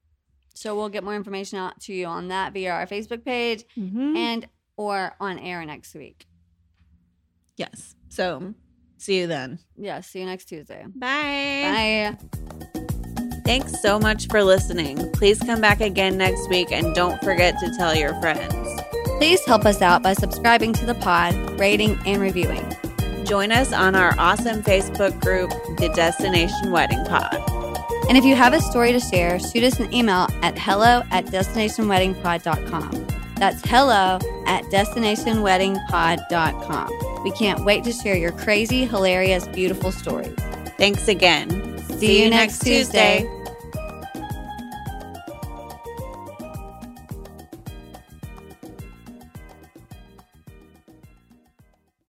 So 0.55 0.75
we'll 0.75 0.89
get 0.89 1.03
more 1.03 1.15
information 1.15 1.59
out 1.59 1.79
to 1.81 1.93
you 1.93 2.05
on 2.07 2.29
that 2.29 2.53
via 2.53 2.71
our 2.71 2.87
Facebook 2.87 3.23
page 3.23 3.63
Mhm. 3.77 4.15
and 4.17 4.47
or 4.77 5.13
on 5.19 5.37
air 5.37 5.63
next 5.65 5.93
week. 5.95 6.25
yes. 7.57 7.95
So 8.09 8.53
see 8.97 9.19
you 9.19 9.27
then. 9.27 9.59
Yeah. 9.77 10.01
See 10.01 10.19
you 10.21 10.25
next 10.25 10.45
Tuesday. 10.45 10.83
Bye. 10.95 12.15
Bye. 12.15 12.81
Thanks 13.45 13.81
so 13.81 13.99
much 13.99 14.27
for 14.27 14.43
listening. 14.43 15.11
Please 15.13 15.39
come 15.39 15.61
back 15.61 15.79
again 15.81 16.17
next 16.17 16.49
week 16.49 16.71
and 16.71 16.95
don't 16.95 17.21
forget 17.23 17.59
to 17.59 17.73
tell 17.77 17.93
your 17.95 18.13
friends. 18.21 18.53
Please 19.17 19.43
help 19.45 19.65
us 19.65 19.81
out 19.81 20.01
by 20.01 20.13
subscribing 20.13 20.73
to 20.73 20.85
the 20.85 20.95
pod, 20.95 21.33
rating, 21.59 21.97
and 22.05 22.21
reviewing. 22.21 22.65
Join 23.25 23.51
us 23.51 23.71
on 23.71 23.95
our 23.95 24.13
awesome 24.19 24.61
Facebook 24.63 25.19
group, 25.21 25.49
The 25.77 25.89
Destination 25.95 26.71
Wedding 26.71 27.03
Pod. 27.05 27.37
And 28.07 28.15
if 28.17 28.25
you 28.25 28.35
have 28.35 28.53
a 28.53 28.61
story 28.61 28.91
to 28.91 28.99
share, 28.99 29.39
shoot 29.39 29.63
us 29.63 29.79
an 29.79 29.91
email 29.93 30.27
at 30.41 30.57
hello 30.57 31.03
at 31.11 31.25
destinationweddingpod.com. 31.25 33.07
That's 33.35 33.61
hello 33.67 34.19
at 34.45 34.63
destinationweddingpod.com. 34.65 37.23
We 37.23 37.31
can't 37.31 37.65
wait 37.65 37.83
to 37.83 37.91
share 37.91 38.15
your 38.15 38.31
crazy, 38.31 38.85
hilarious, 38.85 39.47
beautiful 39.47 39.91
stories. 39.91 40.35
Thanks 40.77 41.07
again. 41.07 41.79
See 41.97 42.23
you 42.23 42.29
next 42.29 42.59
Tuesday. 42.59 43.27